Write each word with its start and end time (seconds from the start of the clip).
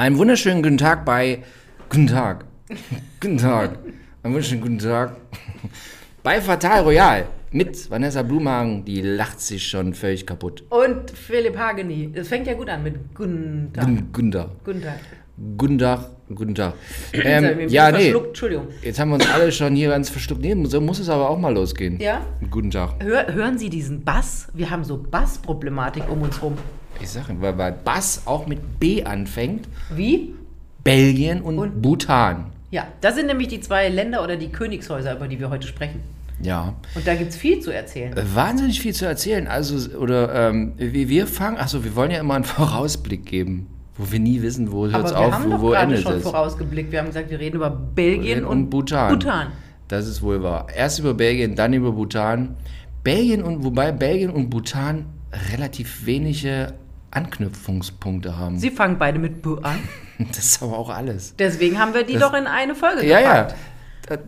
Einen 0.00 0.16
wunderschönen 0.16 0.62
guten 0.62 0.78
Tag 0.78 1.04
bei. 1.04 1.42
Guten 1.90 2.06
Tag. 2.06 2.46
guten 3.20 3.36
Tag. 3.36 3.80
Einen 4.22 4.32
wunderschönen 4.32 4.62
guten 4.62 4.78
Tag. 4.78 5.14
bei 6.22 6.40
Fatal 6.40 6.84
Royal. 6.84 7.26
Mit 7.50 7.90
Vanessa 7.90 8.22
Blumhagen, 8.22 8.86
die 8.86 9.02
lacht 9.02 9.42
sich 9.42 9.68
schon 9.68 9.92
völlig 9.92 10.24
kaputt. 10.24 10.64
Und 10.70 11.10
Philipp 11.10 11.58
Hageni. 11.58 12.12
Es 12.14 12.28
fängt 12.28 12.46
ja 12.46 12.54
gut 12.54 12.70
an 12.70 12.82
mit 12.82 13.14
guten 13.14 13.72
Tag. 13.74 13.84
Guten, 13.84 14.10
guten 14.10 14.30
Tag. 14.30 14.48
Guten 14.64 14.80
Tag. 14.80 15.00
Guten 15.58 15.78
Tag. 15.78 16.00
Guten 16.34 16.54
Tag. 16.54 16.74
Mir 17.12 17.24
Ähm, 17.26 17.68
ja, 17.68 17.90
nee. 17.90 17.98
verschluckt, 17.98 18.28
Entschuldigung. 18.28 18.68
Jetzt 18.80 18.98
haben 18.98 19.10
wir 19.10 19.16
uns 19.16 19.30
alle 19.30 19.52
schon 19.52 19.76
hier 19.76 19.90
ganz 19.90 20.08
verstuckt. 20.08 20.40
Nee, 20.40 20.56
so 20.64 20.80
muss 20.80 20.98
es 20.98 21.10
aber 21.10 21.28
auch 21.28 21.38
mal 21.38 21.52
losgehen. 21.52 22.00
Ja? 22.00 22.24
Guten 22.50 22.70
Tag. 22.70 22.94
Hör, 23.02 23.34
hören 23.34 23.58
Sie 23.58 23.68
diesen 23.68 24.02
Bass? 24.02 24.48
Wir 24.54 24.70
haben 24.70 24.82
so 24.82 24.96
Bassproblematik 24.96 26.08
um 26.08 26.22
uns 26.22 26.40
rum. 26.40 26.56
Ich 27.02 27.10
sage, 27.10 27.34
weil, 27.40 27.56
weil 27.58 27.72
Bass 27.72 28.22
auch 28.26 28.46
mit 28.46 28.78
B 28.80 29.04
anfängt. 29.04 29.68
Wie? 29.94 30.34
Belgien 30.84 31.42
und, 31.42 31.58
Und? 31.58 31.82
Bhutan. 31.82 32.46
Ja, 32.70 32.86
das 33.00 33.16
sind 33.16 33.26
nämlich 33.26 33.48
die 33.48 33.60
zwei 33.60 33.88
Länder 33.88 34.22
oder 34.22 34.36
die 34.36 34.48
Königshäuser, 34.50 35.16
über 35.16 35.28
die 35.28 35.38
wir 35.40 35.50
heute 35.50 35.66
sprechen. 35.66 36.00
Ja. 36.42 36.74
Und 36.94 37.06
da 37.06 37.14
gibt 37.14 37.30
es 37.30 37.36
viel 37.36 37.60
zu 37.60 37.70
erzählen. 37.70 38.16
Äh, 38.16 38.22
Wahnsinnig 38.34 38.80
viel 38.80 38.94
zu 38.94 39.04
erzählen. 39.06 39.46
Also, 39.46 39.96
oder 39.98 40.48
ähm, 40.48 40.72
wir 40.78 41.26
fangen, 41.26 41.58
achso, 41.58 41.84
wir 41.84 41.94
wollen 41.96 42.10
ja 42.10 42.20
immer 42.20 42.34
einen 42.34 42.44
Vorausblick 42.56 43.26
geben, 43.26 43.66
wo 43.96 44.10
wir 44.10 44.20
nie 44.20 44.40
wissen, 44.40 44.72
wo 44.72 44.86
hört 44.88 45.04
es 45.04 45.10
wir 45.12 45.18
auf, 45.18 45.32
haben 45.32 45.44
wo, 45.46 45.50
doch 45.50 45.60
wo 45.62 45.68
gerade 45.70 45.84
endet 45.84 46.02
schon 46.02 46.14
es. 46.14 46.22
vorausgeblickt. 46.22 46.92
Wir 46.92 47.00
haben 47.00 47.06
gesagt, 47.06 47.30
wir 47.30 47.38
reden 47.38 47.56
über 47.56 47.70
Belgien 47.70 48.44
und, 48.44 48.62
und 48.64 48.70
Bhutan. 48.70 49.18
Bhutan. 49.18 49.48
Das 49.88 50.06
ist 50.06 50.22
wohl 50.22 50.42
wahr. 50.42 50.66
Erst 50.74 51.00
über 51.00 51.14
Belgien, 51.14 51.56
dann 51.56 51.72
über 51.72 51.92
Bhutan. 51.92 52.56
Belgien 53.02 53.42
und 53.42 53.64
wobei 53.64 53.92
Belgien 53.92 54.30
und 54.30 54.48
Bhutan 54.48 55.06
relativ 55.52 56.06
wenige 56.06 56.74
Anknüpfungspunkte 57.10 58.36
haben. 58.38 58.58
Sie 58.58 58.70
fangen 58.70 58.98
beide 58.98 59.18
mit 59.18 59.42
B 59.42 59.56
an. 59.62 59.78
das 60.18 60.38
ist 60.38 60.62
aber 60.62 60.78
auch 60.78 60.90
alles. 60.90 61.34
Deswegen 61.38 61.78
haben 61.78 61.94
wir 61.94 62.04
die 62.04 62.14
Das- 62.14 62.22
doch 62.22 62.34
in 62.34 62.46
eine 62.46 62.74
Folge 62.74 63.06
Ja, 63.06 63.20
ja. 63.20 63.42
gepackt. 63.42 63.56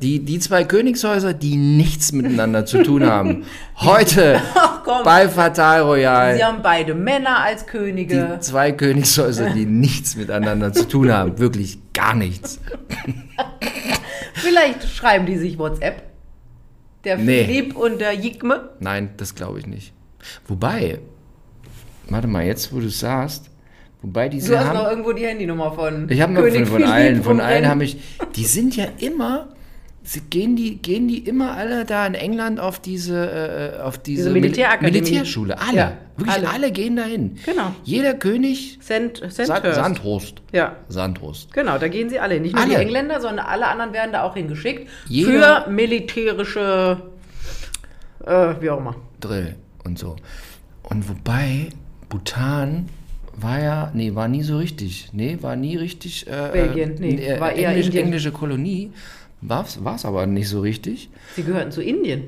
Die, 0.00 0.20
die 0.24 0.38
zwei 0.38 0.62
Königshäuser, 0.62 1.34
die 1.34 1.56
nichts 1.56 2.12
miteinander 2.12 2.64
zu 2.64 2.84
tun 2.84 3.04
haben. 3.04 3.44
Heute 3.76 4.40
Ach 4.54 5.02
bei 5.02 5.28
Fatal 5.28 5.80
Royal. 5.80 6.36
sie 6.36 6.44
haben 6.44 6.62
beide 6.62 6.94
Männer 6.94 7.40
als 7.40 7.64
Die 7.64 7.70
Könige. 7.70 8.36
zwei 8.40 8.70
Königshäuser, 8.70 9.50
die 9.50 9.66
nichts 9.66 10.14
miteinander 10.14 10.72
zu 10.72 10.86
tun 10.86 11.10
haben. 11.10 11.36
Wirklich 11.40 11.78
gar 11.94 12.14
nichts. 12.14 12.60
Vielleicht 14.34 14.84
schreiben 14.88 15.26
die 15.26 15.36
sich 15.36 15.58
WhatsApp. 15.58 16.02
Der 17.04 17.16
Nee. 17.18 17.44
Philipp 17.44 17.76
und 17.76 18.00
der 18.00 18.12
Jigme. 18.14 18.70
Nein, 18.78 19.10
das 19.16 19.34
glaube 19.34 19.58
ich 19.58 19.66
nicht. 19.66 19.92
Wobei, 20.46 21.00
warte 22.12 22.28
mal, 22.28 22.44
jetzt 22.44 22.72
wo 22.72 22.80
du 22.80 22.86
es 22.86 23.00
sagst, 23.00 23.50
wobei 24.02 24.28
diese 24.28 24.52
Du 24.52 24.58
hast 24.58 24.68
noch 24.72 24.74
haben. 24.84 24.90
irgendwo 24.90 25.12
die 25.12 25.24
Handynummer 25.26 25.72
von 25.72 26.08
Ich 26.10 26.20
habe 26.20 26.32
noch 26.32 26.42
König 26.42 26.68
von, 26.68 26.80
von 26.82 26.90
allen, 26.90 27.22
von 27.22 27.40
allen 27.40 27.66
habe 27.68 27.84
ich. 27.84 27.96
Die 28.36 28.44
sind 28.44 28.76
ja 28.76 28.86
immer. 28.98 29.48
Sie, 30.04 30.20
gehen, 30.20 30.56
die, 30.56 30.78
gehen 30.82 31.06
die 31.06 31.18
immer 31.18 31.52
alle 31.56 31.84
da 31.84 32.04
in 32.08 32.14
England 32.14 32.58
auf 32.58 32.80
diese, 32.80 33.76
äh, 33.78 33.80
auf 33.82 33.98
diese, 33.98 34.22
Diese 34.24 34.30
Mil- 34.32 34.40
Militärakademie. 34.42 34.98
Militärschule? 35.00 35.56
Alle. 35.60 35.76
Ja, 35.76 35.92
Wirklich 36.16 36.34
alle. 36.38 36.50
alle. 36.50 36.72
gehen 36.72 36.96
dahin. 36.96 37.36
Genau. 37.46 37.72
Jeder 37.84 38.14
König. 38.14 38.78
Sand, 38.82 39.22
Sandhurst. 39.28 39.76
Sandhurst. 39.76 40.42
Ja, 40.50 40.74
Sandhurst. 40.88 41.52
genau, 41.52 41.78
da 41.78 41.86
gehen 41.86 42.10
sie 42.10 42.18
alle 42.18 42.34
hin. 42.34 42.42
Nicht 42.42 42.54
nur 42.56 42.64
Alle. 42.64 42.74
die 42.74 42.80
Engländer, 42.82 43.20
sondern 43.20 43.46
alle 43.46 43.68
anderen 43.68 43.92
werden 43.92 44.10
da 44.10 44.24
auch 44.24 44.34
hingeschickt. 44.34 44.88
Jeder- 45.06 45.62
Für 45.66 45.70
militärische, 45.70 47.00
äh, 48.26 48.54
wie 48.60 48.70
auch 48.70 48.78
immer. 48.78 48.96
Drill 49.20 49.54
und 49.84 50.00
so. 50.00 50.16
Und 50.82 51.08
wobei 51.08 51.68
Bhutan 52.12 52.90
war 53.34 53.58
ja, 53.58 53.90
nee, 53.94 54.14
war 54.14 54.28
nie 54.28 54.42
so 54.42 54.58
richtig. 54.58 55.08
Nee, 55.12 55.38
war 55.40 55.56
nie 55.56 55.76
richtig. 55.76 56.26
Äh, 56.26 56.50
Belgien, 56.52 56.96
nee, 56.98 57.14
äh, 57.16 57.40
war 57.40 57.52
eher 57.52 57.70
Englisch, 57.70 57.86
Indien. 57.86 58.04
englische 58.04 58.32
Kolonie. 58.32 58.92
War 59.40 59.64
es 59.64 60.04
aber 60.04 60.26
nicht 60.26 60.50
so 60.50 60.60
richtig. 60.60 61.08
Sie 61.34 61.42
gehörten 61.42 61.72
zu 61.72 61.82
Indien. 61.82 62.24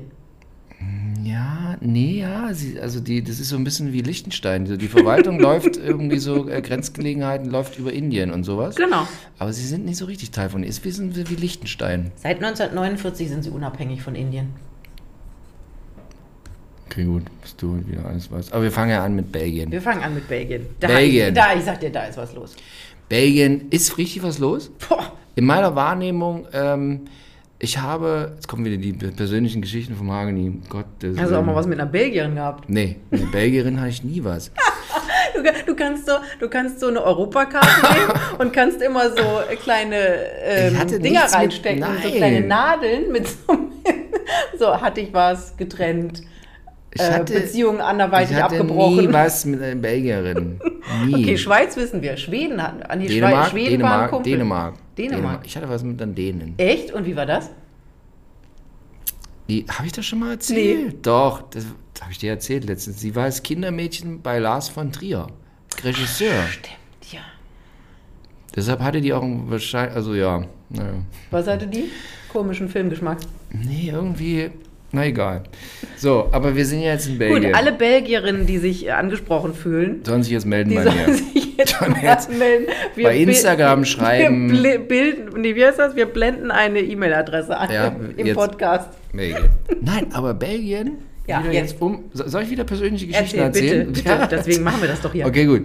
Ja, 1.23 1.77
nee, 1.81 2.19
ja, 2.19 2.51
sie, 2.53 2.79
also 2.79 2.99
die, 2.99 3.23
das 3.23 3.39
ist 3.39 3.49
so 3.49 3.57
ein 3.57 3.63
bisschen 3.63 3.93
wie 3.93 4.01
Liechtenstein. 4.01 4.65
So 4.65 4.75
Die 4.75 4.87
Verwaltung 4.87 5.39
läuft 5.49 5.77
irgendwie 5.77 6.17
so, 6.17 6.49
äh, 6.49 6.63
Grenzgelegenheiten 6.63 7.51
läuft 7.51 7.77
über 7.77 7.93
Indien 7.93 8.31
und 8.31 8.43
sowas. 8.43 8.75
Genau. 8.75 9.07
Aber 9.37 9.53
sie 9.53 9.67
sind 9.67 9.85
nicht 9.85 9.97
so 9.97 10.05
richtig 10.05 10.31
Teil 10.31 10.49
von. 10.49 10.63
Es 10.63 10.83
wir 10.83 10.93
sind 10.93 11.15
wie 11.29 11.35
Liechtenstein. 11.35 12.11
Seit 12.15 12.37
1949 12.37 13.29
sind 13.29 13.43
sie 13.43 13.51
unabhängig 13.51 14.01
von 14.01 14.15
Indien. 14.15 14.49
Okay, 16.95 17.03
gut, 17.03 17.23
bist 17.41 17.61
du 17.61 17.77
wieder 17.85 18.05
alles 18.05 18.31
was. 18.31 18.53
Aber 18.53 18.63
wir 18.63 18.71
fangen 18.71 18.91
ja 18.91 19.03
an 19.03 19.17
mit 19.17 19.29
Belgien. 19.29 19.69
Wir 19.69 19.81
fangen 19.81 20.01
an 20.01 20.15
mit 20.15 20.29
Belgien. 20.29 20.65
Da, 20.79 20.87
Belgien. 20.87 21.35
Da, 21.35 21.53
ich 21.53 21.65
sag 21.65 21.81
dir, 21.81 21.89
da 21.89 22.05
ist 22.05 22.17
was 22.17 22.33
los. 22.33 22.55
Belgien, 23.09 23.67
ist 23.69 23.97
richtig 23.97 24.23
was 24.23 24.39
los? 24.39 24.71
Boah. 24.87 25.11
In 25.35 25.43
meiner 25.45 25.75
Wahrnehmung, 25.75 26.47
ähm, 26.53 27.01
ich 27.59 27.79
habe, 27.79 28.31
jetzt 28.35 28.47
kommen 28.47 28.63
wieder 28.63 28.77
die 28.77 28.93
persönlichen 28.93 29.61
Geschichten 29.61 29.93
vom 29.97 30.09
Hageni. 30.09 30.61
Gott, 30.69 30.85
das 30.99 31.17
Hast 31.17 31.31
du 31.31 31.35
auch 31.35 31.43
mal 31.43 31.53
was 31.53 31.67
mit 31.67 31.77
einer 31.81 31.89
Belgierin 31.89 32.35
gehabt? 32.35 32.69
Nee, 32.69 32.95
mit 33.11 33.23
einer 33.23 33.31
Belgierin 33.31 33.77
hatte 33.81 33.89
ich 33.89 34.03
nie 34.03 34.23
was. 34.23 34.51
Du, 35.35 35.41
du, 35.65 35.75
kannst 35.75 36.05
so, 36.05 36.13
du 36.39 36.47
kannst 36.47 36.79
so 36.79 36.87
eine 36.87 37.03
Europakarte 37.03 37.67
nehmen 37.93 38.13
und 38.39 38.53
kannst 38.53 38.81
immer 38.81 39.09
so 39.09 39.41
kleine 39.61 39.97
ähm, 40.41 40.77
Dinger 40.87 40.99
nichts 41.01 41.31
mit- 41.33 41.33
reinstecken, 41.33 41.85
so 42.03 42.09
kleine 42.09 42.39
Nadeln 42.39 43.11
mit 43.11 43.27
so, 43.27 43.35
so 44.57 44.79
hatte 44.81 45.01
ich 45.01 45.13
was 45.13 45.57
getrennt. 45.57 46.23
Ich 46.97 47.01
Äh, 47.01 47.11
hatte, 47.11 47.33
Beziehungen 47.33 47.81
anderweitig 47.81 48.31
ich 48.37 48.41
hatte 48.41 48.55
abgebrochen. 48.55 49.05
nie 49.07 49.13
was 49.13 49.43
mit 49.43 49.61
einer 49.61 49.75
Belgierin. 49.75 50.59
Nie. 51.05 51.13
Okay, 51.15 51.37
Schweiz 51.37 51.75
wissen 51.75 52.01
wir. 52.01 52.15
Schweden 52.15 52.63
hatten. 52.63 52.83
Ah, 52.87 52.95
nee, 52.95 53.07
Dänemark, 53.07 53.49
Schweiz, 53.49 53.51
Schweden 53.51 53.83
war 53.83 53.91
ein 53.91 53.97
Dänemark, 53.99 54.09
Kumpel. 54.11 54.31
Dänemark, 54.31 54.73
Dänemark. 54.97 55.41
Ich 55.45 55.57
hatte 55.57 55.67
was 55.67 55.83
mit 55.83 55.99
den 55.99 56.15
Dänen. 56.15 56.53
Echt? 56.57 56.93
Und 56.93 57.05
wie 57.05 57.15
war 57.15 57.25
das? 57.25 57.49
Die, 59.49 59.65
habe 59.69 59.87
ich 59.87 59.91
das 59.91 60.05
schon 60.05 60.19
mal 60.19 60.31
erzählt? 60.31 61.05
Doch, 61.05 61.41
das, 61.49 61.65
das 61.93 62.01
habe 62.03 62.11
ich 62.13 62.17
dir 62.17 62.31
erzählt 62.31 62.63
letztens. 62.65 62.99
Sie 63.01 63.13
war 63.13 63.25
als 63.25 63.43
Kindermädchen 63.43 64.21
bei 64.21 64.39
Lars 64.39 64.69
von 64.69 64.91
Trier, 64.91 65.27
Regisseur. 65.83 66.47
Stimmt, 66.47 66.77
ja. 67.11 67.19
Deshalb 68.55 68.79
hatte 68.81 69.01
die 69.01 69.13
auch 69.13 69.21
einen 69.21 69.51
wahrscheinlich, 69.51 69.95
also 69.95 70.13
ja, 70.15 70.45
naja. 70.69 70.93
Was 71.29 71.45
hatte 71.47 71.67
die? 71.67 71.91
Komischen 72.31 72.69
Filmgeschmack. 72.69 73.17
Nee, 73.51 73.89
irgendwie, 73.93 74.49
na 74.95 75.05
egal. 75.05 75.43
So, 75.97 76.27
aber 76.31 76.55
wir 76.55 76.65
sind 76.65 76.81
ja 76.81 76.93
jetzt 76.93 77.07
in 77.07 77.17
Belgien. 77.17 77.43
Gut, 77.43 77.53
alle 77.55 77.71
Belgierinnen, 77.71 78.45
die 78.45 78.57
sich 78.57 78.91
angesprochen 78.91 79.53
fühlen, 79.53 80.01
Sollen 80.03 80.23
sich 80.23 80.31
jetzt 80.33 80.45
melden 80.45 80.69
die 80.71 80.75
bei 80.75 80.83
sollen 80.83 80.97
mir. 81.07 81.13
sich 81.13 81.57
jetzt, 81.57 81.75
Sollen 81.79 81.95
jetzt 82.01 82.29
melden. 82.29 82.65
Wir 82.95 83.03
bei 83.05 83.17
Instagram 83.17 83.85
schreiben. 83.85 84.51
Wir 84.51 84.79
bilden, 84.79 85.41
nee, 85.41 85.55
wie 85.55 85.65
heißt 85.65 85.77
das? 85.79 85.95
Wir 85.95 86.05
blenden 86.07 86.49
eine 86.51 86.79
E-Mail-Adresse 86.79 87.55
an 87.57 87.71
Ja, 87.71 87.95
im 88.17 88.25
jetzt- 88.25 88.35
Podcast. 88.35 88.89
Belgien. 89.13 89.49
Nein, 89.81 90.07
aber 90.13 90.33
Belgien. 90.33 90.97
Ja, 91.27 91.43
wieder 91.43 91.53
jetzt. 91.53 91.81
um. 91.81 92.05
so- 92.13 92.27
Soll 92.27 92.43
ich 92.43 92.49
wieder 92.51 92.63
persönliche 92.65 93.07
Geschichten 93.07 93.39
Erzähl, 93.39 93.63
erzählen? 93.63 93.93
bitte, 93.93 94.03
bitte. 94.09 94.27
Deswegen 94.31 94.63
machen 94.63 94.81
wir 94.81 94.89
das 94.89 95.01
doch 95.01 95.11
hier. 95.11 95.25
Okay, 95.25 95.45
gut. 95.45 95.63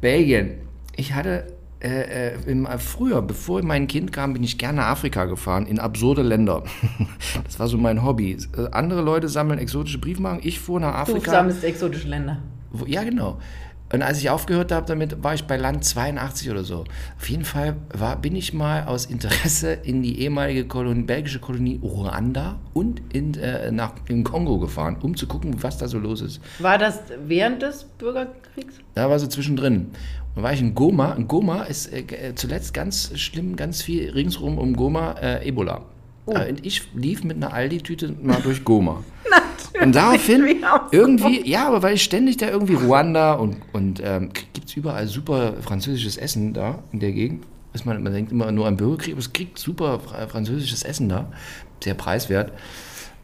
Belgien. 0.00 0.50
Ich 0.96 1.12
hatte 1.14 1.44
äh, 1.80 2.30
äh, 2.30 2.50
im, 2.50 2.66
äh, 2.66 2.78
früher, 2.78 3.22
bevor 3.22 3.62
mein 3.62 3.86
Kind 3.86 4.12
kam, 4.12 4.32
bin 4.32 4.42
ich 4.42 4.58
gerne 4.58 4.78
nach 4.78 4.88
Afrika 4.88 5.26
gefahren, 5.26 5.66
in 5.66 5.78
absurde 5.78 6.22
Länder. 6.22 6.64
Das 7.44 7.58
war 7.60 7.68
so 7.68 7.78
mein 7.78 8.02
Hobby. 8.02 8.36
Äh, 8.56 8.68
andere 8.72 9.00
Leute 9.02 9.28
sammeln 9.28 9.58
exotische 9.58 9.98
Briefmarken. 9.98 10.40
Ich 10.46 10.58
fuhr 10.60 10.80
nach 10.80 10.92
Du 10.92 11.12
Afrika. 11.12 11.30
sammelst 11.30 11.62
exotische 11.64 12.08
Länder. 12.08 12.38
Wo, 12.70 12.84
ja, 12.84 13.02
genau. 13.04 13.38
Und 13.92 14.02
als 14.02 14.18
ich 14.18 14.28
aufgehört 14.28 14.70
habe 14.70 14.86
damit, 14.86 15.22
war 15.22 15.34
ich 15.34 15.44
bei 15.44 15.56
Land 15.56 15.84
82 15.84 16.50
oder 16.50 16.64
so. 16.64 16.84
Auf 17.16 17.28
jeden 17.28 17.44
Fall 17.44 17.76
war, 17.94 18.16
bin 18.16 18.36
ich 18.36 18.52
mal 18.52 18.84
aus 18.84 19.06
Interesse 19.06 19.72
in 19.72 20.02
die 20.02 20.20
ehemalige 20.20 20.66
Kolonie, 20.66 21.02
belgische 21.02 21.38
Kolonie 21.38 21.80
Ruanda 21.82 22.58
und 22.74 23.00
in, 23.12 23.34
äh, 23.34 23.70
nach, 23.70 23.92
in 24.08 24.24
Kongo 24.24 24.58
gefahren, 24.58 24.96
um 25.00 25.16
zu 25.16 25.26
gucken, 25.26 25.62
was 25.62 25.78
da 25.78 25.88
so 25.88 25.98
los 25.98 26.20
ist. 26.20 26.40
War 26.58 26.76
das 26.76 27.00
während 27.26 27.62
des 27.62 27.84
Bürgerkriegs? 27.84 28.74
Da 28.94 29.08
war 29.08 29.18
so 29.18 29.26
zwischendrin. 29.26 29.90
Und 30.34 30.42
war 30.42 30.52
ich 30.52 30.60
in 30.60 30.74
Goma. 30.74 31.12
In 31.12 31.26
Goma 31.26 31.62
ist 31.62 31.92
äh, 31.92 32.00
äh, 32.00 32.34
zuletzt 32.34 32.74
ganz 32.74 33.18
schlimm, 33.18 33.56
ganz 33.56 33.82
viel 33.82 34.10
ringsrum 34.10 34.58
um 34.58 34.76
Goma 34.76 35.12
äh, 35.20 35.48
Ebola. 35.48 35.82
Oh. 36.26 36.32
Äh, 36.32 36.50
und 36.50 36.66
ich 36.66 36.92
lief 36.94 37.24
mit 37.24 37.38
einer 37.38 37.54
Aldi-Tüte 37.54 38.14
mal 38.22 38.40
durch 38.42 38.64
Goma. 38.64 39.02
Und 39.82 39.94
daraufhin 39.94 40.44
irgendwie, 40.90 41.48
ja, 41.48 41.68
aber 41.68 41.82
weil 41.82 41.94
ich 41.94 42.02
ständig 42.02 42.36
da 42.38 42.48
irgendwie 42.48 42.74
Ruanda 42.74 43.34
und, 43.34 43.58
und 43.72 44.02
ähm, 44.04 44.30
gibt 44.52 44.68
es 44.68 44.76
überall 44.76 45.06
super 45.06 45.54
französisches 45.60 46.16
Essen 46.16 46.52
da 46.52 46.82
in 46.90 46.98
der 46.98 47.12
Gegend. 47.12 47.44
Ist 47.74 47.86
man, 47.86 48.02
man 48.02 48.12
denkt 48.12 48.32
immer 48.32 48.50
nur 48.50 48.66
an 48.66 48.76
Bürgerkrieg, 48.76 49.12
aber 49.12 49.20
es 49.20 49.32
kriegt 49.32 49.56
super 49.56 50.00
fra- 50.00 50.26
französisches 50.26 50.82
Essen 50.82 51.08
da. 51.08 51.30
Sehr 51.84 51.94
preiswert. 51.94 52.52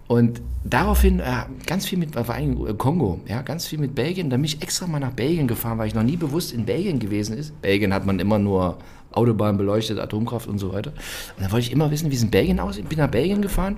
Und 0.06 0.42
daraufhin 0.64 1.18
äh, 1.18 1.24
ganz 1.66 1.86
viel 1.86 1.98
mit, 1.98 2.14
vor 2.14 2.32
allem 2.32 2.66
äh, 2.66 2.74
Kongo, 2.74 3.20
ja, 3.26 3.42
ganz 3.42 3.66
viel 3.66 3.78
mit 3.80 3.94
Belgien. 3.94 4.30
Da 4.30 4.36
bin 4.36 4.44
ich 4.44 4.62
extra 4.62 4.86
mal 4.86 5.00
nach 5.00 5.12
Belgien 5.12 5.48
gefahren, 5.48 5.78
weil 5.78 5.88
ich 5.88 5.94
noch 5.94 6.02
nie 6.02 6.16
bewusst 6.16 6.52
in 6.52 6.66
Belgien 6.66 6.98
gewesen 7.00 7.36
ist. 7.36 7.60
Belgien 7.62 7.92
hat 7.92 8.06
man 8.06 8.20
immer 8.20 8.38
nur 8.38 8.76
Autobahn 9.12 9.56
beleuchtet, 9.56 9.98
Atomkraft 9.98 10.46
und 10.46 10.58
so 10.58 10.72
weiter. 10.72 10.90
Und 11.36 11.42
dann 11.42 11.50
wollte 11.52 11.66
ich 11.66 11.72
immer 11.72 11.90
wissen, 11.90 12.10
wie 12.10 12.16
es 12.16 12.22
in 12.22 12.30
Belgien 12.30 12.60
aussieht. 12.60 12.88
Bin 12.88 12.98
nach 12.98 13.10
Belgien 13.10 13.40
gefahren 13.42 13.76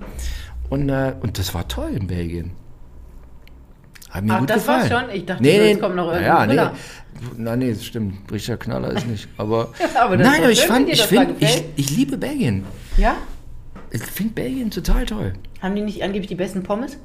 und, 0.71 0.89
äh, 0.89 1.15
und 1.21 1.39
das 1.39 1.55
war 1.55 1.67
toll 1.69 1.91
in 1.95 2.07
Belgien. 2.07 2.53
Hat 4.11 4.25
mir 4.25 4.35
Ach, 4.35 4.41
gut 4.41 4.51
das 4.51 4.57
gefallen. 4.59 4.91
war's 4.91 5.03
schon? 5.03 5.11
Ich 5.17 5.27
dachte, 5.27 5.45
jetzt 5.45 5.81
kommt 5.81 5.97
noch 5.97 6.13
ja, 6.13 6.45
irgendein 6.45 6.49
Thriller. 6.49 6.73
nee. 6.73 7.43
Nein, 7.43 7.59
nee, 7.61 7.73
das 7.73 7.85
stimmt. 7.85 8.31
Richard 8.31 8.61
Knaller 8.61 8.91
ist 8.93 9.07
nicht. 9.07 9.27
Aber, 9.39 9.73
Ja, 9.95 10.05
aber 10.05 10.17
nein, 10.19 10.43
aber 10.43 10.51
ich 10.51 10.61
schön, 10.61 10.69
fand, 10.69 10.89
ich 10.91 11.03
finde, 11.03 11.35
ich, 11.39 11.65
ich 11.77 11.91
liebe 11.97 12.19
Belgien. 12.19 12.65
Ja? 12.99 13.17
Ich 13.91 14.03
finde 14.03 14.35
Belgien 14.35 14.71
total 14.71 15.07
toll. 15.07 15.33
Haben 15.63 15.77
die 15.77 15.83
nicht 15.83 16.03
angeblich 16.03 16.29
die 16.29 16.35
besten 16.35 16.63
Pommes? 16.63 16.99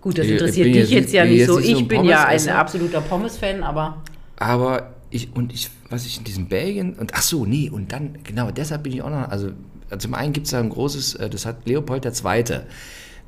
Gut, 0.00 0.18
das 0.18 0.26
interessiert 0.26 0.66
dich 0.66 0.74
jetzt 0.76 0.90
jetzt, 0.90 1.12
ja 1.12 1.24
nicht 1.24 1.38
jetzt 1.38 1.48
so. 1.48 1.58
nicht 1.58 1.66
so 1.66 1.72
Ich 1.72 1.78
ein 1.80 1.88
bin 1.88 2.04
ja 2.04 2.24
ein 2.26 2.48
absoluter 2.48 3.00
Pommes-Fan, 3.00 3.62
aber 3.62 4.02
Aber 4.36 4.94
ich, 5.10 5.34
und 5.34 5.52
ich, 5.52 5.70
was 5.90 6.04
ich 6.06 6.18
in 6.18 6.24
diesem 6.24 6.48
Belgien, 6.48 6.94
und 6.94 7.14
ach 7.14 7.22
so, 7.22 7.44
nee, 7.46 7.70
und 7.70 7.92
dann, 7.92 8.18
genau, 8.24 8.50
deshalb 8.50 8.82
bin 8.84 8.92
ich 8.92 9.02
auch 9.02 9.10
noch, 9.10 9.28
also 9.28 9.50
zum 9.98 10.14
einen 10.14 10.32
gibt 10.32 10.46
es 10.46 10.52
da 10.52 10.60
ein 10.60 10.70
großes, 10.70 11.14
äh, 11.14 11.30
das 11.30 11.46
hat 11.46 11.66
Leopold 11.66 12.04
II. 12.04 12.44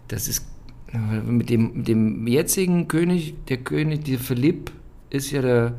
Das 0.09 0.29
ist 0.29 0.47
äh, 0.93 0.99
mit 0.99 1.51
dem, 1.51 1.79
mit 1.79 1.89
dem 1.89 2.27
jetzigen 2.27 2.89
König, 2.89 3.35
der 3.49 3.59
König, 3.59 4.05
der 4.05 4.19
Philipp, 4.19 4.71
ist 5.11 5.31
ja 5.31 5.43
der, 5.43 5.75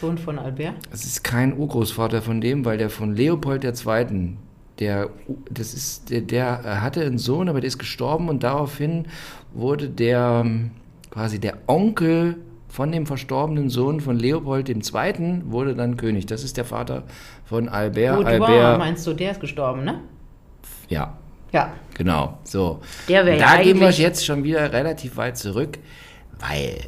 Sohn 0.00 0.18
von 0.18 0.38
Albert. 0.38 0.74
das 0.90 1.04
ist 1.04 1.22
kein 1.22 1.56
Urgroßvater 1.56 2.22
von 2.22 2.40
dem, 2.40 2.64
weil 2.64 2.76
der 2.76 2.90
von 2.90 3.14
Leopold 3.14 3.64
II., 3.64 4.36
der, 4.78 5.10
das 5.48 5.74
ist, 5.74 6.10
der, 6.10 6.22
der 6.22 6.82
hatte 6.82 7.02
einen 7.02 7.18
Sohn, 7.18 7.48
aber 7.48 7.60
der 7.60 7.68
ist 7.68 7.78
gestorben 7.78 8.28
und 8.28 8.42
daraufhin 8.42 9.06
wurde 9.52 9.88
der, 9.88 10.42
ähm, 10.44 10.70
quasi 11.10 11.38
der 11.38 11.58
Onkel 11.68 12.36
von 12.72 12.90
dem 12.90 13.04
verstorbenen 13.04 13.68
Sohn 13.68 14.00
von 14.00 14.18
Leopold 14.18 14.66
II. 14.70 15.42
wurde 15.44 15.74
dann 15.74 15.98
König. 15.98 16.24
Das 16.24 16.42
ist 16.42 16.56
der 16.56 16.64
Vater 16.64 17.02
von 17.44 17.68
Albert. 17.68 18.16
Gut, 18.16 18.24
Albert, 18.26 18.78
meinst 18.78 19.06
du, 19.06 19.12
der 19.12 19.32
ist 19.32 19.40
gestorben, 19.40 19.84
ne? 19.84 20.00
ja, 20.88 21.18
Ja. 21.52 21.70
genau. 21.92 22.38
So. 22.44 22.80
Der 23.10 23.26
wäre 23.26 23.36
Und 23.36 23.42
ja 23.42 23.56
da 23.58 23.62
gehen 23.62 23.78
wir 23.78 23.90
jetzt 23.90 24.24
schon 24.24 24.42
wieder 24.42 24.72
relativ 24.72 25.18
weit 25.18 25.36
zurück, 25.36 25.78
weil 26.40 26.78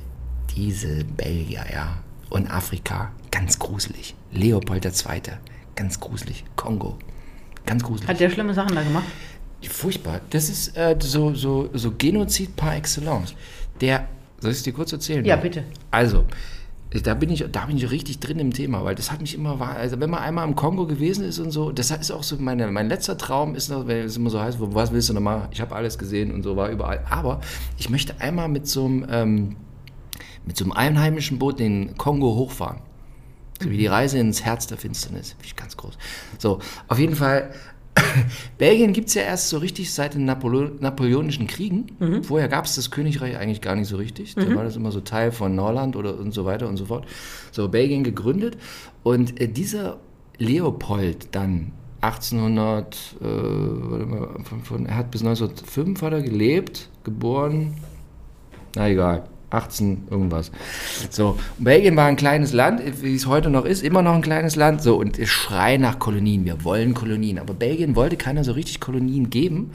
diese 0.56 1.04
Belgier, 1.04 1.66
ja, 1.70 1.98
und 2.30 2.50
Afrika, 2.50 3.10
ganz 3.30 3.58
gruselig. 3.58 4.14
Leopold 4.32 4.86
II., 4.86 5.20
ganz 5.76 6.00
gruselig. 6.00 6.44
Kongo, 6.56 6.96
ganz 7.66 7.82
gruselig. 7.84 8.08
Hat 8.08 8.20
der 8.20 8.30
schlimme 8.30 8.54
Sachen 8.54 8.74
da 8.74 8.82
gemacht? 8.82 9.04
Furchtbar. 9.68 10.22
Das 10.30 10.48
ist 10.48 10.78
äh, 10.78 10.96
so, 10.98 11.34
so, 11.34 11.68
so 11.74 11.92
Genozid 11.98 12.56
par 12.56 12.74
excellence. 12.74 13.34
Der, 13.82 14.08
soll 14.44 14.52
ich 14.52 14.58
es 14.58 14.62
dir 14.62 14.72
kurz 14.72 14.92
erzählen? 14.92 15.24
Ja, 15.24 15.36
bitte. 15.36 15.64
Also, 15.90 16.24
da 17.02 17.14
bin, 17.14 17.30
ich, 17.30 17.44
da 17.50 17.66
bin 17.66 17.76
ich 17.76 17.90
richtig 17.90 18.20
drin 18.20 18.38
im 18.38 18.52
Thema, 18.52 18.84
weil 18.84 18.94
das 18.94 19.10
hat 19.10 19.20
mich 19.20 19.34
immer, 19.34 19.60
also 19.60 19.98
wenn 19.98 20.10
man 20.10 20.20
einmal 20.20 20.46
im 20.46 20.54
Kongo 20.54 20.86
gewesen 20.86 21.24
ist 21.24 21.40
und 21.40 21.50
so, 21.50 21.72
das 21.72 21.90
ist 21.90 22.12
auch 22.12 22.22
so, 22.22 22.36
meine, 22.36 22.70
mein 22.70 22.88
letzter 22.88 23.18
Traum 23.18 23.56
ist 23.56 23.68
noch, 23.68 23.88
wenn 23.88 24.04
es 24.04 24.16
immer 24.16 24.30
so 24.30 24.40
heißt, 24.40 24.58
was 24.60 24.92
willst 24.92 25.08
du 25.08 25.14
noch 25.14 25.20
mal? 25.20 25.48
Ich 25.50 25.60
habe 25.60 25.74
alles 25.74 25.98
gesehen 25.98 26.30
und 26.30 26.42
so, 26.42 26.56
war 26.56 26.68
überall. 26.68 27.04
Aber 27.10 27.40
ich 27.78 27.90
möchte 27.90 28.20
einmal 28.20 28.48
mit 28.48 28.68
so 28.68 28.84
einem, 28.84 29.06
ähm, 29.10 29.56
mit 30.46 30.56
so 30.56 30.64
einem 30.64 30.72
einheimischen 30.72 31.38
Boot 31.38 31.58
den 31.58 31.96
Kongo 31.96 32.36
hochfahren. 32.36 32.78
So 33.60 33.70
wie 33.70 33.78
die 33.78 33.86
Reise 33.86 34.18
ins 34.18 34.44
Herz 34.44 34.66
der 34.66 34.78
Finsternis. 34.78 35.30
Finde 35.30 35.46
ich 35.46 35.56
ganz 35.56 35.76
groß. 35.76 35.96
So, 36.38 36.60
auf 36.86 36.98
jeden 36.98 37.16
Fall. 37.16 37.50
Belgien 38.58 38.92
gibt 38.92 39.08
es 39.08 39.14
ja 39.14 39.22
erst 39.22 39.48
so 39.48 39.58
richtig 39.58 39.92
seit 39.92 40.14
den 40.14 40.24
Napoleo 40.24 40.70
Napoleonischen 40.80 41.46
Kriegen. 41.46 41.86
Vorher 42.22 42.48
gab 42.48 42.64
es 42.64 42.74
das 42.74 42.90
Königreich 42.90 43.36
eigentlich 43.36 43.60
gar 43.60 43.76
nicht 43.76 43.88
so 43.88 43.96
richtig. 43.96 44.34
Da 44.34 44.54
war 44.54 44.64
das 44.64 44.76
immer 44.76 44.92
so 44.92 45.00
Teil 45.00 45.32
von 45.32 45.54
Norland 45.54 45.96
oder 45.96 46.18
und 46.18 46.32
so 46.32 46.44
weiter 46.44 46.68
und 46.68 46.76
so 46.76 46.86
fort. 46.86 47.06
So, 47.52 47.68
Belgien 47.68 48.04
gegründet. 48.04 48.56
Und 49.02 49.40
äh, 49.40 49.48
dieser 49.48 49.98
Leopold 50.38 51.28
dann 51.32 51.72
1800, 52.00 53.16
äh, 53.20 53.24
warte 53.24 54.06
mal, 54.06 54.28
von, 54.44 54.62
von, 54.62 54.86
er 54.86 54.96
hat 54.96 55.10
bis 55.10 55.22
1905 55.22 56.02
hat 56.02 56.12
er 56.12 56.22
gelebt, 56.22 56.90
geboren, 57.02 57.76
na 58.76 58.88
egal. 58.88 59.24
18 59.54 60.08
irgendwas. 60.10 60.50
So, 61.10 61.36
und 61.58 61.64
Belgien 61.64 61.96
war 61.96 62.06
ein 62.06 62.16
kleines 62.16 62.52
Land, 62.52 62.82
wie 63.02 63.14
es 63.14 63.26
heute 63.26 63.50
noch 63.50 63.64
ist, 63.64 63.82
immer 63.82 64.02
noch 64.02 64.14
ein 64.14 64.22
kleines 64.22 64.56
Land. 64.56 64.82
So, 64.82 64.96
und 64.96 65.18
es 65.18 65.28
schreit 65.28 65.80
nach 65.80 65.98
Kolonien. 65.98 66.44
Wir 66.44 66.64
wollen 66.64 66.94
Kolonien. 66.94 67.38
Aber 67.38 67.54
Belgien 67.54 67.96
wollte 67.96 68.16
keiner 68.16 68.44
so 68.44 68.52
richtig 68.52 68.80
Kolonien 68.80 69.30
geben. 69.30 69.72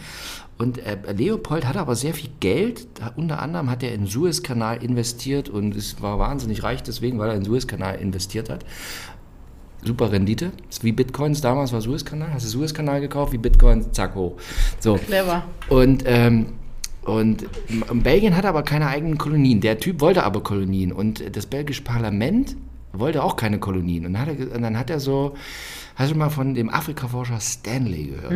Und 0.59 0.77
äh, 0.79 0.97
Leopold 1.13 1.65
hatte 1.65 1.79
aber 1.79 1.95
sehr 1.95 2.13
viel 2.13 2.29
Geld. 2.41 2.85
Unter 3.15 3.41
anderem 3.41 3.69
hat 3.69 3.81
er 3.81 3.93
in 3.93 4.01
den 4.01 4.07
Suezkanal 4.07 4.83
investiert 4.83 5.47
und 5.47 5.73
es 5.73 6.01
war 6.01 6.19
wahnsinnig 6.19 6.63
reich 6.63 6.83
deswegen, 6.83 7.17
weil 7.17 7.29
er 7.29 7.35
in 7.35 7.41
den 7.41 7.45
Suezkanal 7.45 7.95
investiert 7.95 8.49
hat. 8.49 8.65
Super 9.83 10.11
Rendite. 10.11 10.51
Ist 10.69 10.83
wie 10.83 10.91
Bitcoins 10.91 11.39
damals 11.39 11.71
war 11.71 11.79
Suezkanal. 11.79 12.33
Hast 12.33 12.45
du 12.45 12.49
Suezkanal 12.49 12.99
gekauft, 12.99 13.31
wie 13.31 13.37
Bitcoins, 13.37 13.87
zack, 13.93 14.15
hoch. 14.15 14.35
So. 14.79 14.95
Clever. 14.95 15.43
Und, 15.69 16.03
ähm, 16.05 16.47
und 17.09 17.47
Belgien 18.03 18.35
hat 18.35 18.45
aber 18.45 18.63
keine 18.63 18.87
eigenen 18.87 19.17
Kolonien. 19.17 19.61
Der 19.61 19.79
Typ 19.79 20.01
wollte 20.01 20.23
aber 20.23 20.41
Kolonien. 20.41 20.91
Und 20.91 21.35
das 21.35 21.45
belgische 21.45 21.83
Parlament 21.83 22.55
wollte 22.93 23.23
auch 23.23 23.35
keine 23.35 23.59
Kolonien. 23.59 24.05
Und 24.05 24.13
dann 24.13 24.21
hat 24.21 24.39
er, 24.39 24.59
dann 24.59 24.77
hat 24.77 24.89
er 24.89 24.99
so, 24.99 25.35
hast 25.95 26.11
du 26.11 26.15
mal 26.15 26.29
von 26.29 26.53
dem 26.53 26.69
Afrikaforscher 26.69 27.39
Stanley 27.39 28.05
gehört? 28.05 28.33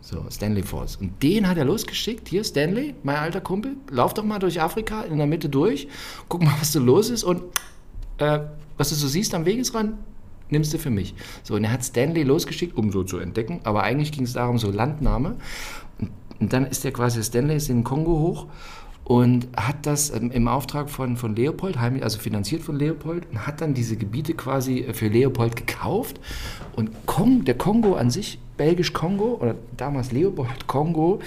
So, 0.00 0.24
Stanley 0.30 0.62
Force. 0.62 0.96
Und 0.96 1.22
den 1.22 1.48
hat 1.48 1.56
er 1.56 1.64
losgeschickt. 1.64 2.28
Hier, 2.28 2.44
Stanley, 2.44 2.94
mein 3.02 3.16
alter 3.16 3.40
Kumpel, 3.40 3.76
lauf 3.90 4.14
doch 4.14 4.24
mal 4.24 4.38
durch 4.38 4.60
Afrika 4.60 5.02
in 5.02 5.18
der 5.18 5.26
Mitte 5.26 5.48
durch. 5.48 5.88
Guck 6.28 6.42
mal, 6.42 6.54
was 6.60 6.72
da 6.72 6.80
los 6.80 7.10
ist. 7.10 7.24
Und 7.24 7.42
äh, 8.18 8.40
was 8.76 8.90
du 8.90 8.94
so 8.94 9.08
siehst 9.08 9.34
am 9.34 9.44
Wegesrand, 9.44 9.94
nimmst 10.50 10.72
du 10.74 10.78
für 10.78 10.90
mich. 10.90 11.14
So, 11.42 11.54
und 11.54 11.64
er 11.64 11.72
hat 11.72 11.84
Stanley 11.84 12.22
losgeschickt, 12.22 12.76
um 12.76 12.90
so 12.90 13.02
zu 13.02 13.18
entdecken, 13.18 13.60
aber 13.64 13.82
eigentlich 13.82 14.12
ging 14.12 14.24
es 14.24 14.34
darum, 14.34 14.58
so 14.58 14.70
Landnahme. 14.70 15.36
Und, 16.40 16.52
dann 16.52 16.66
ist 16.66 16.84
der 16.84 16.92
quasi, 16.92 17.22
Stanley 17.22 17.56
ist 17.56 17.68
in 17.68 17.78
den 17.78 17.84
Kongo 17.84 18.12
hoch 18.18 18.46
und 19.04 19.48
hat 19.56 19.86
das 19.86 20.10
ähm, 20.10 20.30
im 20.30 20.48
Auftrag 20.48 20.90
von, 20.90 21.16
von 21.16 21.36
Leopold, 21.36 21.76
also 21.76 22.18
finanziert 22.18 22.62
von 22.62 22.76
Leopold, 22.78 23.26
und 23.30 23.46
hat 23.46 23.60
dann 23.60 23.74
diese 23.74 23.96
Gebiete 23.96 24.34
quasi 24.34 24.80
äh, 24.80 24.94
für 24.94 25.08
Leopold 25.08 25.56
gekauft. 25.56 26.18
Und 26.74 27.06
Kong, 27.06 27.44
der 27.44 27.56
Kongo 27.56 27.94
an 27.94 28.10
sich, 28.10 28.38
Belgisch-Kongo, 28.56 29.38
oder 29.40 29.54
damals 29.76 30.10
Leopold-Kongo, 30.12 31.20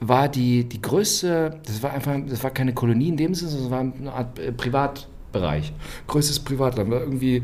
war 0.00 0.28
die, 0.28 0.64
die 0.64 0.82
größte, 0.82 1.58
das 1.64 1.82
war 1.82 1.92
einfach, 1.92 2.16
das 2.28 2.42
war 2.44 2.50
keine 2.50 2.74
Kolonie 2.74 3.08
in 3.08 3.16
dem 3.16 3.34
Sinne, 3.34 3.50
sondern 3.50 3.64
es 3.66 3.70
war 3.70 3.80
eine 3.80 4.12
Art 4.12 4.38
äh, 4.38 4.52
Privatbereich. 4.52 5.72
Größtes 6.06 6.40
Privatland, 6.40 6.90
war 6.90 7.00
irgendwie 7.00 7.42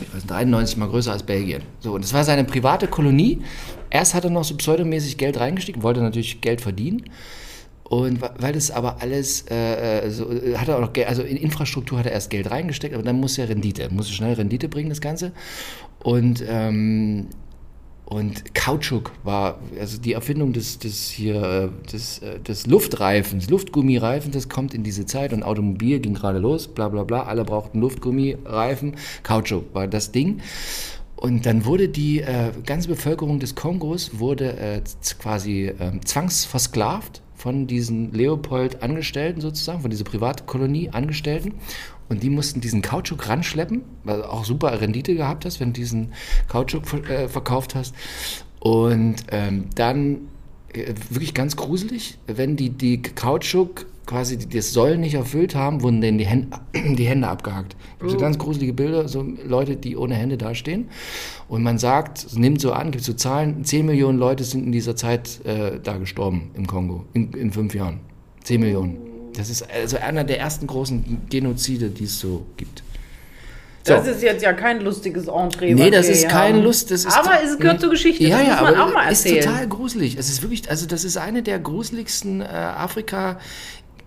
ich 0.00 0.14
weiß, 0.14 0.26
93 0.26 0.76
mal 0.76 0.88
größer 0.88 1.12
als 1.12 1.22
Belgien. 1.22 1.62
So, 1.80 1.92
und 1.92 2.04
das 2.04 2.12
war 2.12 2.24
seine 2.24 2.44
private 2.44 2.88
Kolonie. 2.88 3.42
Erst 3.90 4.14
hat 4.14 4.24
er 4.24 4.30
noch 4.30 4.44
so 4.44 4.56
pseudomäßig 4.56 5.18
Geld 5.18 5.38
reingesteckt, 5.38 5.82
wollte 5.82 6.00
natürlich 6.00 6.40
Geld 6.40 6.60
verdienen. 6.60 7.04
Und 7.84 8.20
weil 8.20 8.52
das 8.52 8.70
aber 8.70 9.00
alles, 9.00 9.46
äh, 9.50 10.04
äh, 10.04 10.10
so, 10.10 10.30
äh, 10.30 10.56
hat 10.56 10.68
er 10.68 10.76
auch 10.76 10.80
noch 10.82 10.92
Geld, 10.92 11.08
also 11.08 11.22
in 11.22 11.38
Infrastruktur 11.38 11.98
hat 11.98 12.06
er 12.06 12.12
erst 12.12 12.28
Geld 12.28 12.50
reingesteckt, 12.50 12.94
aber 12.94 13.02
dann 13.02 13.18
muss 13.18 13.38
er 13.38 13.48
Rendite, 13.48 13.88
muss 13.90 14.10
schnell 14.10 14.34
Rendite 14.34 14.68
bringen, 14.68 14.90
das 14.90 15.00
Ganze. 15.00 15.32
Und, 16.02 16.44
ähm, 16.46 17.28
und 18.08 18.54
Kautschuk 18.54 19.12
war, 19.22 19.58
also 19.78 19.98
die 20.00 20.14
Erfindung 20.14 20.54
des, 20.54 20.78
des 20.78 21.10
hier, 21.10 21.42
äh, 21.42 21.90
des, 21.92 22.20
äh, 22.20 22.40
des 22.40 22.66
Luftreifens, 22.66 23.50
Luftgummireifen, 23.50 24.32
das 24.32 24.48
kommt 24.48 24.72
in 24.72 24.82
diese 24.82 25.04
Zeit 25.04 25.34
und 25.34 25.42
Automobil 25.42 26.00
ging 26.00 26.14
gerade 26.14 26.38
los, 26.38 26.68
bla 26.68 26.88
bla 26.88 27.04
bla, 27.04 27.24
alle 27.24 27.44
brauchten 27.44 27.80
Luftgummireifen, 27.80 28.96
Kautschuk 29.24 29.74
war 29.74 29.86
das 29.86 30.10
Ding. 30.10 30.40
Und 31.16 31.44
dann 31.44 31.66
wurde 31.66 31.90
die 31.90 32.20
äh, 32.20 32.52
ganze 32.64 32.88
Bevölkerung 32.88 33.40
des 33.40 33.54
Kongos 33.54 34.18
wurde 34.18 34.56
äh, 34.56 34.80
quasi 35.18 35.70
ähm, 35.78 36.00
zwangsversklavt 36.02 37.20
von 37.34 37.66
diesen 37.66 38.12
Leopold-Angestellten 38.14 39.42
sozusagen, 39.42 39.82
von 39.82 39.90
dieser 39.90 40.04
Privatkolonie 40.04 40.88
Angestellten. 40.90 41.54
Und 42.08 42.22
die 42.22 42.30
mussten 42.30 42.60
diesen 42.60 42.80
Kautschuk 42.82 43.28
ranschleppen, 43.28 43.82
weil 44.04 44.18
du 44.18 44.30
auch 44.30 44.44
super 44.44 44.80
Rendite 44.80 45.14
gehabt 45.14 45.44
hast, 45.44 45.60
wenn 45.60 45.68
du 45.72 45.80
diesen 45.80 46.12
Kautschuk 46.48 46.84
äh, 47.08 47.28
verkauft 47.28 47.74
hast. 47.74 47.94
Und 48.60 49.16
ähm, 49.30 49.66
dann 49.74 50.28
äh, 50.72 50.94
wirklich 51.10 51.34
ganz 51.34 51.56
gruselig, 51.56 52.18
wenn 52.26 52.56
die, 52.56 52.70
die 52.70 53.02
Kautschuk 53.02 53.86
quasi 54.06 54.38
die- 54.38 54.48
das 54.56 54.72
Soll 54.72 54.96
nicht 54.96 55.14
erfüllt 55.14 55.54
haben, 55.54 55.82
wurden 55.82 56.00
denen 56.00 56.16
die 56.16 56.26
Hände, 56.26 56.48
die 56.74 57.06
Hände 57.06 57.28
abgehakt. 57.28 57.76
Gibt 57.98 58.10
so 58.10 58.16
ganz 58.16 58.38
gruselige 58.38 58.72
Bilder, 58.72 59.06
so 59.06 59.22
Leute, 59.46 59.76
die 59.76 59.96
ohne 59.96 60.14
Hände 60.14 60.38
dastehen. 60.38 60.88
Und 61.46 61.62
man 61.62 61.76
sagt, 61.78 62.24
es 62.24 62.36
nimmt 62.36 62.60
so 62.62 62.72
an, 62.72 62.90
gibt 62.90 63.04
so 63.04 63.12
Zahlen, 63.12 63.64
10 63.64 63.84
Millionen 63.84 64.18
Leute 64.18 64.44
sind 64.44 64.64
in 64.64 64.72
dieser 64.72 64.96
Zeit 64.96 65.44
äh, 65.44 65.78
da 65.82 65.98
gestorben 65.98 66.50
im 66.54 66.66
Kongo, 66.66 67.04
in, 67.12 67.32
in 67.34 67.52
fünf 67.52 67.74
Jahren. 67.74 68.00
10 68.44 68.60
Millionen. 68.62 68.96
Das 69.38 69.50
ist 69.50 69.70
also 69.70 69.98
einer 69.98 70.24
der 70.24 70.40
ersten 70.40 70.66
großen 70.66 71.28
Genozide, 71.30 71.90
die 71.90 72.04
es 72.04 72.18
so 72.18 72.44
gibt. 72.56 72.82
So. 73.84 73.94
Das 73.94 74.06
ist 74.06 74.22
jetzt 74.22 74.42
ja 74.42 74.52
kein 74.52 74.80
lustiges 74.80 75.28
Entree. 75.28 75.74
Nee, 75.74 75.90
das 75.90 76.08
ist 76.08 76.28
kein 76.28 76.56
haben. 76.56 76.62
Lust. 76.64 76.90
Das 76.90 77.04
ist 77.04 77.16
aber 77.16 77.42
es 77.42 77.58
gehört 77.58 77.80
zur 77.80 77.90
Geschichte. 77.90 78.24
Ja, 78.24 78.38
das 78.38 78.46
ja, 78.46 78.54
muss 78.54 78.62
man 78.62 78.80
auch 78.80 78.92
mal 78.92 79.04
erzählen. 79.08 79.38
ist 79.38 79.44
total 79.46 79.68
gruselig. 79.68 80.16
Es 80.18 80.28
ist 80.28 80.42
wirklich, 80.42 80.68
also 80.68 80.86
das 80.86 81.04
ist 81.04 81.16
eine 81.16 81.42
der 81.42 81.58
gruseligsten 81.58 82.40
äh, 82.40 82.44
Afrika 82.44 83.38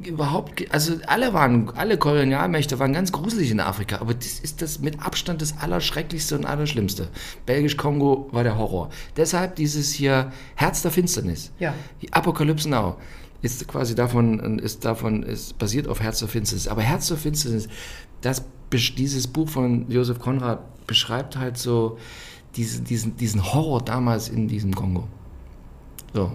überhaupt. 0.06 0.66
Also 0.72 0.96
alle 1.08 1.34
waren, 1.34 1.72
alle 1.76 1.98
Kolonialmächte 1.98 2.78
waren 2.80 2.94
ganz 2.94 3.12
gruselig 3.12 3.52
in 3.52 3.60
Afrika, 3.60 4.00
aber 4.02 4.14
das 4.14 4.40
ist 4.40 4.62
das 4.62 4.80
mit 4.80 5.02
Abstand 5.02 5.42
das 5.42 5.56
Allerschrecklichste 5.60 6.36
und 6.36 6.46
Allerschlimmste. 6.46 7.08
Belgisch-Kongo 7.46 8.30
war 8.32 8.44
der 8.44 8.58
Horror. 8.58 8.90
Deshalb 9.18 9.56
dieses 9.56 9.92
hier 9.92 10.32
Herz 10.56 10.82
der 10.82 10.92
Finsternis. 10.92 11.52
Ja. 11.60 11.74
Die 12.02 12.12
Apokalypse 12.12 12.70
Now. 12.70 12.98
Ist 13.42 13.68
quasi 13.68 13.96
davon, 13.96 14.60
ist 14.60 14.86
davon, 14.86 15.24
ist 15.24 15.58
basiert 15.58 15.88
auf 15.88 16.00
Herz 16.02 16.20
der 16.20 16.28
Finsternis. 16.28 16.68
Aber 16.68 16.82
Herz 16.82 17.08
der 17.08 17.18
Finsternis, 17.18 17.68
das, 18.22 18.44
dieses 18.98 19.28
Buch 19.28 19.50
von 19.50 19.90
Josef 19.90 20.20
Konrad 20.20 20.60
beschreibt 20.88 21.38
halt 21.38 21.58
so 21.58 21.98
diese, 22.56 22.82
diesen, 22.82 23.16
diesen 23.18 23.54
Horror 23.54 23.82
damals 23.84 24.30
in 24.30 24.48
diesem 24.48 24.74
Kongo. 24.76 25.08
So. 26.14 26.32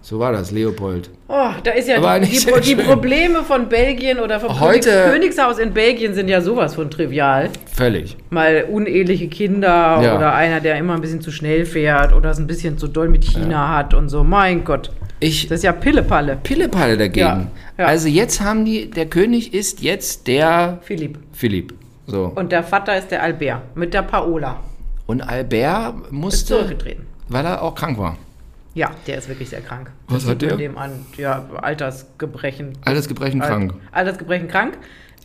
So 0.00 0.18
war 0.18 0.32
das, 0.32 0.52
Leopold. 0.52 1.10
Oh, 1.26 1.50
da 1.64 1.72
ist 1.72 1.86
ja 1.88 2.18
die, 2.20 2.26
die, 2.30 2.46
Pro- 2.46 2.60
die. 2.60 2.74
Probleme 2.76 3.42
von 3.42 3.68
Belgien 3.68 4.20
oder 4.20 4.38
vom 4.40 4.58
Heute- 4.60 4.88
Königs 4.90 5.36
Königshaus 5.36 5.58
in 5.58 5.74
Belgien 5.74 6.14
sind 6.14 6.28
ja 6.28 6.40
sowas 6.40 6.76
von 6.76 6.88
trivial. 6.90 7.50
Völlig. 7.66 8.16
Mal 8.30 8.64
uneheliche 8.70 9.28
Kinder 9.28 10.00
Ja. 10.00 10.16
oder 10.16 10.32
einer, 10.34 10.60
der 10.60 10.78
immer 10.78 10.94
ein 10.94 11.00
bisschen 11.02 11.20
zu 11.20 11.30
schnell 11.30 11.66
fährt 11.66 12.14
oder 12.14 12.30
es 12.30 12.38
ein 12.38 12.46
bisschen 12.46 12.78
zu 12.78 12.86
doll 12.86 13.08
mit 13.10 13.24
China 13.24 13.76
hat 13.76 13.92
und 13.92 14.08
so. 14.08 14.24
Mein 14.24 14.64
Gott, 14.64 14.92
Ich, 15.20 15.48
das 15.48 15.58
ist 15.58 15.64
ja 15.64 15.72
Pillepalle. 15.72 16.36
Pillepalle 16.42 16.96
dagegen. 16.96 17.18
Ja, 17.26 17.46
ja. 17.78 17.86
Also 17.86 18.08
jetzt 18.08 18.40
haben 18.40 18.64
die, 18.64 18.88
der 18.90 19.06
König 19.06 19.52
ist 19.54 19.80
jetzt 19.82 20.26
der 20.26 20.78
Philipp. 20.82 21.18
Philipp. 21.32 21.74
So. 22.06 22.32
Und 22.34 22.52
der 22.52 22.62
Vater 22.62 22.96
ist 22.96 23.10
der 23.10 23.22
Albert 23.22 23.76
mit 23.76 23.92
der 23.94 24.02
Paola. 24.02 24.60
Und 25.06 25.22
Albert 25.22 25.94
Ist 26.04 26.12
musste, 26.12 26.46
zurückgetreten. 26.54 27.06
weil 27.28 27.44
er 27.44 27.62
auch 27.62 27.74
krank 27.74 27.98
war. 27.98 28.16
Ja, 28.74 28.90
der 29.06 29.18
ist 29.18 29.28
wirklich 29.28 29.48
sehr 29.48 29.60
krank. 29.60 29.90
Was 30.06 30.22
Das 30.22 30.30
hat 30.32 30.42
der? 30.42 30.56
Dem 30.56 30.78
an. 30.78 30.92
Ja, 31.16 31.44
Altersgebrechen. 31.60 32.78
Altersgebrechen 32.84 33.42
Alt- 33.42 33.50
krank. 33.50 33.74
Altersgebrechen 33.92 34.48
krank. 34.48 34.78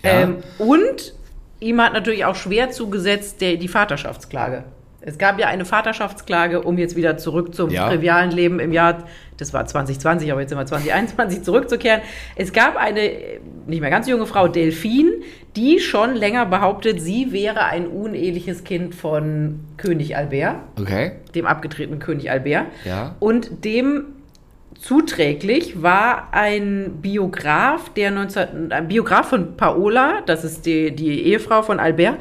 Ja. 0.03 0.11
Ähm, 0.21 0.37
und 0.57 1.13
ihm 1.59 1.79
hat 1.81 1.93
natürlich 1.93 2.25
auch 2.25 2.35
schwer 2.35 2.71
zugesetzt 2.71 3.41
der, 3.41 3.57
die 3.57 3.67
Vaterschaftsklage. 3.67 4.63
Es 5.01 5.17
gab 5.17 5.37
ja 5.39 5.47
eine 5.47 5.65
Vaterschaftsklage, 5.65 6.61
um 6.61 6.77
jetzt 6.77 6.95
wieder 6.95 7.17
zurück 7.17 7.53
zum 7.53 7.69
Ja. 7.69 7.89
trivialen 7.89 8.31
Leben 8.31 8.59
im 8.59 8.71
Jahr, 8.71 9.03
das 9.43 9.53
war 9.53 9.65
2020, 9.65 10.31
aber 10.31 10.41
jetzt 10.41 10.49
sind 10.49 10.57
wir 10.57 10.65
2021, 10.65 11.43
zurückzukehren. 11.43 12.01
Es 12.35 12.53
gab 12.53 12.77
eine 12.77 13.11
nicht 13.67 13.81
mehr 13.81 13.89
ganz 13.89 14.07
junge 14.07 14.25
Frau, 14.25 14.47
Delphine, 14.47 15.11
die 15.55 15.79
schon 15.79 16.15
länger 16.15 16.45
behauptet, 16.45 17.01
sie 17.01 17.31
wäre 17.31 17.65
ein 17.65 17.87
uneheliches 17.87 18.63
Kind 18.63 18.95
von 18.95 19.59
König 19.77 20.15
Albert 20.15 20.55
Okay. 20.79 21.11
dem 21.35 21.45
abgetretenen 21.45 21.99
König 21.99 22.31
Albert. 22.31 22.67
Ja. 22.85 23.15
Und 23.19 23.65
dem 23.65 24.05
zuträglich 24.79 25.81
war 25.81 26.29
ein 26.31 26.99
Biograf, 27.01 27.89
der 27.93 28.11
19, 28.11 28.71
ein 28.71 28.87
Biograf 28.87 29.29
von 29.29 29.55
Paola, 29.57 30.21
das 30.25 30.43
ist 30.43 30.65
die, 30.65 30.91
die 30.95 31.23
Ehefrau 31.23 31.61
von 31.61 31.79
Albert, 31.79 32.17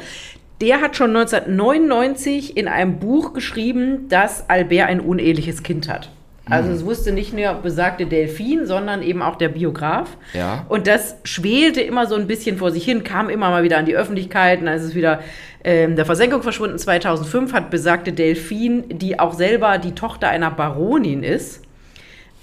der 0.61 0.81
hat 0.81 0.97
schon 0.97 1.17
1999 1.17 2.57
in 2.57 2.69
einem 2.69 2.99
Buch 2.99 3.33
geschrieben, 3.33 4.09
dass 4.09 4.49
Albert 4.49 4.89
ein 4.89 5.01
uneheliches 5.01 5.63
Kind 5.63 5.89
hat. 5.89 6.11
Also 6.47 6.71
Mhm. 6.71 6.75
es 6.75 6.85
wusste 6.85 7.13
nicht 7.13 7.33
nur 7.33 7.53
besagte 7.55 8.07
Delphine, 8.07 8.67
sondern 8.67 9.03
eben 9.03 9.23
auch 9.23 9.37
der 9.37 9.49
Biograf. 9.49 10.17
Ja. 10.35 10.67
Und 10.69 10.87
das 10.89 11.17
schwelte 11.23 11.81
immer 11.81 12.07
so 12.07 12.17
ein 12.17 12.27
bisschen 12.27 12.59
vor 12.59 12.73
sich 12.73 12.85
hin, 12.85 13.05
kam 13.05 13.31
immer 13.31 13.51
mal 13.51 13.63
wieder 13.63 13.79
an 13.79 13.87
die 13.87 13.97
Öffentlichkeit 13.97 14.59
und 14.59 14.67
dann 14.67 14.75
ist 14.77 14.83
es 14.83 14.95
wieder 14.97 15.21
ähm, 15.63 15.95
der 15.95 16.05
Versenkung 16.05 16.43
verschwunden. 16.43 16.79
2005 16.79 17.53
hat 17.53 17.71
besagte 17.71 18.13
Delphine, 18.13 18.83
die 18.91 19.21
auch 19.21 19.35
selber 19.35 19.79
die 19.79 19.93
Tochter 19.93 20.29
einer 20.31 20.51
Baronin 20.51 21.23
ist, 21.23 21.63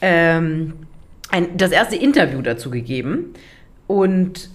ähm, 0.01 0.73
ein, 1.29 1.57
das 1.57 1.71
erste 1.71 1.97
Interview 1.97 2.41
dazu 2.41 2.69
gegeben. 2.71 3.33
Und 3.87 4.49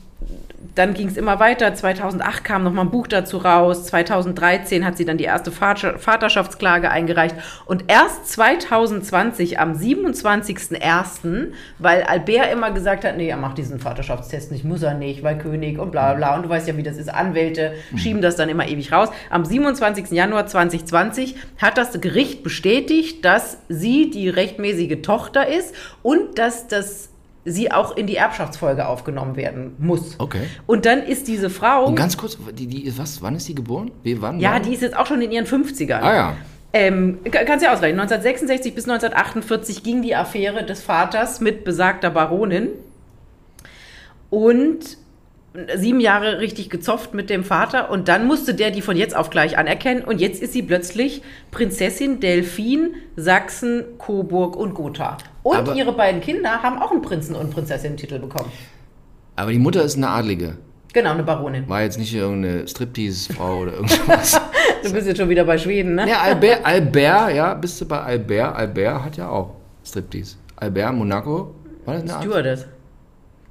dann 0.74 0.94
ging 0.94 1.08
es 1.08 1.16
immer 1.16 1.38
weiter. 1.40 1.74
2008 1.74 2.44
kam 2.44 2.64
noch 2.64 2.72
mal 2.72 2.82
ein 2.82 2.90
Buch 2.90 3.06
dazu 3.06 3.38
raus. 3.38 3.84
2013 3.86 4.84
hat 4.84 4.96
sie 4.96 5.04
dann 5.04 5.18
die 5.18 5.24
erste 5.24 5.52
Vater 5.52 5.98
Vaterschaftsklage 5.98 6.90
eingereicht. 6.90 7.36
Und 7.66 7.84
erst 7.88 8.28
2020, 8.28 9.58
am 9.58 9.74
27.01., 9.74 11.52
weil 11.78 12.02
Albert 12.02 12.52
immer 12.52 12.72
gesagt 12.72 13.04
hat, 13.04 13.16
nee, 13.16 13.28
er 13.28 13.36
macht 13.36 13.58
diesen 13.58 13.78
Vaterschaftstest 13.78 14.50
nicht, 14.50 14.64
muss 14.64 14.82
er 14.82 14.94
nicht, 14.94 15.22
weil 15.22 15.38
König 15.38 15.78
und 15.78 15.92
bla 15.92 16.14
bla. 16.14 16.34
Und 16.34 16.44
du 16.44 16.48
weißt 16.48 16.66
ja, 16.66 16.76
wie 16.76 16.82
das 16.82 16.96
ist. 16.96 17.12
Anwälte 17.12 17.74
schieben 17.96 18.22
das 18.22 18.36
dann 18.36 18.48
immer 18.48 18.66
ewig 18.66 18.90
raus. 18.92 19.10
Am 19.30 19.44
27. 19.44 20.10
Januar 20.10 20.46
2020 20.46 21.36
hat 21.58 21.78
das 21.78 22.00
Gericht 22.00 22.42
bestätigt, 22.42 23.24
dass 23.24 23.58
sie 23.68 24.10
die 24.10 24.28
rechtmäßige 24.28 25.02
Tochter 25.02 25.46
ist 25.46 25.74
und 26.02 26.38
dass 26.38 26.66
das 26.66 27.10
sie 27.44 27.70
auch 27.70 27.96
in 27.96 28.06
die 28.06 28.16
Erbschaftsfolge 28.16 28.86
aufgenommen 28.88 29.36
werden 29.36 29.74
muss. 29.78 30.14
Okay. 30.18 30.42
Und 30.66 30.86
dann 30.86 31.02
ist 31.02 31.28
diese 31.28 31.50
Frau, 31.50 31.86
Und 31.86 31.94
ganz 31.96 32.16
kurz, 32.16 32.38
die, 32.52 32.66
die, 32.66 32.98
was, 32.98 33.20
wann 33.22 33.36
ist 33.36 33.46
die 33.48 33.54
geboren? 33.54 33.90
Wie, 34.02 34.20
wann? 34.22 34.40
ja, 34.40 34.52
wann? 34.54 34.62
die 34.62 34.72
ist 34.74 34.80
jetzt 34.82 34.96
auch 34.96 35.06
schon 35.06 35.20
in 35.20 35.30
ihren 35.30 35.46
50ern. 35.46 36.00
Ah 36.00 36.14
ja. 36.14 36.36
Ähm, 36.72 37.18
ka- 37.30 37.44
kannst 37.44 37.62
du 37.62 37.66
ja 37.68 37.72
ausrechnen. 37.74 38.00
1966 38.00 38.74
bis 38.74 38.88
1948 38.88 39.82
ging 39.82 40.02
die 40.02 40.16
Affäre 40.16 40.64
des 40.64 40.82
Vaters 40.82 41.40
mit 41.40 41.64
besagter 41.64 42.10
Baronin. 42.10 42.68
Und 44.30 44.96
sieben 45.76 46.00
Jahre 46.00 46.40
richtig 46.40 46.68
gezofft 46.70 47.14
mit 47.14 47.30
dem 47.30 47.44
Vater. 47.44 47.90
Und 47.90 48.08
dann 48.08 48.26
musste 48.26 48.54
der 48.54 48.70
die 48.72 48.82
von 48.82 48.96
jetzt 48.96 49.14
auf 49.14 49.30
gleich 49.30 49.56
anerkennen. 49.56 50.02
Und 50.02 50.20
jetzt 50.20 50.42
ist 50.42 50.52
sie 50.52 50.62
plötzlich 50.62 51.22
Prinzessin 51.52 52.18
Delphine 52.18 52.90
Sachsen, 53.16 53.84
Coburg 53.98 54.56
und 54.56 54.74
Gotha. 54.74 55.18
Und 55.44 55.56
Aber- 55.56 55.74
ihre 55.74 55.92
beiden 55.92 56.20
Kinder 56.20 56.60
haben 56.62 56.82
auch 56.82 56.90
einen 56.90 57.02
Prinzen- 57.02 57.36
und 57.36 57.52
Prinzessinnen-Titel 57.54 58.18
bekommen. 58.18 58.50
Aber 59.36 59.52
die 59.52 59.58
Mutter 59.58 59.82
ist 59.84 59.96
eine 59.96 60.08
Adlige. 60.08 60.56
Genau, 60.92 61.10
eine 61.12 61.22
Baronin. 61.22 61.68
War 61.68 61.82
jetzt 61.82 61.98
nicht 61.98 62.12
irgendeine 62.14 62.66
Striptease-Frau 62.66 63.58
oder 63.58 63.72
irgendwas. 63.74 64.40
Du 64.82 64.92
bist 64.92 65.06
jetzt 65.06 65.16
schon 65.16 65.28
wieder 65.30 65.44
bei 65.44 65.56
Schweden, 65.56 65.94
ne? 65.94 66.06
ja, 66.08 66.20
Albert, 66.20 66.60
Albert, 66.64 67.34
ja, 67.34 67.54
bist 67.54 67.80
du 67.80 67.86
bei 67.86 68.00
Albert? 68.00 68.54
Albert 68.54 69.02
hat 69.04 69.16
ja 69.16 69.28
auch 69.30 69.54
Striptease. 69.82 70.36
Albert, 70.56 70.92
Monaco. 70.92 71.54
War 71.86 71.94
das 71.94 72.02
eine 72.02 72.12
Art? 72.14 72.22
Stewardess. 72.22 72.66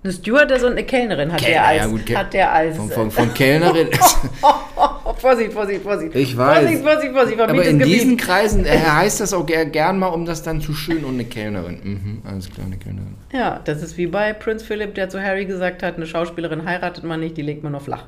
Eine 0.04 0.14
Stewardess 0.14 0.64
und 0.64 0.72
eine 0.74 0.84
Kellnerin 0.84 1.32
hat 1.34 1.40
Kellner, 1.42 1.54
der 1.62 1.68
als. 1.68 1.78
ja 1.82 1.88
gut, 1.88 2.06
Ke- 2.06 2.18
hat 2.18 2.34
der 2.34 2.52
als 2.52 2.78
Von, 2.78 2.90
von, 2.92 3.12
von 3.12 3.34
Kellnerin. 3.34 3.88
Oh, 5.16 5.20
Vorsicht, 5.20 5.54
Vorsicht, 5.54 5.82
Vorsicht. 5.84 6.16
Ich 6.16 6.36
weiß. 6.38 6.60
Vorsicht, 6.60 6.84
Vorsicht, 6.84 7.14
Vorsicht. 7.14 7.40
Aber 7.40 7.64
in 7.66 7.80
Gebiet. 7.80 7.96
diesen 7.96 8.18
Kreisen 8.18 8.66
äh, 8.66 8.70
heißt 8.80 9.20
das 9.22 9.34
auch 9.34 9.46
ger 9.46 9.66
gern 9.66 10.00
mal, 10.00 10.08
um 10.08 10.26
das 10.26 10.44
dann 10.44 10.62
zu 10.62 10.74
schön 10.74 11.04
und 11.04 11.14
eine 11.16 11.26
Kellnerin. 11.26 11.80
Mhm, 11.84 12.22
alles 12.26 12.50
klar, 12.50 12.66
eine 12.68 12.78
Kellnerin. 12.78 13.16
Ja, 13.32 13.60
das 13.64 13.82
ist 13.82 13.98
wie 13.98 14.08
bei 14.08 14.34
Prince 14.34 14.66
Philip, 14.66 14.94
der 14.96 15.10
zu 15.10 15.22
Harry 15.22 15.46
gesagt 15.46 15.84
hat, 15.84 15.96
eine 15.98 16.06
Schauspielerin 16.06 16.66
heiratet 16.66 17.04
man 17.04 17.20
nicht, 17.20 17.38
die 17.38 17.42
legt 17.42 17.64
man 17.64 17.72
nur 17.72 17.82
flach. 17.82 18.06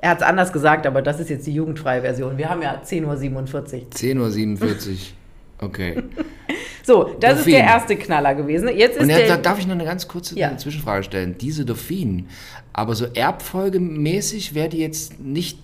Er 0.00 0.10
hat 0.10 0.18
es 0.18 0.22
anders 0.22 0.52
gesagt, 0.52 0.86
aber 0.86 1.02
das 1.02 1.18
ist 1.18 1.28
jetzt 1.28 1.46
die 1.46 1.54
jugendfreie 1.54 2.02
Version. 2.02 2.38
Wir 2.38 2.48
haben 2.48 2.62
ja 2.62 2.80
10.47 2.84 3.34
Uhr. 3.34 3.86
10.47 3.94 4.88
Uhr. 4.90 4.96
Okay. 5.60 6.00
So, 6.84 7.16
das 7.18 7.32
ist 7.32 7.38
Dauphine. 7.40 7.56
der 7.56 7.66
erste 7.66 7.96
Knaller 7.96 8.36
gewesen. 8.36 8.68
Jetzt 8.68 8.94
ist 8.96 9.02
Und 9.02 9.08
der. 9.08 9.26
da 9.26 9.36
darf 9.38 9.58
ich 9.58 9.66
noch 9.66 9.74
eine 9.74 9.84
ganz 9.84 10.06
kurze 10.06 10.38
Ja. 10.38 10.56
Zwischenfrage 10.56 11.02
stellen. 11.02 11.34
Diese 11.36 11.64
Dauphine, 11.64 12.26
aber 12.72 12.94
so 12.94 13.06
erbfolgemäßig 13.06 14.54
wäre 14.54 14.68
die 14.68 14.78
jetzt 14.78 15.18
nicht 15.18 15.58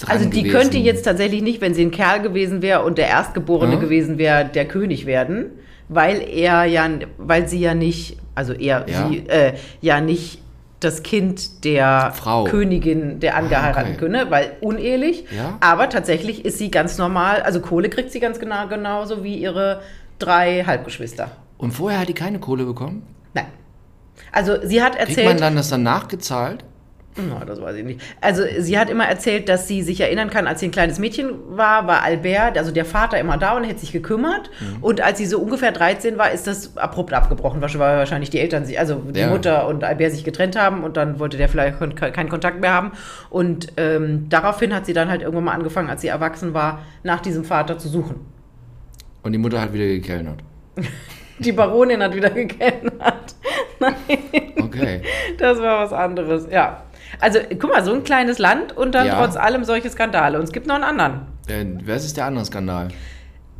dran 0.00 0.10
also 0.16 0.28
die 0.30 0.42
gewesen. 0.42 0.58
könnte 0.60 0.78
jetzt 0.78 1.02
tatsächlich 1.02 1.42
nicht, 1.42 1.60
wenn 1.60 1.74
sie 1.74 1.82
ein 1.84 1.90
Kerl 1.90 2.20
gewesen 2.22 2.62
wäre 2.62 2.82
und 2.82 2.98
der 2.98 3.08
Erstgeborene 3.08 3.74
Ja. 3.74 3.80
gewesen 3.80 4.18
wäre, 4.18 4.44
der 4.44 4.66
König 4.66 5.06
werden, 5.06 5.46
weil 5.88 6.20
er 6.28 6.64
ja, 6.64 6.88
weil 7.18 7.48
sie 7.48 7.60
ja 7.60 7.74
nicht, 7.74 8.16
also 8.34 8.52
er, 8.52 8.84
Ja. 8.88 9.08
sie, 9.08 9.18
äh, 9.28 9.54
ja 9.80 10.00
nicht 10.00 10.40
das 10.80 11.02
Kind 11.02 11.64
der 11.64 12.12
Frau. 12.14 12.44
Königin 12.44 13.18
der 13.18 13.36
angeheirateten 13.36 13.94
okay. 13.94 13.98
Könne, 13.98 14.30
weil 14.30 14.52
unehelich. 14.60 15.24
Ja. 15.36 15.56
Aber 15.60 15.88
tatsächlich 15.88 16.44
ist 16.44 16.58
sie 16.58 16.70
ganz 16.70 16.98
normal, 16.98 17.42
also 17.42 17.60
Kohle 17.60 17.88
kriegt 17.88 18.12
sie 18.12 18.20
ganz 18.20 18.38
genau 18.38 18.68
genauso 18.68 19.24
wie 19.24 19.34
ihre 19.36 19.80
drei 20.20 20.62
Halbgeschwister. 20.64 21.32
Und 21.56 21.72
vorher 21.72 21.98
hat 22.00 22.08
die 22.08 22.14
keine 22.14 22.38
Kohle 22.38 22.64
bekommen? 22.64 23.02
Nein. 23.34 23.46
Also 24.30 24.56
sie 24.64 24.80
hat 24.80 24.92
Kriegt 24.96 25.08
erzählt. 25.08 25.26
man 25.26 25.36
dann 25.38 25.56
das 25.56 25.68
dann 25.68 25.82
nachgezahlt? 25.82 26.62
Na, 27.18 27.44
das 27.44 27.60
weiß 27.60 27.76
ich 27.76 27.84
nicht. 27.84 28.00
Also 28.20 28.42
sie 28.58 28.78
hat 28.78 28.88
immer 28.90 29.06
erzählt, 29.06 29.48
dass 29.48 29.66
sie 29.66 29.82
sich 29.82 30.00
erinnern 30.00 30.30
kann, 30.30 30.46
als 30.46 30.60
sie 30.60 30.68
ein 30.68 30.70
kleines 30.70 30.98
Mädchen 30.98 31.30
war, 31.48 31.86
war 31.86 32.02
Albert, 32.02 32.56
also 32.56 32.70
der 32.70 32.84
Vater 32.84 33.18
immer 33.18 33.36
da 33.38 33.56
und 33.56 33.64
hätte 33.64 33.80
sich 33.80 33.92
gekümmert. 33.92 34.50
Mhm. 34.60 34.82
Und 34.82 35.00
als 35.00 35.18
sie 35.18 35.26
so 35.26 35.40
ungefähr 35.40 35.72
13 35.72 36.16
war, 36.18 36.30
ist 36.30 36.46
das 36.46 36.76
abrupt 36.76 37.12
abgebrochen, 37.12 37.60
weil 37.60 37.70
wahrscheinlich 37.98 38.30
die 38.30 38.38
Eltern, 38.38 38.64
sich, 38.64 38.78
also 38.78 38.96
die 38.96 39.20
Ja. 39.20 39.28
Mutter 39.28 39.66
und 39.66 39.82
Albert 39.84 40.12
sich 40.12 40.24
getrennt 40.24 40.56
haben 40.56 40.84
und 40.84 40.96
dann 40.96 41.18
wollte 41.18 41.36
der 41.36 41.48
vielleicht 41.48 41.78
keinen 41.96 42.28
Kontakt 42.28 42.60
mehr 42.60 42.72
haben. 42.72 42.92
Und 43.30 43.72
ähm, 43.76 44.26
daraufhin 44.28 44.74
hat 44.74 44.86
sie 44.86 44.92
dann 44.92 45.08
halt 45.08 45.22
irgendwann 45.22 45.44
mal 45.44 45.52
angefangen, 45.54 45.90
als 45.90 46.02
sie 46.02 46.08
erwachsen 46.08 46.54
war, 46.54 46.82
nach 47.02 47.20
diesem 47.20 47.44
Vater 47.44 47.78
zu 47.78 47.88
suchen. 47.88 48.16
Und 49.22 49.32
die 49.32 49.38
Mutter 49.38 49.60
hat 49.60 49.72
wieder 49.72 49.86
gekellnert. 49.86 50.38
Die 51.40 51.52
Baronin 51.52 52.02
hat 52.02 52.14
wieder 52.14 52.30
gekennert. 52.30 53.34
Nein. 53.78 53.94
Okay. 54.60 55.02
Das 55.38 55.60
war 55.60 55.84
was 55.84 55.92
anderes, 55.92 56.48
ja. 56.50 56.82
Also, 57.20 57.38
guck 57.58 57.70
mal, 57.70 57.84
so 57.84 57.92
ein 57.92 58.04
kleines 58.04 58.38
Land 58.38 58.76
und 58.76 58.94
dann 58.94 59.06
Ja. 59.06 59.24
trotz 59.24 59.36
allem 59.36 59.64
solche 59.64 59.88
Skandale. 59.90 60.38
Und 60.38 60.44
es 60.44 60.52
gibt 60.52 60.66
noch 60.66 60.74
einen 60.76 60.84
anderen. 60.84 61.20
Äh, 61.48 61.64
was 61.86 62.04
ist 62.04 62.16
der 62.16 62.26
andere 62.26 62.44
Skandal? 62.44 62.88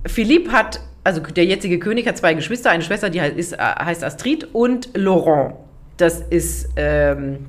Philippe 0.06 0.52
hat, 0.52 0.80
also 1.04 1.20
der 1.20 1.44
jetzige 1.44 1.78
König 1.78 2.06
hat 2.06 2.16
zwei 2.16 2.34
Geschwister, 2.34 2.70
eine 2.70 2.82
Schwester, 2.82 3.10
die 3.10 3.20
heißt, 3.20 3.36
ist, 3.36 3.58
heißt 3.58 4.04
Astrid 4.04 4.48
und 4.54 4.90
Laurent. 4.96 5.54
Das 5.96 6.20
ist 6.20 6.68
ähm, 6.76 7.46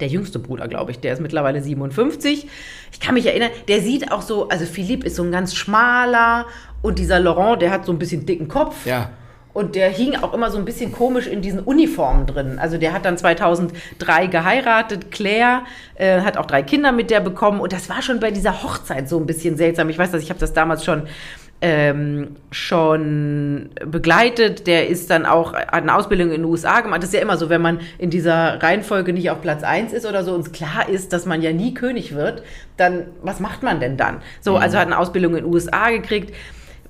der 0.00 0.08
jüngste 0.08 0.38
Bruder, 0.38 0.68
glaube 0.68 0.90
ich. 0.90 1.00
Der 1.00 1.12
ist 1.14 1.20
mittlerweile 1.20 1.62
57. 1.62 2.46
Ich 2.92 3.00
kann 3.00 3.14
mich 3.14 3.26
erinnern, 3.26 3.50
der 3.68 3.80
sieht 3.80 4.12
auch 4.12 4.22
so, 4.22 4.48
also 4.48 4.64
Philippe 4.66 5.06
ist 5.06 5.16
so 5.16 5.22
ein 5.22 5.32
ganz 5.32 5.54
schmaler 5.54 6.46
und 6.82 6.98
dieser 6.98 7.18
Laurent, 7.18 7.62
der 7.62 7.70
hat 7.70 7.86
so 7.86 7.92
ein 7.92 7.98
bisschen 7.98 8.26
dicken 8.26 8.48
Kopf. 8.48 8.84
Ja. 8.86 9.10
Und 9.58 9.74
der 9.74 9.88
hing 9.88 10.14
auch 10.14 10.34
immer 10.34 10.52
so 10.52 10.58
ein 10.58 10.64
bisschen 10.64 10.92
komisch 10.92 11.26
in 11.26 11.42
diesen 11.42 11.58
Uniformen 11.58 12.26
drin. 12.26 12.60
Also 12.60 12.78
der 12.78 12.92
hat 12.92 13.04
dann 13.04 13.18
2003 13.18 14.28
geheiratet, 14.28 15.10
Claire, 15.10 15.62
äh, 15.96 16.20
hat 16.20 16.36
auch 16.36 16.46
drei 16.46 16.62
Kinder 16.62 16.92
mit 16.92 17.10
der 17.10 17.18
bekommen. 17.18 17.58
Und 17.58 17.72
das 17.72 17.90
war 17.90 18.00
schon 18.00 18.20
bei 18.20 18.30
dieser 18.30 18.62
Hochzeit 18.62 19.08
so 19.08 19.18
ein 19.18 19.26
bisschen 19.26 19.56
seltsam. 19.56 19.88
Ich 19.88 19.98
weiß, 19.98 20.12
dass 20.12 20.22
ich 20.22 20.30
habe 20.30 20.38
das 20.38 20.52
damals 20.52 20.84
schon 20.84 21.08
ähm, 21.60 22.36
schon 22.52 23.70
begleitet. 23.84 24.68
Der 24.68 24.86
ist 24.86 25.10
dann 25.10 25.26
auch, 25.26 25.54
hat 25.54 25.72
eine 25.72 25.96
Ausbildung 25.96 26.28
in 26.28 26.42
den 26.42 26.44
USA 26.44 26.80
gemacht. 26.80 27.02
Das 27.02 27.08
ist 27.08 27.14
ja 27.14 27.20
immer 27.20 27.36
so, 27.36 27.48
wenn 27.50 27.60
man 27.60 27.80
in 27.98 28.10
dieser 28.10 28.62
Reihenfolge 28.62 29.12
nicht 29.12 29.28
auf 29.28 29.40
Platz 29.40 29.64
1 29.64 29.92
ist 29.92 30.06
oder 30.06 30.22
so, 30.22 30.34
uns 30.34 30.52
klar 30.52 30.88
ist, 30.88 31.12
dass 31.12 31.26
man 31.26 31.42
ja 31.42 31.52
nie 31.52 31.74
König 31.74 32.14
wird, 32.14 32.44
dann, 32.76 33.06
was 33.22 33.40
macht 33.40 33.64
man 33.64 33.80
denn 33.80 33.96
dann? 33.96 34.18
So, 34.40 34.52
mhm. 34.52 34.58
also 34.58 34.78
hat 34.78 34.86
eine 34.86 34.98
Ausbildung 34.98 35.34
in 35.34 35.42
den 35.42 35.52
USA 35.52 35.90
gekriegt. 35.90 36.32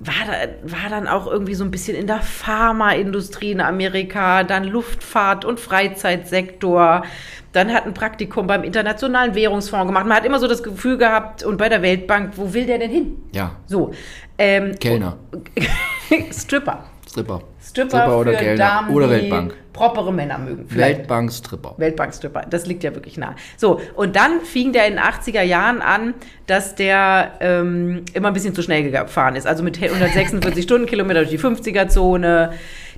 War, 0.01 0.13
da, 0.25 0.71
war 0.71 0.89
dann 0.89 1.07
auch 1.07 1.27
irgendwie 1.27 1.55
so 1.55 1.63
ein 1.65 1.71
bisschen 1.71 1.95
in 1.95 2.07
der 2.07 2.21
Pharmaindustrie 2.21 3.51
in 3.51 3.59
Amerika, 3.59 4.43
dann 4.43 4.63
Luftfahrt 4.63 5.43
und 5.43 5.59
Freizeitsektor. 5.59 7.03
Dann 7.51 7.73
hat 7.73 7.85
ein 7.85 7.93
Praktikum 7.93 8.47
beim 8.47 8.63
Internationalen 8.63 9.35
Währungsfonds 9.35 9.87
gemacht. 9.87 10.05
Man 10.05 10.15
hat 10.15 10.25
immer 10.25 10.39
so 10.39 10.47
das 10.47 10.63
Gefühl 10.63 10.97
gehabt, 10.97 11.43
und 11.43 11.57
bei 11.57 11.67
der 11.67 11.81
Weltbank, 11.81 12.33
wo 12.37 12.53
will 12.53 12.65
der 12.65 12.77
denn 12.77 12.91
hin? 12.91 13.17
Ja. 13.33 13.57
So. 13.65 13.91
Ähm, 14.37 14.75
Kellner. 14.79 15.17
Stripper. 16.31 16.85
Stripper. 17.19 17.41
Stripper, 17.61 17.89
Stripper 17.89 18.17
oder 18.17 18.33
Kellner. 18.33 18.57
Damen, 18.57 18.95
oder 18.95 19.09
Weltbank. 19.09 19.55
propere 19.73 20.13
Männer 20.13 20.37
mögen. 20.37 20.65
Weltbank 20.69 21.31
Stripper. 21.31 21.75
Weltbank 21.77 22.13
Stripper. 22.13 22.43
Das 22.49 22.65
liegt 22.65 22.83
ja 22.83 22.93
wirklich 22.95 23.17
nah. 23.17 23.35
So, 23.57 23.81
und 23.95 24.15
dann 24.15 24.41
fing 24.41 24.73
der 24.73 24.87
in 24.87 24.93
den 24.93 25.03
80er 25.03 25.41
Jahren 25.41 25.81
an, 25.81 26.13
dass 26.47 26.75
der 26.75 27.33
ähm, 27.39 28.03
immer 28.13 28.29
ein 28.29 28.33
bisschen 28.33 28.55
zu 28.55 28.61
schnell 28.61 28.89
gefahren 28.89 29.35
ist. 29.35 29.45
Also 29.45 29.63
mit 29.63 29.81
146 29.81 30.63
Stundenkilometer 30.65 31.25
durch 31.25 31.31
die 31.31 31.39
50er-Zone. 31.39 32.53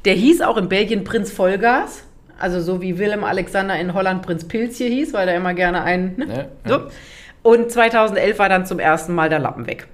Der 0.06 0.14
hieß 0.14 0.42
auch 0.42 0.58
in 0.58 0.70
Belgien 0.70 1.04
Prinz 1.04 1.32
Vollgas. 1.32 2.04
Also 2.40 2.60
so 2.62 2.82
wie 2.82 2.98
Willem 2.98 3.24
Alexander 3.24 3.80
in 3.80 3.94
Holland 3.94 4.24
Prinz 4.24 4.48
Pilz 4.48 4.78
hier 4.78 4.90
hieß, 4.90 5.14
weil 5.14 5.28
der 5.28 5.36
immer 5.36 5.54
gerne 5.54 5.84
einen. 5.84 6.18
Ne? 6.18 6.50
Ja, 6.66 6.78
so. 6.78 6.82
Und 7.44 7.72
2011 7.72 8.40
war 8.40 8.50
dann 8.50 8.66
zum 8.66 8.80
ersten 8.80 9.14
Mal 9.14 9.30
der 9.30 9.40
Lappen 9.40 9.68
weg. 9.68 9.88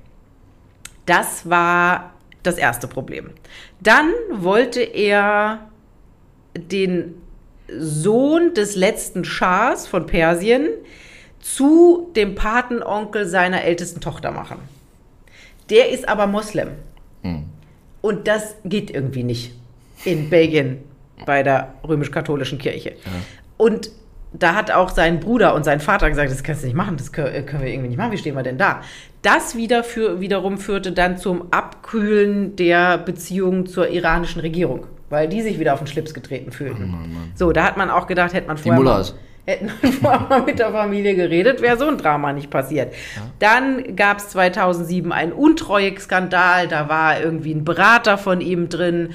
Das 1.06 1.50
war 1.50 2.14
das 2.48 2.58
erste 2.58 2.88
Problem. 2.88 3.30
Dann 3.82 4.12
wollte 4.32 4.82
er 4.82 5.68
den 6.56 7.16
Sohn 7.78 8.54
des 8.54 8.76
letzten 8.76 9.26
Schahs 9.26 9.88
von 9.88 10.06
Persien 10.06 10.70
zu 11.40 12.12
dem 12.16 12.36
Patenonkel 12.36 13.28
seiner 13.28 13.64
ältesten 13.64 14.02
Tochter 14.02 14.32
machen. 14.32 14.58
Der 15.70 15.90
ist 15.90 16.08
aber 16.08 16.28
Moslem. 16.28 16.70
Mhm. 17.24 17.46
Und 18.02 18.28
das 18.28 18.56
geht 18.64 18.90
irgendwie 18.90 19.24
nicht 19.24 19.54
in 20.06 20.30
Belgien 20.30 20.80
bei 21.26 21.44
der 21.44 21.74
römisch-katholischen 21.88 22.58
Kirche. 22.58 22.92
Ja. 22.92 23.12
Und 23.58 23.92
da 24.34 24.56
hat 24.56 24.72
auch 24.72 24.90
sein 24.90 25.20
Bruder 25.20 25.56
und 25.56 25.64
sein 25.64 25.80
Vater 25.80 26.10
gesagt, 26.10 26.32
das 26.32 26.44
kannst 26.44 26.62
du 26.62 26.68
nicht 26.68 26.76
machen, 26.76 26.98
das 26.98 27.12
können 27.12 27.34
wir 27.34 27.68
irgendwie 27.68 27.90
nicht 27.90 27.98
machen, 27.98 28.12
wie 28.12 28.18
stehen 28.18 28.36
wir 28.36 28.44
denn 28.44 28.58
da? 28.58 28.82
Das 29.28 29.58
wieder 29.58 29.84
für, 29.84 30.22
wiederum 30.22 30.58
führte 30.58 30.94
dann 30.94 31.18
zum 31.18 31.52
Abkühlen 31.52 32.56
der 32.56 32.98
Beziehungen 32.98 33.66
zur 33.66 33.90
iranischen 33.90 34.40
Regierung, 34.40 34.88
weil 35.10 35.28
die 35.28 35.42
sich 35.42 35.60
wieder 35.60 35.74
auf 35.74 35.80
den 35.80 35.88
Schlips 35.88 36.14
getreten 36.14 36.54
fühlten. 36.54 36.90
Mann, 36.90 37.14
Mann. 37.14 37.32
So, 37.36 37.52
da 37.52 37.66
hat 37.66 37.76
man 37.76 37.90
auch 37.90 38.08
gedacht, 38.08 38.34
hätte 38.34 38.48
man 38.48 38.58
vorher, 38.58 38.82
mal, 38.82 39.04
hätten 39.44 39.70
vorher 40.02 40.22
mal 40.30 40.44
mit 40.44 40.60
der 40.60 40.72
Familie 40.72 41.14
geredet, 41.14 41.62
wäre 41.62 41.78
so 41.78 41.90
ein 41.90 41.98
Drama 41.98 42.32
nicht 42.32 42.50
passiert. 42.50 42.94
Ja. 43.18 43.24
Dann 43.40 43.98
gab 43.98 44.20
es 44.20 44.30
2007 44.30 45.12
einen 45.12 45.34
Untreueskandal, 45.34 46.70
da 46.70 46.88
war 46.88 47.20
irgendwie 47.20 47.54
ein 47.54 47.66
Berater 47.66 48.18
von 48.18 48.40
ihm 48.40 48.70
drin, 48.70 49.10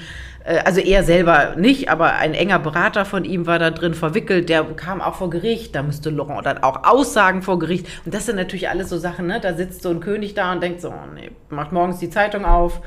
also 0.45 0.81
er 0.81 1.03
selber 1.03 1.55
nicht, 1.55 1.89
aber 1.89 2.13
ein 2.15 2.33
enger 2.33 2.59
Berater 2.59 3.05
von 3.05 3.23
ihm 3.23 3.45
war 3.45 3.59
da 3.59 3.71
drin 3.71 3.93
verwickelt, 3.93 4.49
der 4.49 4.63
kam 4.63 4.99
auch 4.99 5.15
vor 5.15 5.29
Gericht, 5.29 5.73
da 5.73 5.83
müsste 5.83 6.09
Laurent 6.09 6.45
dann 6.45 6.57
auch 6.57 6.83
aussagen 6.83 7.41
vor 7.41 7.59
Gericht. 7.59 7.87
Und 8.05 8.13
das 8.13 8.25
sind 8.25 8.35
natürlich 8.35 8.67
alles 8.67 8.89
so 8.89 8.97
Sachen, 8.97 9.27
ne? 9.27 9.39
Da 9.41 9.53
sitzt 9.53 9.81
so 9.83 9.89
ein 9.89 10.01
König 10.01 10.33
da 10.33 10.51
und 10.51 10.61
denkt 10.61 10.81
so, 10.81 10.89
oh 10.89 11.13
nee, 11.15 11.31
macht 11.49 11.71
morgens 11.71 11.99
die 11.99 12.09
Zeitung 12.09 12.43
auf, 12.43 12.81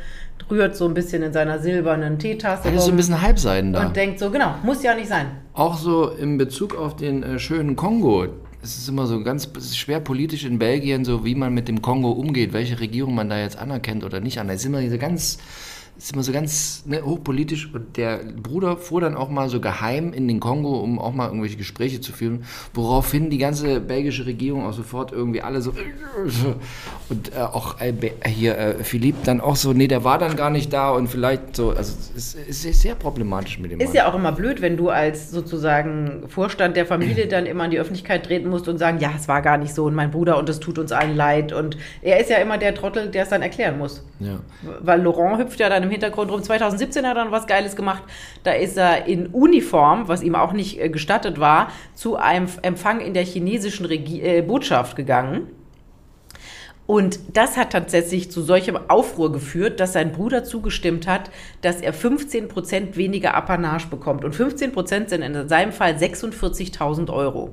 rührt 0.50 0.76
so 0.76 0.86
ein 0.86 0.92
bisschen 0.92 1.22
in 1.22 1.32
seiner 1.32 1.58
silbernen 1.58 2.18
Teetasse. 2.18 2.64
Da 2.64 2.70
ist 2.70 2.84
so 2.84 2.90
ein 2.90 2.96
bisschen 2.96 3.22
Halbseiden 3.22 3.72
da. 3.72 3.86
Und 3.86 3.96
denkt 3.96 4.18
so, 4.18 4.30
genau, 4.30 4.54
muss 4.62 4.82
ja 4.82 4.94
nicht 4.94 5.08
sein. 5.08 5.26
Auch 5.54 5.78
so 5.78 6.10
in 6.10 6.36
Bezug 6.36 6.76
auf 6.76 6.96
den 6.96 7.22
äh, 7.22 7.38
schönen 7.38 7.74
Kongo. 7.74 8.26
Es 8.62 8.76
ist 8.76 8.88
immer 8.88 9.06
so 9.06 9.22
ganz 9.22 9.48
schwer 9.74 10.00
politisch 10.00 10.44
in 10.44 10.58
Belgien, 10.58 11.04
so 11.04 11.24
wie 11.24 11.34
man 11.34 11.54
mit 11.54 11.68
dem 11.68 11.80
Kongo 11.80 12.10
umgeht, 12.10 12.52
welche 12.52 12.80
Regierung 12.80 13.14
man 13.14 13.30
da 13.30 13.38
jetzt 13.38 13.56
anerkennt 13.56 14.04
oder 14.04 14.20
nicht 14.20 14.38
anerkennt. 14.38 14.58
Es 14.58 14.64
ist 14.64 14.68
immer 14.68 14.80
diese 14.80 14.98
ganz 14.98 15.38
ist 15.98 16.12
immer 16.12 16.22
so 16.22 16.32
ganz 16.32 16.84
ne, 16.86 17.02
hochpolitisch 17.02 17.70
und 17.72 17.96
der 17.96 18.18
Bruder 18.18 18.76
fuhr 18.76 19.00
dann 19.00 19.16
auch 19.16 19.30
mal 19.30 19.48
so 19.48 19.60
geheim 19.60 20.12
in 20.12 20.28
den 20.28 20.40
Kongo, 20.40 20.78
um 20.80 20.98
auch 20.98 21.12
mal 21.12 21.26
irgendwelche 21.26 21.56
Gespräche 21.56 22.00
zu 22.00 22.12
führen, 22.12 22.44
woraufhin 22.74 23.30
die 23.30 23.38
ganze 23.38 23.80
belgische 23.80 24.26
Regierung 24.26 24.66
auch 24.66 24.72
sofort 24.72 25.12
irgendwie 25.12 25.40
alle 25.42 25.62
so 25.62 25.72
und 27.08 27.34
äh, 27.34 27.40
auch 27.40 27.80
äh, 27.80 27.92
hier 28.26 28.58
äh, 28.58 28.84
Philipp 28.84 29.24
dann 29.24 29.40
auch 29.40 29.56
so, 29.56 29.72
nee, 29.72 29.88
der 29.88 30.04
war 30.04 30.18
dann 30.18 30.36
gar 30.36 30.50
nicht 30.50 30.72
da 30.72 30.90
und 30.90 31.08
vielleicht 31.08 31.56
so, 31.56 31.70
also 31.70 31.94
es 32.14 32.34
ist, 32.34 32.64
ist 32.64 32.82
sehr 32.82 32.94
problematisch 32.94 33.58
mit 33.58 33.72
dem 33.72 33.80
Ist 33.80 33.88
Mann. 33.88 33.96
ja 33.96 34.10
auch 34.10 34.14
immer 34.14 34.32
blöd, 34.32 34.60
wenn 34.60 34.76
du 34.76 34.90
als 34.90 35.30
sozusagen 35.30 36.24
Vorstand 36.28 36.76
der 36.76 36.84
Familie 36.86 37.26
dann 37.26 37.46
immer 37.46 37.64
in 37.64 37.70
die 37.70 37.78
Öffentlichkeit 37.78 38.26
treten 38.26 38.48
musst 38.48 38.68
und 38.68 38.78
sagen, 38.78 38.98
ja, 39.00 39.12
es 39.16 39.28
war 39.28 39.40
gar 39.40 39.56
nicht 39.56 39.74
so 39.74 39.84
und 39.84 39.94
mein 39.94 40.10
Bruder 40.10 40.36
und 40.36 40.48
es 40.48 40.60
tut 40.60 40.78
uns 40.78 40.92
allen 40.92 41.16
leid 41.16 41.52
und 41.52 41.78
er 42.02 42.20
ist 42.20 42.28
ja 42.28 42.36
immer 42.36 42.58
der 42.58 42.74
Trottel, 42.74 43.08
der 43.10 43.22
es 43.22 43.30
dann 43.30 43.42
erklären 43.42 43.78
muss. 43.78 44.04
Ja. 44.20 44.40
Weil 44.80 45.02
Laurent 45.02 45.38
hüpft 45.38 45.60
ja 45.60 45.68
dann 45.68 45.85
im 45.86 45.90
Hintergrund 45.90 46.30
rum. 46.30 46.42
2017 46.42 47.06
hat 47.06 47.16
er 47.16 47.24
dann 47.24 47.32
was 47.32 47.46
Geiles 47.46 47.76
gemacht. 47.76 48.02
Da 48.44 48.52
ist 48.52 48.76
er 48.76 49.06
in 49.06 49.28
Uniform, 49.28 50.08
was 50.08 50.22
ihm 50.22 50.34
auch 50.34 50.52
nicht 50.52 50.80
äh, 50.80 50.88
gestattet 50.88 51.40
war, 51.40 51.68
zu 51.94 52.16
einem 52.16 52.46
Empfang 52.62 53.00
in 53.00 53.14
der 53.14 53.24
chinesischen 53.24 53.86
Regi 53.86 54.20
äh, 54.20 54.42
Botschaft 54.42 54.96
gegangen. 54.96 55.48
Und 56.86 57.18
das 57.36 57.56
hat 57.56 57.72
tatsächlich 57.72 58.30
zu 58.30 58.42
solchem 58.42 58.78
Aufruhr 58.88 59.32
geführt, 59.32 59.80
dass 59.80 59.92
sein 59.92 60.12
Bruder 60.12 60.44
zugestimmt 60.44 61.08
hat, 61.08 61.30
dass 61.60 61.80
er 61.80 61.92
15 61.92 62.46
Prozent 62.46 62.96
weniger 62.96 63.34
Apanage 63.34 63.88
bekommt. 63.88 64.24
Und 64.24 64.34
15 64.34 64.70
Prozent 64.70 65.10
sind 65.10 65.22
in 65.22 65.48
seinem 65.48 65.72
Fall 65.72 65.94
46.000 65.94 67.12
Euro. 67.12 67.52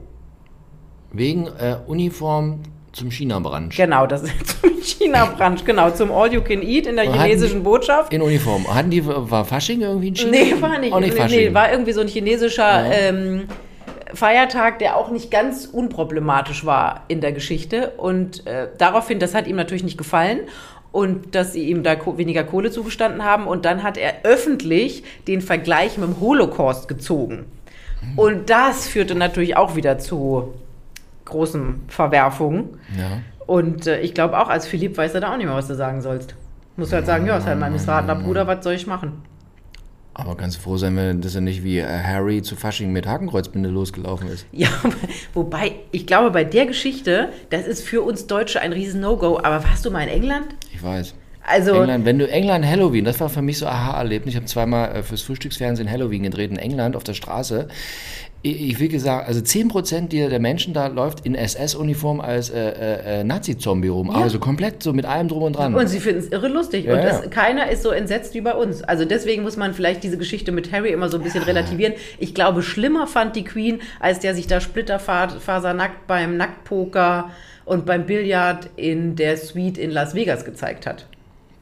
Wegen 1.12 1.48
äh, 1.48 1.78
Uniform 1.88 2.62
zum 2.94 3.12
China-Brunch. 3.12 3.76
Genau, 3.76 4.08
das 4.08 4.24
ist 4.24 4.34
zum 4.62 4.82
China-Brunch, 4.82 5.66
genau, 5.66 5.90
zum 5.90 6.12
All-You-Can-Eat 6.12 6.88
in 6.88 6.96
der 6.96 7.10
Und 7.10 7.20
chinesischen 7.20 7.64
Botschaft. 7.64 8.14
In 8.14 8.22
Uniform. 8.22 8.66
Hatten 8.74 8.92
die, 8.92 9.06
war 9.06 9.44
Fasching 9.44 9.82
irgendwie 9.82 10.10
in 10.10 10.16
China? 10.16 10.32
Nee, 10.32 10.62
war 10.62 10.80
nicht. 10.80 10.94
Auch 10.94 11.00
nicht 11.00 11.16
Fasching. 11.16 11.50
Nee, 11.50 11.54
war 11.54 11.72
irgendwie 11.72 11.92
so 11.92 12.02
ein 12.02 12.08
chinesischer 12.08 12.86
ja. 12.86 12.92
ähm, 12.92 13.48
Feiertag, 14.14 14.80
der 14.80 14.96
auch 14.96 15.10
nicht 15.10 15.32
ganz 15.32 15.66
unproblematisch 15.66 16.66
war 16.66 17.04
in 17.08 17.20
der 17.20 17.32
Geschichte. 17.34 17.94
Und 17.98 18.46
äh, 18.46 18.68
daraufhin, 18.78 19.20
das 19.20 19.34
hat 19.34 19.48
ihm 19.48 19.56
natürlich 19.56 19.84
nicht 19.84 19.98
gefallen 19.98 20.42
und 20.92 21.34
dass 21.34 21.54
sie 21.54 21.68
ihm 21.70 21.82
da 21.82 21.96
weniger 22.18 22.44
Kohle 22.44 22.70
zugestanden 22.70 23.26
haben. 23.26 23.48
Und 23.48 23.66
dann 23.66 23.82
hat 23.82 23.98
er 23.98 24.24
öffentlich 24.24 25.04
den 25.28 25.42
Vergleich 25.42 25.98
mit 25.98 26.08
dem 26.08 26.20
Holocaust 26.20 26.88
gezogen. 26.88 27.46
Hm. 28.02 28.20
Und 28.20 28.50
das 28.52 28.88
führte 28.88 29.16
natürlich 29.16 29.58
auch 29.58 29.76
wieder 29.76 29.98
zu 29.98 30.54
großen 31.26 31.84
Verwerfungen. 31.88 32.78
Ja. 32.98 33.20
Und 33.46 33.88
äh, 33.88 34.00
ich 34.00 34.14
glaube 34.14 34.40
auch, 34.40 34.50
als 34.50 34.68
Philipp 34.68 34.98
weiß 34.98 35.14
er 35.16 35.22
da 35.22 35.34
auch 35.34 35.38
nicht 35.38 35.46
mehr, 35.46 35.56
was 35.56 35.68
du 35.68 35.76
sagen 35.76 36.02
sollst. 36.02 36.36
Muss 36.76 36.92
halt 36.92 37.06
sagen, 37.06 37.26
ja, 37.26 37.38
ist 37.38 37.46
halt 37.46 37.60
mein 37.60 37.72
missratener 37.72 38.16
Bruder, 38.16 38.48
was 38.48 38.64
soll 38.64 38.74
ich 38.74 38.88
machen? 38.88 39.22
Aber 40.16 40.36
ganz 40.36 40.56
froh 40.56 40.78
sein, 40.78 40.96
wenn 40.96 41.22
das 41.22 41.34
ja 41.34 41.42
nicht 41.42 41.64
wie 41.64 41.80
äh, 41.80 41.86
Harry 41.88 42.44
zu 42.44 42.56
Fasching 42.56 42.92
mit 42.92 43.08
Hakenkreuzbinde 43.08 43.70
losgelaufen 43.70 44.28
ist. 44.28 44.46
Ja, 44.52 44.70
wobei, 45.34 45.76
ich 45.92 46.06
glaube, 46.06 46.30
bei 46.32 46.44
der 46.44 46.68
Geschichte, 46.68 47.30
das 47.50 47.66
ist 47.66 47.84
für 47.84 48.02
uns 48.04 48.28
Deutsche 48.28 48.62
ein 48.62 48.74
riesen 48.74 49.02
No-Go. 49.02 49.40
Aber 49.40 49.64
warst 49.64 49.86
du 49.86 49.92
mal 49.92 50.04
in 50.04 50.10
England? 50.10 50.56
Ich 50.72 50.84
weiß. 50.84 51.16
Also, 51.46 51.76
England, 51.76 52.06
wenn 52.06 52.20
du 52.20 52.30
England 52.30 52.66
Halloween, 52.66 53.04
das 53.04 53.20
war 53.20 53.28
für 53.28 53.42
mich 53.42 53.58
so 53.58 53.66
Aha-Erlebnis. 53.66 54.34
Ich 54.34 54.38
habe 54.38 54.46
zweimal 54.46 54.96
äh, 54.96 55.04
fürs 55.04 55.24
Frühstücksfernsehen 55.24 55.90
Halloween 55.90 56.24
gedreht 56.24 56.52
in 56.52 56.58
England 56.58 56.96
auf 56.96 57.04
der 57.04 57.16
Straße 57.16 57.68
ich 58.46 58.78
will 58.78 58.90
gesagt, 58.90 59.26
also 59.26 59.40
10% 59.40 60.10
der 60.10 60.40
Menschen 60.40 60.74
da 60.74 60.88
läuft 60.88 61.26
in 61.26 61.34
SS-Uniform 61.34 62.20
als 62.20 62.50
äh, 62.50 62.60
äh, 62.60 63.22
äh, 63.22 63.24
Nazi-Zombie 63.24 63.88
rum. 63.88 64.10
Ja. 64.10 64.22
Also 64.22 64.38
komplett 64.38 64.84
so 64.84 64.92
mit 64.92 65.06
allem 65.06 65.30
drum 65.30 65.44
und 65.44 65.56
dran. 65.56 65.74
Und 65.74 65.88
sie 65.88 66.02
finden 66.02 66.20
es 66.20 66.28
irre 66.28 66.50
lustig. 66.50 66.86
Ja, 66.86 66.94
und 66.94 67.04
das, 67.04 67.30
keiner 67.30 67.72
ist 67.72 67.84
so 67.84 67.92
entsetzt 67.92 68.34
wie 68.34 68.42
bei 68.42 68.54
uns. 68.54 68.84
Also 68.84 69.06
deswegen 69.06 69.44
muss 69.44 69.56
man 69.56 69.74
vielleicht 69.74 70.04
diese 70.04 70.18
Geschichte 70.18 70.52
mit 70.52 70.74
Harry 70.74 70.92
immer 70.92 71.08
so 71.08 71.18
ein 71.18 71.24
bisschen 71.24 71.42
ja. 71.42 71.48
relativieren. 71.48 71.94
Ich 72.20 72.36
glaube, 72.36 72.64
schlimmer 72.64 73.08
fand 73.08 73.38
die 73.38 73.46
Queen, 73.46 73.80
als 74.02 74.20
der 74.20 74.36
sich 74.36 74.46
da 74.46 74.60
splitterfasernackt 74.60 76.06
beim 76.08 76.36
Nacktpoker 76.36 77.32
und 77.64 77.86
beim 77.86 78.06
Billard 78.06 78.70
in 78.76 79.16
der 79.16 79.38
Suite 79.38 79.78
in 79.78 79.90
Las 79.90 80.16
Vegas 80.16 80.44
gezeigt 80.44 80.86
hat. 80.86 81.06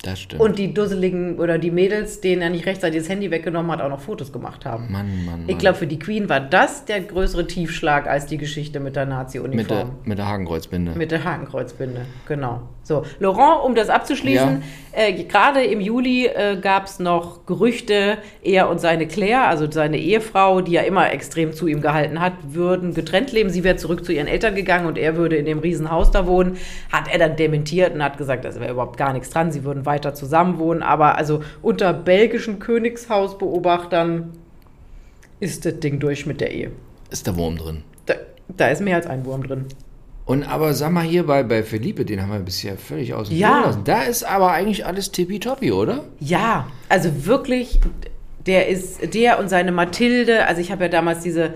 Das 0.04 0.20
stimmt. 0.20 0.42
Und 0.42 0.58
die 0.58 0.74
dusseligen 0.74 1.38
oder 1.38 1.58
die 1.60 1.70
Mädels, 1.70 2.22
denen 2.22 2.42
er 2.42 2.50
nicht 2.50 2.66
rechtzeitig 2.66 3.02
das 3.02 3.10
Handy 3.10 3.30
weggenommen 3.30 3.72
hat, 3.72 3.82
auch 3.82 3.90
noch 3.90 4.00
Fotos 4.00 4.32
gemacht 4.32 4.66
haben. 4.66 4.92
Mann, 4.92 5.26
Mann, 5.26 5.40
Mann. 5.42 5.44
Ich 5.48 5.58
glaube, 5.58 5.78
für 5.78 5.88
die 5.88 6.00
Queen 6.00 6.28
war 6.28 6.40
das 6.40 6.86
der 6.86 7.02
größere 7.02 7.46
Tiefschlag 7.46 8.08
als 8.08 8.26
die 8.26 8.38
Geschichte 8.38 8.80
mit 8.80 8.96
der 8.96 9.06
Nazi-Uniform. 9.06 9.58
Mit 9.58 9.70
der, 9.70 9.86
mit 10.04 10.18
der 10.18 10.28
Hakenkreuzbinde. 10.28 10.92
Mit 10.96 11.12
der 11.12 11.24
Hakenkreuzbinde, 11.24 12.06
genau. 12.28 12.62
So, 12.84 13.06
Laurent, 13.20 13.64
um 13.64 13.76
das 13.76 13.90
abzuschließen, 13.90 14.64
Äh, 14.94 15.24
Gerade 15.24 15.64
im 15.64 15.80
Juli 15.80 16.28
äh, 16.28 16.58
gab 16.60 16.86
es 16.86 17.00
noch 17.00 17.46
Gerüchte, 17.46 18.18
er 18.44 18.70
und 18.70 18.82
seine 18.82 19.08
Claire, 19.08 19.48
also 19.48 19.70
seine 19.72 19.98
Ehefrau, 19.98 20.62
die 20.62 20.74
ja 20.74 20.82
immer 20.82 21.12
extrem 21.12 21.54
zu 21.54 21.68
ihm 21.68 21.82
gehalten 21.82 22.20
hat, 22.20 22.34
würden 22.44 22.94
getrennt 22.94 23.32
leben. 23.32 23.50
Sie 23.50 23.64
wäre 23.64 23.78
zurück 23.78 24.04
zu 24.04 24.12
ihren 24.12 24.28
Eltern 24.28 24.56
gegangen 24.56 24.86
und 24.86 24.98
er 24.98 25.16
würde 25.16 25.38
in 25.38 25.46
dem 25.46 25.60
Riesenhaus 25.60 26.12
da 26.12 26.28
wohnen. 26.28 26.58
Hat 26.92 27.12
er 27.12 27.20
dann 27.20 27.38
dementiert 27.38 27.94
und 27.94 28.04
hat 28.04 28.18
gesagt, 28.18 28.44
da 28.44 28.54
wäre 28.56 28.72
überhaupt 28.74 28.98
gar 28.98 29.14
nichts 29.14 29.30
dran. 29.30 29.52
Sie 29.52 29.64
würden 29.64 29.86
weiter 29.86 30.14
zusammen 30.14 30.60
wohnen. 30.60 30.84
Aber 30.84 31.18
also 31.18 31.42
unter 31.62 31.94
belgischen 31.94 32.60
Königshausbeobachtern 32.60 34.32
ist 35.40 35.66
das 35.66 35.80
Ding 35.80 36.00
durch 36.00 36.26
mit 36.26 36.42
der 36.42 36.52
Ehe. 36.52 36.72
Ist 37.10 37.28
der 37.28 37.36
Wurm 37.38 37.58
drin. 37.58 37.84
Da, 38.06 38.16
da 38.50 38.68
ist 38.68 38.82
mehr 38.82 38.98
als 38.98 39.08
ein 39.08 39.26
Wurm 39.26 39.44
drin. 39.44 39.66
Und 40.26 40.44
aber 40.44 40.74
sag 40.74 40.92
mal 40.92 41.04
hier 41.04 41.26
bei, 41.26 41.44
bei 41.44 41.64
Felipe, 41.64 42.06
den 42.06 42.22
haben 42.22 42.32
wir 42.32 42.40
bisher 42.40 42.78
völlig 42.78 43.14
außen 43.14 43.36
Ja. 43.36 43.48
vor 43.50 43.62
gelassen. 43.62 43.82
Da 43.86 44.02
ist 44.04 44.24
aber 44.24 44.52
eigentlich 44.52 44.86
alles 44.86 45.12
tippitoppi, 45.12 45.72
oder? 45.72 46.06
Ja, 46.20 46.68
also 46.90 47.26
wirklich, 47.26 47.80
der 48.46 48.68
ist, 48.68 49.14
der 49.14 49.40
und 49.40 49.50
seine 49.50 49.72
Mathilde, 49.72 50.46
also 50.46 50.62
ich 50.62 50.72
habe 50.72 50.84
ja 50.84 50.90
damals 50.90 51.22
diese 51.22 51.54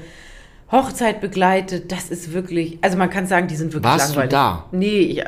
Hochzeit 0.72 1.22
begleitet, 1.22 1.92
das 1.92 2.10
ist 2.10 2.34
wirklich, 2.34 2.80
also 2.82 2.98
man 2.98 3.12
kann 3.12 3.28
sagen, 3.28 3.48
die 3.48 3.56
sind 3.56 3.72
wirklich 3.72 3.92
Warst 3.92 4.16
du 4.16 4.20
langweilig. 4.20 4.32
da? 4.32 4.66
Nee, 4.72 5.00
ich, 5.00 5.20
äh, 5.20 5.26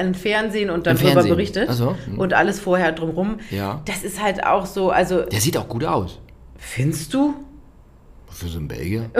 im 0.00 0.14
Fernsehen 0.14 0.70
und 0.70 0.86
dann 0.86 0.96
Im 0.96 1.02
darüber 1.02 1.12
Fernsehen? 1.14 1.30
berichtet 1.34 1.68
Ach 1.70 1.74
so, 1.74 1.96
hm. 2.06 2.18
und 2.18 2.32
alles 2.32 2.60
vorher 2.60 2.92
drumrum. 2.92 3.38
Ja. 3.50 3.82
Das 3.86 4.04
ist 4.04 4.22
halt 4.22 4.46
auch 4.46 4.66
so, 4.66 4.90
also 4.90 5.22
Der 5.22 5.40
sieht 5.40 5.56
auch 5.56 5.68
gut 5.68 5.84
aus. 5.84 6.20
findest 6.56 7.12
du? 7.12 7.34
Für 8.38 8.46
so 8.46 8.58
einen 8.58 8.68
Belgier? 8.68 9.10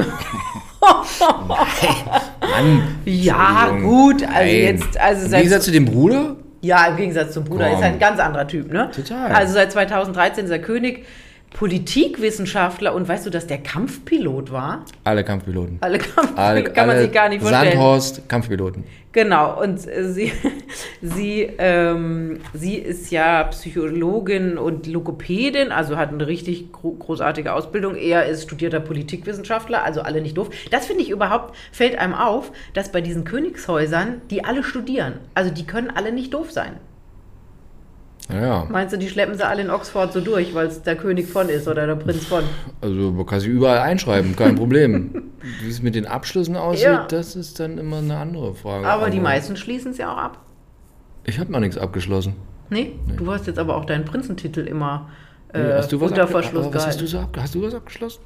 Mann. 1.48 2.82
Ja, 3.04 3.76
gut, 3.82 4.22
also 4.22 4.32
Nein. 4.32 4.48
jetzt, 4.48 4.96
also 5.00 5.24
Im 5.26 5.32
Gegensatz 5.32 5.64
zu 5.64 5.72
dem 5.72 5.86
Bruder? 5.86 6.36
Ja, 6.60 6.86
im 6.86 6.96
Gegensatz 6.96 7.32
zum 7.32 7.42
Bruder 7.42 7.64
Komm. 7.64 7.74
ist 7.78 7.82
halt 7.82 7.94
ein 7.94 7.98
ganz 7.98 8.20
anderer 8.20 8.46
Typ, 8.46 8.72
ne? 8.72 8.92
Total. 8.94 9.32
Also 9.32 9.54
seit 9.54 9.72
2013 9.72 10.44
ist 10.44 10.52
er 10.52 10.60
König, 10.60 11.04
Politikwissenschaftler 11.50 12.94
und 12.94 13.08
weißt 13.08 13.26
du, 13.26 13.30
dass 13.30 13.46
der 13.46 13.58
Kampfpilot 13.58 14.52
war? 14.52 14.84
Alle 15.04 15.24
Kampfpiloten. 15.24 15.78
Alle 15.80 15.98
Kampfpiloten 15.98 16.38
Alle, 16.38 16.64
kann 16.64 16.86
man 16.86 16.96
alle 16.96 17.04
sich 17.04 17.12
gar 17.12 17.28
nicht 17.28 17.40
vorstellen. 17.40 17.72
Sandhorst, 17.72 18.28
Kampfpiloten. 18.28 18.84
Genau, 19.12 19.60
und 19.60 19.86
äh, 19.88 20.12
sie, 20.12 20.32
sie, 21.02 21.48
ähm, 21.58 22.40
sie 22.52 22.76
ist 22.76 23.10
ja 23.10 23.44
Psychologin 23.44 24.58
und 24.58 24.86
Logopädin, 24.86 25.72
also 25.72 25.96
hat 25.96 26.10
eine 26.10 26.26
richtig 26.26 26.70
gro 26.72 26.92
großartige 26.92 27.52
Ausbildung. 27.52 27.96
Er 27.96 28.26
ist 28.26 28.42
studierter 28.42 28.80
Politikwissenschaftler, 28.80 29.82
also 29.82 30.02
alle 30.02 30.20
nicht 30.20 30.36
doof. 30.36 30.50
Das 30.70 30.86
finde 30.86 31.02
ich 31.02 31.10
überhaupt, 31.10 31.56
fällt 31.72 31.98
einem 31.98 32.14
auf, 32.14 32.52
dass 32.74 32.92
bei 32.92 33.00
diesen 33.00 33.24
Königshäusern, 33.24 34.20
die 34.30 34.44
alle 34.44 34.62
studieren, 34.62 35.14
also 35.34 35.50
die 35.50 35.66
können 35.66 35.90
alle 35.90 36.12
nicht 36.12 36.34
doof 36.34 36.52
sein. 36.52 36.76
Ja, 38.30 38.66
Meinst 38.68 38.92
du, 38.92 38.98
die 38.98 39.08
schleppen 39.08 39.36
sie 39.38 39.46
alle 39.46 39.62
in 39.62 39.70
Oxford 39.70 40.12
so 40.12 40.20
durch, 40.20 40.54
weil 40.54 40.66
es 40.66 40.82
der 40.82 40.96
König 40.96 41.26
von 41.28 41.48
ist 41.48 41.66
oder 41.66 41.86
der 41.86 41.94
Prinz 41.96 42.26
von? 42.26 42.44
also 42.82 43.10
man 43.12 43.24
kann 43.24 43.40
sich 43.40 43.48
überall 43.48 43.78
einschreiben, 43.78 44.36
kein 44.36 44.54
Problem. 44.54 45.30
Wie 45.62 45.68
es 45.70 45.80
mit 45.82 45.94
den 45.94 46.06
Abschlüssen 46.06 46.56
aussieht, 46.56 46.84
Ja. 46.84 47.06
das 47.08 47.36
ist 47.36 47.58
dann 47.58 47.78
immer 47.78 47.98
eine 47.98 48.18
andere 48.18 48.54
Frage. 48.54 48.86
Aber 48.86 49.08
die 49.08 49.20
meisten 49.20 49.56
schließen 49.56 49.92
es 49.92 49.98
ja 49.98 50.12
auch 50.12 50.18
ab. 50.18 50.38
Ich 51.24 51.38
habe 51.38 51.50
noch 51.50 51.60
nichts 51.60 51.78
abgeschlossen. 51.78 52.34
Nee? 52.70 52.92
Du 53.16 53.32
hast 53.32 53.46
jetzt 53.46 53.58
aber 53.58 53.76
auch 53.76 53.86
deinen 53.86 54.04
Prinzentitel 54.04 54.60
immer 54.60 55.08
äh, 55.54 55.72
hast 55.78 55.90
du 55.92 55.98
was 56.00 56.10
unter 56.10 56.26
Verschluss 56.28 56.66
aber 56.66 56.74
was 56.74 56.86
hast 56.86 56.98
gehalten. 56.98 57.30
du 57.32 57.34
so 57.38 57.42
Hast 57.42 57.54
du 57.54 57.62
was 57.62 57.74
abgeschlossen? 57.74 58.20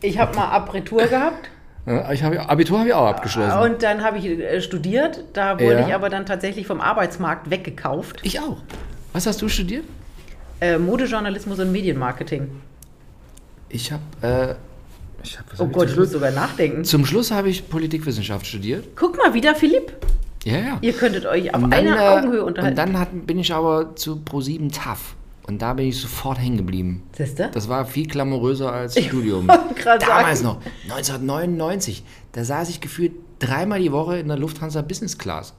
Ich 0.00 0.16
habe 0.18 0.36
mal 0.36 0.48
Abitur 0.50 1.06
gehabt 1.08 1.50
ich 2.12 2.22
habe 2.22 2.48
Abitur 2.48 2.78
habe 2.78 2.88
ich 2.90 2.94
auch 2.94 3.06
abgeschlossen. 3.08 3.58
und 3.58 3.82
dann 3.82 4.04
habe 4.04 4.18
ich 4.18 4.26
äh, 4.26 4.60
studiert. 4.60 5.24
Da 5.32 5.54
wurde 5.58 5.80
Ja. 5.80 5.88
ich 5.88 5.94
aber 5.94 6.08
dann 6.08 6.24
tatsächlich 6.26 6.68
vom 6.68 6.80
Arbeitsmarkt 6.80 7.50
weggekauft. 7.50 8.20
ich 8.22 8.38
auch. 8.38 8.58
Was 9.18 9.26
hast 9.26 9.42
du 9.42 9.48
studiert? 9.48 9.84
Äh, 10.60 10.78
Modejournalismus 10.78 11.58
und 11.58 11.72
Medienmarketing. 11.72 12.50
Ich 13.68 13.90
habe 13.90 14.02
äh, 14.22 14.54
ich 15.24 15.36
hab, 15.36 15.46
Oh 15.56 15.64
hab 15.64 15.70
ich 15.70 15.72
Gott, 15.72 15.90
ich 15.90 15.96
muss 15.96 16.12
sogar 16.12 16.30
nachdenken. 16.30 16.84
Zum 16.84 17.04
Schluss 17.04 17.32
habe 17.32 17.48
ich 17.50 17.68
Politikwissenschaft 17.68 18.46
studiert. 18.46 18.84
Guck 18.94 19.16
mal, 19.16 19.34
wieder 19.34 19.56
Philipp. 19.56 19.92
Ja, 20.44 20.58
ja. 20.58 20.78
Ihr 20.82 20.92
könntet 20.92 21.26
euch 21.26 21.52
auf 21.52 21.62
dann, 21.62 21.72
einer 21.72 21.96
äh, 21.96 22.08
Augenhöhe 22.10 22.44
unterhalten. 22.44 22.78
Und 22.78 22.86
dann 22.86 22.96
hat, 22.96 23.26
bin 23.26 23.40
ich 23.40 23.52
aber 23.52 23.96
zu 23.96 24.22
Pro7 24.24 24.72
TAF. 24.72 25.16
Und 25.48 25.62
da 25.62 25.74
bin 25.74 25.88
ich 25.88 26.00
sofort 26.00 26.38
hängen 26.38 26.58
geblieben. 26.58 27.02
Siehste? 27.16 27.50
Das 27.52 27.68
war 27.68 27.86
viel 27.86 28.06
glamouröser 28.06 28.72
als 28.72 29.02
Studium. 29.02 29.48
wollte 29.48 29.74
gerade 29.74 30.06
Damals 30.06 30.42
sagen. 30.42 30.60
noch, 30.60 30.94
1999. 30.96 32.04
Da 32.30 32.44
saß 32.44 32.68
ich 32.68 32.80
gefühlt 32.80 33.14
dreimal 33.40 33.80
die 33.80 33.90
Woche 33.90 34.18
in 34.20 34.28
der 34.28 34.38
Lufthansa 34.38 34.80
Business 34.82 35.18
Class. 35.18 35.54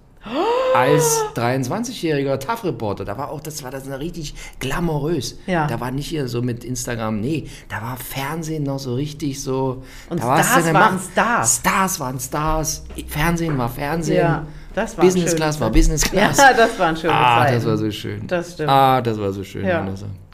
Als 0.75 1.23
23-jähriger 1.35 2.37
TAF-Reporter. 2.37 3.05
Da 3.05 3.17
war 3.17 3.29
auch, 3.31 3.41
das 3.41 3.63
war 3.63 3.71
das 3.71 3.85
noch 3.85 3.99
richtig 3.99 4.33
glamourös. 4.59 5.37
Ja. 5.47 5.67
Da 5.67 5.79
war 5.79 5.91
nicht 5.91 6.07
hier 6.07 6.27
so 6.27 6.41
mit 6.41 6.63
Instagram, 6.63 7.19
nee, 7.19 7.47
da 7.69 7.81
war 7.81 7.97
Fernsehen 7.97 8.63
noch 8.63 8.79
so 8.79 8.95
richtig 8.95 9.41
so. 9.41 9.83
Und 10.09 10.19
Stars 10.19 10.73
waren. 10.73 10.99
Stars. 10.99 11.55
Stars 11.57 11.99
waren 11.99 12.19
Stars. 12.19 12.83
Fernsehen 13.07 13.57
war 13.57 13.69
Fernsehen. 13.69 14.17
Ja, 14.17 14.45
das 14.75 14.97
war 14.97 15.05
Business 15.05 15.35
Class 15.35 15.59
war 15.59 15.71
Business 15.71 16.01
Class. 16.03 16.37
Ja, 16.37 16.53
das 16.57 16.77
waren 16.77 16.95
schöne 16.95 17.13
Ah, 17.13 17.43
Zeiten. 17.43 17.55
das 17.55 17.65
war 17.65 17.77
so 17.77 17.91
schön. 17.91 18.27
Das 18.27 18.53
stimmt. 18.53 18.69
Ah, 18.69 19.01
das 19.01 19.19
war 19.19 19.31
so 19.31 19.43
schön. 19.43 19.65
Ja. 19.65 19.85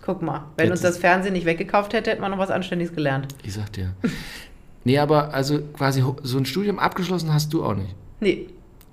Guck 0.06 0.21
mal, 0.21 0.43
wenn 0.58 0.65
Jetzt 0.67 0.71
uns 0.74 0.82
das 0.82 0.98
Fernsehen 0.98 1.34
nicht 1.34 1.45
weggekauft 1.45 1.93
hätte, 1.93 2.12
hätten 2.12 2.21
wir 2.21 2.30
noch 2.30 2.38
was 2.38 2.52
Anständiges 2.52 2.93
gelernt. 2.93 3.28
Ich 3.43 3.54
sag 3.54 3.71
dir. 3.74 3.91
nee, 4.84 5.00
aber 5.00 5.34
also 5.34 5.60
quasi 5.76 6.04
so 6.24 6.38
ein 6.38 6.45
Studium 6.45 6.78
abgeschlossen 6.78 7.34
hast 7.34 7.52
du 7.54 7.65
auch 7.65 7.74
nicht. 7.74 7.95
Nee, 8.19 8.48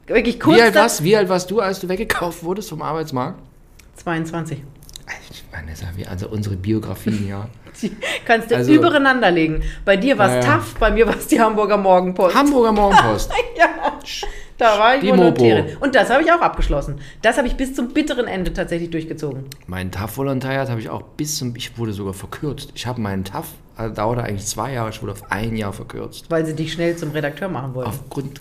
wirklich 0.07 0.39
kurz. 0.41 0.57
Wie 0.59 0.63
alt, 0.63 0.75
warst, 0.75 1.05
wie 1.05 1.17
alt 1.17 1.29
warst 1.29 1.51
du, 1.51 1.61
als 1.61 1.81
du 1.81 1.89
weggekauft 1.89 2.43
wurdest 2.45 2.69
vom 2.71 2.83
Arbeitsmarkt? 2.83 3.39
22. 3.97 4.63
Ich 5.31 5.45
meine, 5.53 5.75
sag 5.77 5.97
wie- 5.97 6.07
also 6.07 6.29
unsere 6.29 6.57
Biografien, 6.57 7.29
ja. 7.29 7.49
Die 7.83 7.91
kannst 8.25 8.51
du 8.51 8.57
Also- 8.57 8.73
übereinander 8.73 9.31
legen. 9.31 9.63
Bei 9.85 9.97
dir 9.97 10.17
war 10.19 10.29
es 10.39 10.45
Ja. 10.45 10.53
TAF, 10.55 10.75
bei 10.79 10.91
mir 10.91 11.07
war 11.07 11.17
es 11.17 11.27
die 11.27 11.41
Hamburger 11.41 11.77
Morgenpost. 11.77 12.35
Hamburger 12.35 12.73
Morgenpost. 12.73 13.31
ja, 13.59 13.67
da 14.59 14.79
war 14.79 14.95
ich 14.97 15.01
Die 15.03 15.09
Volontärin. 15.11 15.77
Und 15.81 15.95
das 15.95 16.09
habe 16.11 16.23
ich 16.23 16.31
auch 16.33 16.41
abgeschlossen. 16.41 17.01
Das 17.23 17.37
habe 17.39 17.49
ich 17.49 17.55
bis 17.57 17.75
zum 17.75 17.93
bitteren 17.93 18.27
Ende 18.27 18.53
tatsächlich 18.53 18.91
durchgezogen. 18.91 19.45
Mein 19.67 19.91
TAF-Volontariat 19.91 20.69
habe 20.71 20.81
ich 20.81 20.89
auch 20.89 21.03
bis 21.03 21.37
zum, 21.39 21.57
ich 21.57 21.77
wurde 21.79 21.93
sogar 21.93 22.15
verkürzt. 22.15 22.71
Ich 22.75 22.87
habe 22.87 23.01
meinen 23.01 23.25
TAF, 23.25 23.49
also 23.77 23.95
dauerte 23.95 24.23
eigentlich 24.23 24.47
zwei 24.47 24.73
Jahre, 24.73 24.91
ich 24.91 25.03
wurde 25.03 25.13
auf 25.13 25.31
ein 25.31 25.57
Jahr 25.57 25.73
verkürzt. 25.73 26.27
Weil 26.31 26.47
sie 26.47 26.55
dich 26.55 26.73
schnell 26.73 26.97
zum 26.97 27.11
Redakteur 27.11 27.49
machen 27.49 27.75
wollten. 27.75 27.91
Aufgrund 27.91 28.41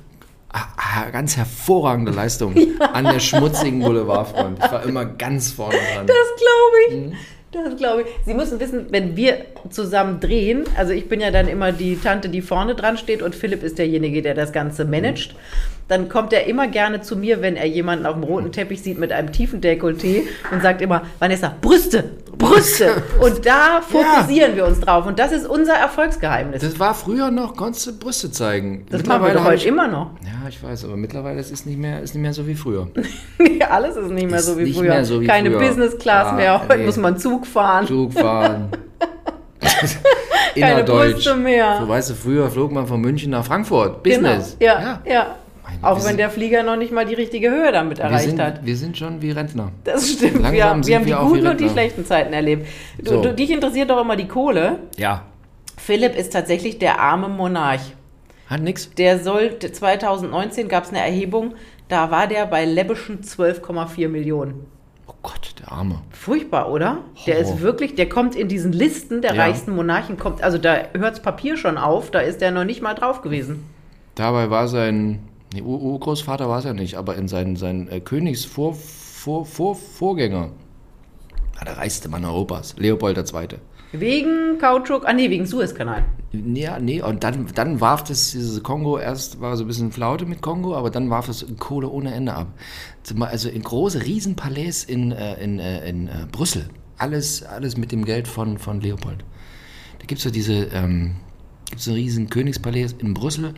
ganz 1.12 1.38
hervorragender 1.38 2.12
Leistung 2.12 2.56
an 2.94 3.06
der 3.06 3.20
schmutzigen 3.20 3.80
Boulevardfront. 3.80 4.60
Ich 4.64 4.72
war 4.72 4.84
immer 4.84 5.06
ganz 5.06 5.52
vorne 5.52 5.78
dran. 5.94 6.08
Das 6.08 6.16
glaube 6.38 6.78
ich. 6.90 6.96
Mhm. 6.96 7.18
Das 7.52 7.76
glaube 7.76 8.02
ich. 8.04 8.08
Sie 8.26 8.34
müssen 8.34 8.60
wissen, 8.62 8.88
wenn 8.92 9.18
wir 9.18 9.46
zusammen 9.70 10.22
drehen, 10.22 10.64
also 10.78 10.94
ich 10.94 11.10
bin 11.10 11.20
ja 11.20 11.32
dann 11.32 11.50
immer 11.50 11.74
die 11.74 11.98
Tante, 11.98 12.30
die 12.30 12.42
vorne 12.42 12.76
dran 12.76 12.98
steht 12.98 13.22
und 13.22 13.36
Philipp 13.36 13.62
ist 13.64 13.78
derjenige, 13.78 14.22
der 14.22 14.36
das 14.36 14.54
Ganze 14.54 14.86
managt, 14.86 15.36
dann 15.92 16.08
kommt 16.08 16.32
er 16.32 16.48
immer 16.48 16.68
gerne 16.68 17.02
zu 17.02 17.18
mir, 17.18 17.42
wenn 17.42 17.58
er 17.58 17.66
jemanden 17.68 18.06
auf 18.06 18.14
dem 18.14 18.24
roten 18.24 18.52
Teppich 18.52 18.82
sieht 18.82 18.98
mit 18.98 19.12
einem 19.12 19.32
tiefen 19.34 19.60
Dekolleté 19.60 20.24
und 20.52 20.62
sagt 20.62 20.82
immer, 20.82 21.02
Vanessa, 21.20 21.54
Brüste, 21.60 22.12
Brüste. 22.38 23.04
Und 23.22 23.46
da 23.46 23.82
fokussieren 23.82 24.56
wir 24.56 24.66
uns 24.66 24.80
drauf. 24.80 25.06
Und 25.06 25.20
das 25.20 25.32
ist 25.32 25.46
unser 25.46 25.74
Erfolgsgeheimnis. 25.76 26.62
Das 26.62 26.80
war 26.80 26.96
früher 26.96 27.30
noch, 27.30 27.56
konntest 27.56 27.86
du 27.88 28.00
Brüste 28.00 28.32
zeigen. 28.32 28.86
Das 28.90 29.06
machen 29.06 29.26
wir 29.26 29.34
doch 29.34 29.44
heute 29.44 29.58
ich, 29.58 29.68
immer 29.68 29.88
noch. 29.88 30.12
Ja, 30.24 30.48
ich 30.50 30.64
weiß, 30.64 30.86
aber 30.86 30.96
mittlerweile 30.98 31.40
ist 31.40 31.52
es 31.52 31.66
nicht 31.66 31.78
mehr, 31.78 32.02
ist 32.02 32.16
nicht 32.16 32.22
mehr 32.22 32.34
so 32.34 32.48
wie 32.48 32.56
früher. 32.56 32.88
Alles 33.70 33.96
ist 33.98 34.10
nicht 34.12 34.30
mehr 34.30 34.40
Ist 34.40 34.46
so 34.48 34.58
wie 34.58 34.74
früher. 34.74 35.06
so 35.06 35.22
wie 35.22 35.28
Keine 35.28 35.52
früher. 35.52 35.60
Business 35.60 35.98
Class 36.00 36.28
Ah, 36.30 36.34
mehr. 36.34 36.62
Heute 36.62 36.78
nee. 36.80 36.86
muss 36.86 36.98
man 36.98 37.18
Zug 37.18 37.46
fahren. 37.46 37.86
Zug 37.86 38.14
fahren. 38.14 38.70
Keine. 40.60 40.84
Brüste 40.84 41.36
mehr. 41.36 41.80
So 41.82 41.88
weißt 41.88 42.10
du, 42.12 42.14
früher 42.16 42.50
flog 42.50 42.72
man 42.72 42.88
von 42.88 43.00
München 43.02 43.32
nach 43.32 43.46
Frankfurt. 43.46 44.04
Business. 44.04 44.56
Genau. 44.60 44.72
Ja, 44.74 45.02
ja. 45.06 45.20
Meine, 45.20 45.36
Auch 45.82 46.00
wir 46.00 46.06
wenn 46.10 46.18
der 46.18 46.30
Flieger 46.30 46.64
noch 46.64 46.76
nicht 46.78 46.92
mal 46.92 47.06
die 47.06 47.14
richtige 47.16 47.50
Höhe 47.52 47.72
damit 47.72 48.00
erreicht 48.00 48.30
sind, 48.30 48.42
hat. 48.42 48.66
wir 48.66 48.76
sind 48.78 48.98
schon 48.98 49.22
wie 49.22 49.32
Rentner. 49.32 49.72
Das 49.84 50.10
stimmt. 50.10 50.34
Langsam 50.42 50.54
Wir, 50.54 50.66
haben- 50.70 50.86
wir 50.88 50.96
haben 50.96 51.04
die 51.06 51.10
wir 51.12 51.20
auch 51.20 51.28
guten 51.30 51.48
und 51.48 51.60
die 51.60 51.70
schlechten 51.70 52.06
Zeiten 52.06 52.34
erlebt. 52.34 52.68
Du, 53.00 53.10
So. 53.12 53.22
du, 53.22 53.34
dich 53.34 53.50
interessiert 53.52 53.90
doch 53.90 54.02
immer 54.02 54.16
die 54.16 54.28
Kohle. 54.28 54.80
Ja. 54.98 55.24
Philipp 55.78 56.16
ist 56.16 56.34
tatsächlich 56.34 56.78
der 56.80 57.00
arme 57.00 57.28
Monarch. 57.30 57.82
Hat 58.48 58.62
nix. 58.62 58.94
Der 58.96 59.20
sollte, 59.20 59.72
2019 59.72 60.68
gab 60.68 60.84
es 60.84 60.90
eine 60.90 61.00
Erhebung, 61.00 61.54
da 61.88 62.12
war 62.12 62.28
der 62.28 62.46
bei 62.46 62.66
läppischen 62.66 63.22
12,4 63.22 64.08
Millionen. 64.10 64.66
Oh 65.08 65.14
Gott, 65.24 65.56
der 65.60 65.72
Arme. 65.72 66.02
Furchtbar, 66.12 66.72
oder? 66.72 67.00
Der 67.26 67.36
Horror. 67.40 67.54
ist 67.56 67.62
wirklich, 67.62 67.96
der 67.96 68.08
kommt 68.10 68.36
in 68.36 68.48
diesen 68.48 68.72
Listen 68.72 69.22
der 69.22 69.34
Ja. 69.36 69.44
reichsten 69.44 69.76
Monarchen, 69.76 70.18
kommt, 70.18 70.44
also 70.44 70.58
da 70.58 70.78
hört's 70.98 71.22
Papier 71.22 71.58
schon 71.58 71.78
auf, 71.78 72.12
da 72.12 72.20
ist 72.20 72.42
der 72.42 72.52
noch 72.52 72.64
nicht 72.66 72.82
mal 72.82 72.94
drauf 72.94 73.22
gewesen. 73.22 73.64
Dabei 74.16 74.50
war 74.50 74.68
sein, 74.68 75.20
nee, 75.54 75.62
Ur- 75.62 75.82
Urgroßvater 75.82 76.48
war 76.50 76.60
es 76.60 76.66
ja 76.66 76.74
nicht, 76.74 76.96
aber 76.96 77.16
in 77.16 77.28
seinen, 77.28 77.56
seinen 77.56 77.88
äh, 77.90 78.00
Königsvor, 78.00 78.74
Vor, 78.74 79.46
Vor, 79.46 79.76
Vorgänger 79.76 80.50
war 81.56 81.66
der 81.66 81.78
reichste 81.78 82.10
Mann 82.10 82.26
Europas, 82.26 82.76
Leopold 82.78 83.18
II. 83.18 83.58
Wegen 83.94 84.58
Kautschuk, 84.58 85.06
ah 85.06 85.12
nee, 85.14 85.30
wegen 85.30 85.46
Suezkanal. 85.46 86.06
Nee, 86.32 86.70
nee, 86.80 87.02
und 87.02 87.26
dann, 87.26 87.48
dann 87.54 87.82
warf 87.82 88.04
das, 88.06 88.32
diese 88.32 88.62
Kongo, 88.62 88.98
erst 88.98 89.42
war 89.42 89.58
so 89.58 89.66
ein 89.66 89.68
bisschen 89.68 89.92
Flaute 89.92 90.26
mit 90.26 90.42
Kongo, 90.42 90.76
aber 90.76 90.90
dann 90.90 91.10
warf 91.10 91.28
das 91.28 91.46
Kohle 91.60 91.90
ohne 91.90 92.14
Ende 92.14 92.34
ab. 92.34 92.48
Also 93.20 93.50
in 93.50 93.62
große 93.62 94.06
Riesenpalais 94.06 94.86
in, 94.86 95.12
äh, 95.12 95.44
in, 95.44 95.60
äh, 95.60 95.90
in 95.90 96.08
äh, 96.08 96.12
Brüssel. 96.32 96.70
Alles, 96.98 97.44
alles 97.44 97.76
mit 97.76 97.92
dem 97.92 98.06
Geld 98.06 98.30
von, 98.30 98.58
von 98.60 98.80
Leopold. 98.80 99.26
Da 100.00 100.06
gibt 100.06 100.20
es 100.20 100.26
ja 100.26 100.32
diese, 100.32 100.54
ähm, 100.74 101.16
gibt's 101.70 101.88
einen 101.88 101.98
riesen 101.98 102.30
Königspalais 102.30 102.94
in 102.98 103.14
Brüssel 103.14 103.56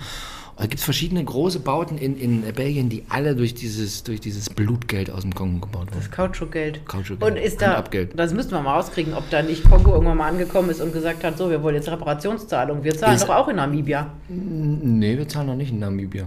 da 0.56 0.63
gibt 0.63 0.76
es 0.76 0.84
verschiedene 0.84 1.24
große 1.24 1.60
Bauten 1.60 1.98
in, 1.98 2.16
in 2.18 2.42
Belgien, 2.54 2.88
die 2.89 3.04
alle 3.10 3.36
durch 3.36 3.54
dieses, 3.56 4.04
durch 4.04 4.22
dieses 4.22 4.50
Blutgeld 4.50 5.10
aus 5.10 5.22
dem 5.22 5.34
Kongo 5.34 5.66
gebaut 5.66 5.88
wurden. 5.88 5.96
Das 5.98 6.12
Kautschukgeld. 6.12 6.86
Kautschukgeld. 6.86 7.32
Und 7.32 7.38
ist 7.38 7.62
da, 7.62 7.76
Abgeld. 7.76 8.12
das 8.18 8.34
müssten 8.34 8.52
wir 8.52 8.62
mal 8.62 8.76
rauskriegen, 8.76 9.13
ob 9.16 9.28
da 9.32 9.42
nicht 9.42 9.63
Kongo 9.68 9.92
irgendwann 9.94 10.18
mal 10.18 10.30
angekommen 10.30 10.70
ist 10.70 10.80
und 10.82 10.94
gesagt 10.94 11.24
hat, 11.24 11.38
so, 11.38 11.50
wir 11.50 11.63
wollen 11.63 11.76
jetzt 11.76 11.89
Reparationszahlung. 11.89 12.84
Wir 12.84 12.96
zahlen 12.96 13.16
Ist- 13.16 13.24
doch 13.28 13.36
auch 13.36 13.48
in 13.48 13.56
Namibia. 13.56 14.12
Nee, 14.30 15.18
wir 15.18 15.28
zahlen 15.28 15.48
noch 15.48 15.56
nicht 15.56 15.72
in 15.72 15.80
Namibia. 15.80 16.26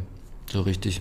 So 0.51 0.63
richtig. 0.63 1.01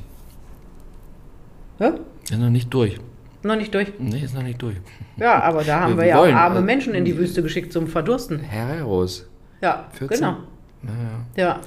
Ja? 1.80 1.94
Ist 2.30 2.38
noch 2.40 2.50
nicht 2.50 2.74
durch. 2.74 3.00
Noch 3.44 3.56
nicht 3.56 3.74
durch. 3.74 3.92
Nee, 4.00 4.22
ist 4.22 4.34
noch 4.34 4.42
nicht 4.44 4.62
durch. 4.62 4.76
Ja, 5.18 5.42
aber 5.44 5.64
da 5.64 5.82
haben 5.82 5.98
Wir 5.98 6.04
wir, 6.04 6.08
ja 6.10 6.18
wollen, 6.20 6.36
arme 6.36 6.60
äh, 6.60 6.64
Menschen 6.64 6.96
in 6.96 7.06
die 7.06 7.18
Wüste 7.18 7.44
geschickt 7.44 7.72
zum 7.74 7.88
Verdursten. 7.88 8.40
Herreros. 8.40 9.26
Ja, 9.62 9.86
14? 9.94 10.18
genau. 10.18 10.38
Naja. 10.82 11.26
Ja. 11.36 11.60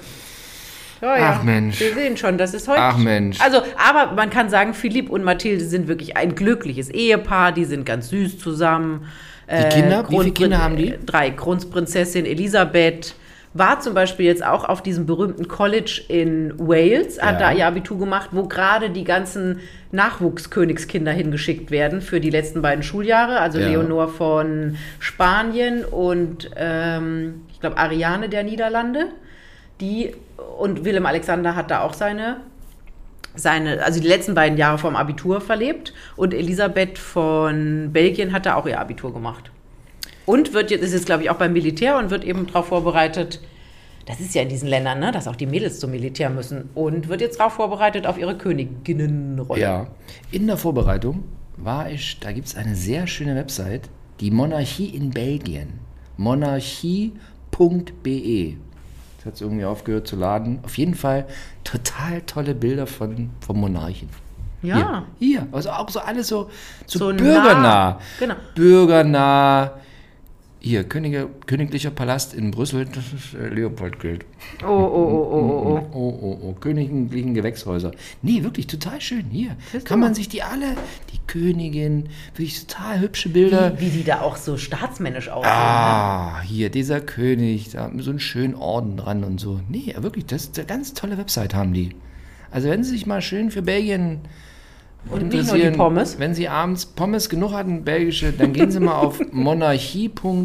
Ja, 1.01 1.17
ja. 1.17 1.37
Ach, 1.39 1.43
Mensch. 1.45 1.79
Wir 1.81 1.95
sehen 1.95 2.17
schon, 2.17 2.39
das 2.39 2.55
ist 2.55 2.67
heute. 2.69 2.81
Ach, 2.81 2.97
Mensch. 2.99 3.41
Also, 3.41 3.59
aber 3.89 4.13
man 4.15 4.31
kann 4.31 4.49
sagen, 4.51 4.75
Philipp 4.75 5.11
und 5.11 5.23
Mathilde 5.25 5.65
sind 5.65 5.87
wirklich 5.89 6.17
ein 6.17 6.35
glückliches 6.35 6.91
Ehepaar. 6.91 7.53
Die 7.53 7.65
sind 7.65 7.85
ganz 7.87 8.09
süß 8.09 8.39
zusammen. 8.39 9.07
Die 9.51 9.69
Kinder? 9.71 10.05
Wie 10.09 10.19
viele 10.19 10.33
Kinder 10.33 10.63
haben 10.63 10.77
die? 10.77 10.95
Drei. 11.07 11.31
Kronprinzessin 11.31 12.27
Elisabeth 12.27 13.15
war 13.55 13.81
zum 13.81 13.95
Beispiel 13.95 14.27
jetzt 14.27 14.45
auch 14.45 14.65
auf 14.69 14.83
diesem 14.83 15.07
berühmten 15.07 15.49
College 15.49 16.03
in 16.09 16.53
Wales, 16.59 17.21
hat 17.21 17.41
Ja. 17.41 17.51
da 17.51 17.53
ihr 17.53 17.67
Abitur 17.67 17.99
gemacht, 17.99 18.29
wo 18.33 18.43
gerade 18.45 18.91
die 18.91 19.05
ganzen 19.05 19.61
Nachwuchskönigskinder 19.91 21.13
hingeschickt 21.13 21.71
werden 21.71 22.03
für 22.03 22.21
die 22.21 22.31
letzten 22.31 22.61
beiden 22.61 22.83
Schuljahre. 22.83 23.41
Also 23.41 23.59
Ja. 23.59 23.69
Leonor 23.69 24.09
von 24.09 24.77
Spanien 24.99 25.85
und 25.85 26.51
ähm, 26.57 27.43
ich 27.51 27.61
glaube 27.61 27.79
Ariane 27.79 28.29
der 28.29 28.43
Niederlande. 28.43 29.07
Die 29.81 30.15
und 30.59 30.85
Willem 30.85 31.07
Alexander 31.07 31.55
hat 31.55 31.71
da 31.71 31.83
auch 31.83 31.95
seine 31.95 32.39
seine, 33.35 33.85
also 33.85 34.01
die 34.01 34.09
letzten 34.09 34.35
beiden 34.35 34.59
Jahre 34.59 34.79
vom 34.79 34.97
Abitur 34.97 35.41
verlebt 35.41 35.93
und 36.17 36.35
Elisabeth 36.35 36.99
von 36.99 37.91
Belgien 37.93 38.33
hat 38.33 38.47
da 38.47 38.57
auch 38.57 38.67
ihr 38.67 38.81
Abitur 38.81 39.13
gemacht. 39.13 39.51
Und 40.27 40.53
wird 40.53 40.71
jetzt, 40.71 40.83
ist 40.83 40.93
jetzt 40.93 41.07
glaube 41.07 41.23
ich 41.23 41.31
auch 41.31 41.37
beim 41.37 41.53
Militär 41.53 41.97
und 41.99 42.11
wird 42.11 42.25
eben 42.25 42.47
darauf 42.47 42.67
vorbereitet, 42.67 43.41
das 44.07 44.21
ist 44.21 44.35
ja 44.35 44.43
in 44.43 44.49
diesen 44.49 44.69
Ländern, 44.69 45.01
ne, 45.01 45.13
dass 45.13 45.29
auch 45.29 45.37
die 45.37 45.47
Mädels 45.47 45.81
zum 45.81 45.91
Militär 45.91 46.31
müssen 46.31 46.71
und 46.75 47.09
wird 47.09 47.21
jetzt 47.21 47.39
darauf 47.41 47.53
vorbereitet 47.55 48.07
auf 48.07 48.19
ihre 48.19 48.37
Königinnenrolle. 48.37 49.61
Ja. 49.61 49.87
In 50.31 50.47
der 50.47 50.57
Vorbereitung 50.57 51.25
war 51.57 51.91
ich, 51.91 52.19
da 52.21 52.33
gibt 52.33 52.47
es 52.49 52.57
eine 52.57 52.75
sehr 52.75 53.07
schöne 53.07 53.37
Website, 53.37 53.91
die 54.21 54.31
Monarchie 54.31 54.89
in 54.89 55.11
Belgien. 55.11 55.81
Monarchie.be. 56.17 57.19
Hat 59.29 59.41
irgendwie 59.43 59.65
aufgehört 59.67 60.09
zu 60.09 60.17
laden. 60.17 60.61
Auf 60.65 60.79
jeden 60.79 60.95
Fall 60.95 61.27
total 61.63 62.23
tolle 62.23 62.55
Bilder 62.55 62.87
von, 62.87 63.29
vom 63.41 63.61
Monarchen. 63.61 64.09
Ja. 64.63 64.77
Hier, 64.77 65.05
hier. 65.19 65.47
Also 65.53 65.71
auch 65.71 65.89
so 65.91 66.01
alles 66.01 66.29
so, 66.29 66.51
so, 66.87 66.99
So 66.99 67.07
bürgernah. 67.15 67.61
nah. 67.61 67.99
Genau. 68.19 68.35
Bürgernah. 68.55 69.73
Hier, 70.69 70.85
Könige, 70.85 71.31
Königlicher 71.47 71.89
Palast 71.89 72.35
in 72.35 72.51
Brüssel, 72.51 72.85
das 72.85 73.15
ist 73.15 73.33
äh, 73.33 73.49
Leopoldgeld. 73.49 74.27
Oh, 74.63 74.67
oh, 74.67 74.71
oh, 74.71 75.29
oh, 75.33 75.49
oh, 75.65 75.65
oh. 75.65 75.89
Oh, 75.95 76.19
oh, 76.21 76.39
oh, 76.43 76.53
königlichen 76.61 77.33
Gewächshäuser. 77.33 77.93
Nee, 78.21 78.43
wirklich 78.43 78.67
total 78.67 79.01
schön. 79.01 79.25
Hier 79.31 79.57
du 79.73 79.81
kann 79.81 79.99
man 79.99 80.15
sich 80.15 80.29
die 80.29 80.43
alle, 80.43 80.75
die 81.11 81.21
Königin, 81.27 82.11
wirklich 82.35 82.67
total 82.67 83.01
hübsche 83.01 83.31
Bilder. 83.31 83.81
Wie, 83.81 83.87
wie 83.87 83.99
die 84.01 84.05
da 84.05 84.21
auch 84.21 84.37
so 84.37 84.59
staatsmännisch 84.59 85.31
aussehen. 85.31 85.51
ne? 85.51 85.59
Ah, 85.59 86.43
hier 86.43 86.69
dieser 86.69 87.01
König, 87.01 87.71
da 87.71 87.85
haben 87.85 88.03
so 88.03 88.11
einen 88.11 88.21
schönen 88.21 88.55
Orden 88.55 88.99
dran 88.99 89.25
und 89.25 89.41
so. 89.41 89.63
Nee, 89.71 89.95
wirklich, 89.97 90.27
das 90.27 90.43
ist 90.43 90.59
eine 90.59 90.67
ganz 90.67 90.93
tolle 90.93 91.17
Website 91.17 91.55
haben 91.55 91.73
die. 91.73 91.97
Also 92.51 92.69
wenn 92.69 92.85
Sie 92.85 92.91
sich 92.91 93.07
mal 93.07 93.23
schön 93.23 93.51
für 93.51 93.63
Belgien 93.63 94.21
Und 95.11 95.33
nicht 95.33 95.47
nur 95.49 95.57
die 95.57 95.71
Pommes. 95.71 96.19
wenn 96.19 96.35
Sie 96.35 96.49
abends 96.49 96.85
Pommes 96.87 97.29
genug 97.31 97.53
hatten, 97.53 97.83
belgische, 97.85 98.33
dann 98.33 98.53
gehen 98.53 98.71
Sie 98.71 98.81
mal 98.81 98.99
auf 98.99 99.19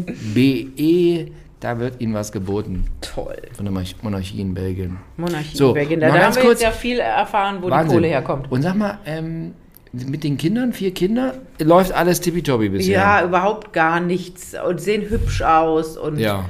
monarchie.be, 0.04 1.30
da 1.60 1.78
wird 1.78 2.00
Ihnen 2.00 2.14
was 2.14 2.32
geboten 2.32 2.84
Toll. 3.00 3.36
von 3.52 3.64
der 3.64 3.72
Monarch- 3.72 3.96
Monarchie 4.02 4.40
in 4.40 4.54
Belgien. 4.54 4.98
Monarchie 5.16 5.56
So, 5.56 5.68
in 5.68 5.74
Belgien. 5.74 6.00
Da, 6.00 6.08
da 6.08 6.24
haben 6.26 6.34
wir 6.36 6.44
jetzt 6.44 6.62
ja 6.62 6.70
viel 6.70 6.98
erfahren, 6.98 7.58
wo 7.60 7.66
die 7.66 7.70
Wahnsinn. 7.72 7.96
Kohle 7.96 8.08
herkommt. 8.08 8.50
Und 8.50 8.62
sag 8.62 8.74
mal, 8.76 8.98
ähm, 9.06 9.54
mit 9.92 10.24
den 10.24 10.36
Kindern, 10.36 10.72
vier 10.72 10.92
Kinder, 10.92 11.34
läuft 11.60 11.92
alles 11.92 12.20
tippitoppi 12.20 12.68
bisher. 12.68 12.98
Ja, 13.00 13.24
überhaupt 13.24 13.72
gar 13.72 14.00
nichts. 14.00 14.54
Und 14.66 14.80
sehen 14.80 15.08
hübsch 15.08 15.42
aus. 15.42 15.96
Und 15.96 16.18
Ja. 16.18 16.46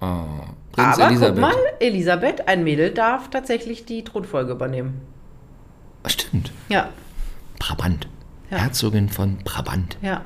Ah, 0.00 0.24
Prinz 0.72 0.94
Aber 0.98 1.08
Elisabeth. 1.08 1.32
guck 1.34 1.40
mal, 1.40 1.54
Elisabeth, 1.80 2.48
ein 2.48 2.64
Mädel, 2.64 2.90
darf 2.90 3.28
tatsächlich 3.30 3.84
die 3.84 4.04
Thronfolge 4.04 4.52
übernehmen. 4.52 5.00
Stimmt. 6.06 6.52
Ja, 6.68 6.88
Brabant. 7.58 8.08
Ja. 8.50 8.58
Herzogin 8.58 9.08
von 9.08 9.38
Brabant. 9.44 9.98
ja. 10.02 10.22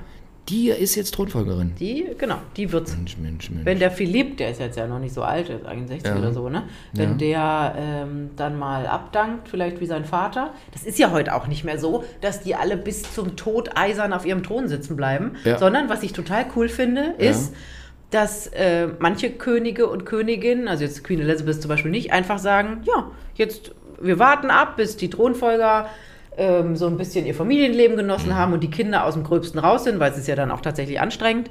Die 0.49 0.71
ist 0.71 0.97
jetzt 0.97 1.15
Thronfolgerin. 1.15 1.77
Die, 1.79 2.05
genau, 2.19 2.39
die 2.57 2.73
wird's. 2.73 2.97
Mensch, 2.97 3.17
Mensch, 3.17 3.49
Mensch. 3.49 3.65
Wenn 3.65 3.79
der 3.79 3.93
Philipp, 3.93 4.39
der 4.39 4.51
ist 4.51 4.59
jetzt 4.59 4.77
ja 4.77 4.89
noch 4.89 4.99
nicht 4.99 5.15
so 5.15 5.23
alt, 5.23 5.49
der 5.49 5.57
ist 5.57 5.65
61 5.67 6.11
Ja. 6.11 6.19
oder 6.19 6.33
so, 6.33 6.49
ne? 6.49 6.65
Wenn 6.93 7.17
der 7.17 7.75
ähm, 7.79 8.31
dann 8.35 8.59
mal 8.59 8.89
abdankt, 8.89 9.49
vielleicht 9.49 9.81
wie 9.81 9.87
sein 9.87 10.05
Vater. 10.05 10.53
Das 10.73 10.83
ist 10.83 10.99
ja 10.99 11.13
heute 11.13 11.37
auch 11.37 11.47
nicht 11.47 11.63
mehr 11.63 11.79
so, 11.79 12.03
dass 12.23 12.41
die 12.41 12.57
alle 12.57 12.77
bis 12.77 13.03
zum 13.15 13.37
Tod 13.37 13.71
eisern 13.77 14.13
auf 14.13 14.27
ihrem 14.27 14.43
Thron 14.43 14.67
sitzen 14.67 14.97
bleiben. 14.97 15.37
Ja. 15.45 15.59
Sondern 15.59 15.89
was 15.89 16.03
ich 16.03 16.13
total 16.13 16.45
cool 16.57 16.69
finde, 16.69 17.15
ist, 17.19 17.55
dass 18.11 18.49
äh, 18.49 18.89
manche 18.99 19.31
Könige 19.31 19.87
und 19.89 20.05
Königinnen, 20.05 20.67
also 20.67 20.83
jetzt 20.83 21.05
Queen 21.05 21.21
Elizabeth 21.21 21.63
zum 21.63 21.69
Beispiel 21.69 21.93
nicht, 21.93 22.13
einfach 22.13 22.41
sagen, 22.41 22.83
ja, 22.83 23.13
jetzt, 23.37 23.71
wir 24.01 24.19
warten 24.19 24.51
ab, 24.51 24.77
bis 24.77 24.97
die 24.97 25.09
Thronfolger 25.09 25.87
ähm, 26.37 26.77
so 26.77 26.87
ein 26.87 26.97
bisschen 26.97 27.27
ihr 27.27 27.35
Familienleben 27.35 27.97
genossen 27.97 28.35
haben 28.35 28.53
und 28.53 28.61
die 28.63 28.71
Kinder 28.71 29.05
aus 29.05 29.15
dem 29.15 29.25
Gröbsten 29.25 29.59
raus 29.59 29.85
sind, 29.85 30.01
weil 30.01 30.13
es 30.13 30.19
ist 30.19 30.29
ja 30.29 30.37
dann 30.37 30.51
auch 30.51 30.61
tatsächlich 30.61 31.01
anstrengend. 31.01 31.51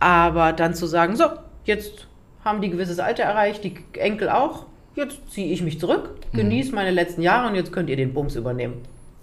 Aber 0.00 0.52
dann 0.52 0.74
zu 0.74 0.86
sagen, 0.86 1.16
so, 1.16 1.24
jetzt 1.64 2.06
haben 2.44 2.60
die 2.60 2.70
gewisses 2.70 2.98
Alter 2.98 3.24
erreicht, 3.24 3.64
die 3.64 3.74
Enkel 3.94 4.28
auch, 4.28 4.66
jetzt 4.94 5.18
ziehe 5.30 5.52
ich 5.52 5.62
mich 5.62 5.80
zurück, 5.80 6.10
genieße 6.32 6.74
meine 6.74 6.90
letzten 6.90 7.22
Jahre 7.22 7.48
und 7.48 7.54
jetzt 7.54 7.72
könnt 7.72 7.90
ihr 7.90 7.96
den 7.96 8.14
Bums 8.14 8.36
übernehmen. 8.36 8.74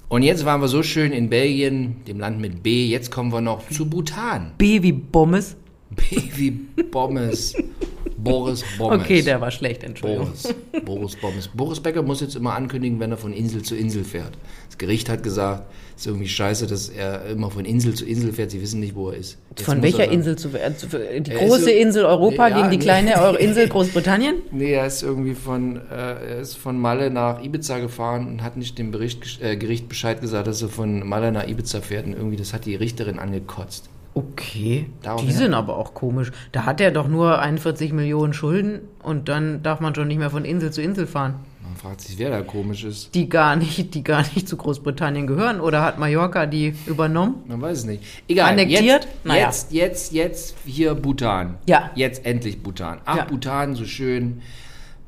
Und 0.08 0.22
jetzt 0.22 0.46
waren 0.46 0.62
wir 0.62 0.68
so 0.68 0.84
schön 0.84 1.12
in 1.12 1.30
Belgien, 1.30 2.04
dem 2.08 2.20
Land 2.20 2.40
mit 2.40 2.62
B. 2.62 2.86
Jetzt 2.86 3.10
kommen 3.10 3.34
wir 3.34 3.42
noch 3.42 3.68
zu 3.70 3.90
Bhutan. 3.90 4.52
B 4.58 4.84
wie 4.84 4.92
Bommes. 4.92 5.58
B 5.90 6.22
wie 6.36 6.52
Bommes. 6.84 7.56
Boris 8.26 8.64
Bommes. 8.78 9.02
Okay, 9.02 9.22
der 9.22 9.40
war 9.40 9.52
schlecht, 9.52 9.84
Entschuldigung. 9.84 10.28
Boris. 10.28 10.84
Boris 10.86 11.16
Bommes. 11.16 11.48
Boris 11.54 11.80
Becker 11.80 12.02
muss 12.04 12.20
jetzt 12.22 12.36
immer 12.36 12.54
ankündigen, 12.54 13.00
wenn 13.00 13.12
er 13.12 13.18
von 13.18 13.32
Insel 13.32 13.62
zu 13.62 13.76
Insel 13.76 14.04
fährt. 14.04 14.34
Das 14.68 14.78
Gericht 14.78 15.08
hat 15.10 15.24
gesagt, 15.24 15.64
es 15.96 16.02
ist 16.02 16.08
irgendwie 16.08 16.28
scheiße, 16.28 16.68
dass 16.68 16.90
er 16.90 17.26
immer 17.28 17.50
von 17.50 17.64
Insel 17.64 17.94
zu 17.94 18.06
Insel 18.06 18.34
fährt. 18.34 18.52
Sie 18.52 18.62
wissen 18.62 18.82
nicht, 18.82 18.96
wo 18.96 19.10
er 19.12 19.18
ist. 19.18 19.38
Jetzt 19.52 19.62
Von 19.64 19.82
welcher 19.82 20.06
er- 20.06 20.12
Insel 20.12 20.36
zu, 20.38 20.50
äh, 20.50 20.76
zu 20.76 20.88
äh, 20.98 21.22
die 21.22 21.32
ist 21.32 21.40
große 21.40 21.62
so- 21.64 21.70
Insel 21.70 22.04
Europa 22.06 22.50
Ja, 22.50 22.58
gegen 22.58 22.72
die 22.72 22.78
nee. 22.78 22.84
kleine 22.84 23.14
Insel 23.40 23.70
Großbritannien? 23.70 24.36
Nee, 24.52 24.74
er 24.74 24.86
ist 24.88 25.04
irgendwie 25.04 25.36
von, 25.36 25.78
äh, 25.78 25.82
er 25.96 26.40
ist 26.42 26.58
von 26.58 26.78
Malle 26.78 27.10
nach 27.12 27.42
Ibiza 27.42 27.80
gefahren 27.80 28.28
und 28.28 28.44
hat 28.44 28.58
nicht 28.58 28.78
dem 28.78 28.92
Bericht, 28.92 29.40
äh, 29.42 29.56
Gericht 29.56 29.88
Bescheid 29.88 30.20
gesagt, 30.20 30.48
dass 30.48 30.62
er 30.62 30.68
von 30.70 31.08
Malle 31.08 31.32
nach 31.32 31.48
Ibiza 31.48 31.80
fährt. 31.80 32.06
Und 32.08 32.14
irgendwie, 32.14 32.36
das 32.38 32.54
hat 32.54 32.66
die 32.66 32.76
Richterin 32.76 33.18
angekotzt. 33.18 33.90
Okay, 34.17 34.88
Darauf 35.01 35.19
die 35.21 35.28
hin- 35.28 35.36
sind 35.36 35.54
aber 35.54 35.78
auch 35.78 35.93
komisch. 35.93 36.32
Da 36.54 36.65
hat 36.65 36.80
er 36.80 36.91
doch 36.91 37.08
nur 37.10 37.39
41 37.39 37.91
Millionen 37.91 38.34
Schulden 38.34 38.80
und 39.04 39.28
dann 39.30 39.62
darf 39.62 39.82
man 39.82 39.93
schon 39.93 40.08
nicht 40.08 40.17
mehr 40.19 40.30
von 40.30 40.45
Insel 40.45 40.71
zu 40.71 40.82
Insel 40.82 41.06
fahren. 41.06 41.36
Man 41.62 41.75
fragt 41.75 41.99
sich, 42.01 42.17
wer 42.17 42.30
da 42.30 42.41
komisch 42.41 42.86
ist. 42.86 43.13
Die 43.13 43.28
gar 43.28 43.58
nicht, 43.58 43.93
die 43.93 44.04
gar 44.04 44.21
nicht 44.21 44.47
zu 44.47 44.56
Großbritannien 44.56 45.28
gehören. 45.28 45.60
Oder 45.60 45.82
hat 45.82 45.99
Mallorca 45.99 46.45
die 46.45 46.73
übernommen? 46.86 47.43
Man 47.47 47.62
weiß 47.62 47.80
es 47.80 47.86
nicht. 47.86 48.04
Egal. 48.30 48.54
Annektiert? 48.54 49.04
Jetzt, 49.04 49.25
Naja. 49.25 49.45
jetzt, 49.47 49.71
jetzt, 49.73 50.13
jetzt 50.13 50.56
hier 50.65 50.95
Bhutan. 50.95 51.56
Ja. 51.67 51.91
Jetzt 51.95 52.25
endlich 52.25 52.63
Bhutan. 52.63 52.99
Ach, 53.04 53.17
Ja. 53.17 53.25
Bhutan, 53.25 53.75
so 53.75 53.84
schön. 53.84 54.41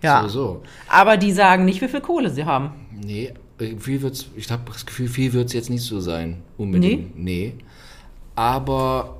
Ja. 0.02 0.22
So, 0.22 0.28
so. 0.28 0.62
Aber 0.88 1.18
die 1.18 1.32
sagen 1.32 1.66
nicht, 1.66 1.82
wie 1.82 1.88
viel 1.88 2.00
Kohle 2.00 2.30
sie 2.30 2.46
haben. 2.46 2.70
Nee, 2.92 3.34
viel 3.78 4.02
wird's, 4.02 4.26
ich 4.36 4.48
habe 4.50 4.62
das 4.72 4.86
Gefühl, 4.86 5.08
viel 5.08 5.32
wird 5.32 5.48
es 5.48 5.52
jetzt 5.52 5.68
nicht 5.68 5.82
so 5.82 5.98
sein. 6.00 6.42
Unbedingt. 6.56 7.18
Nee. 7.18 7.54
Aber 8.34 9.15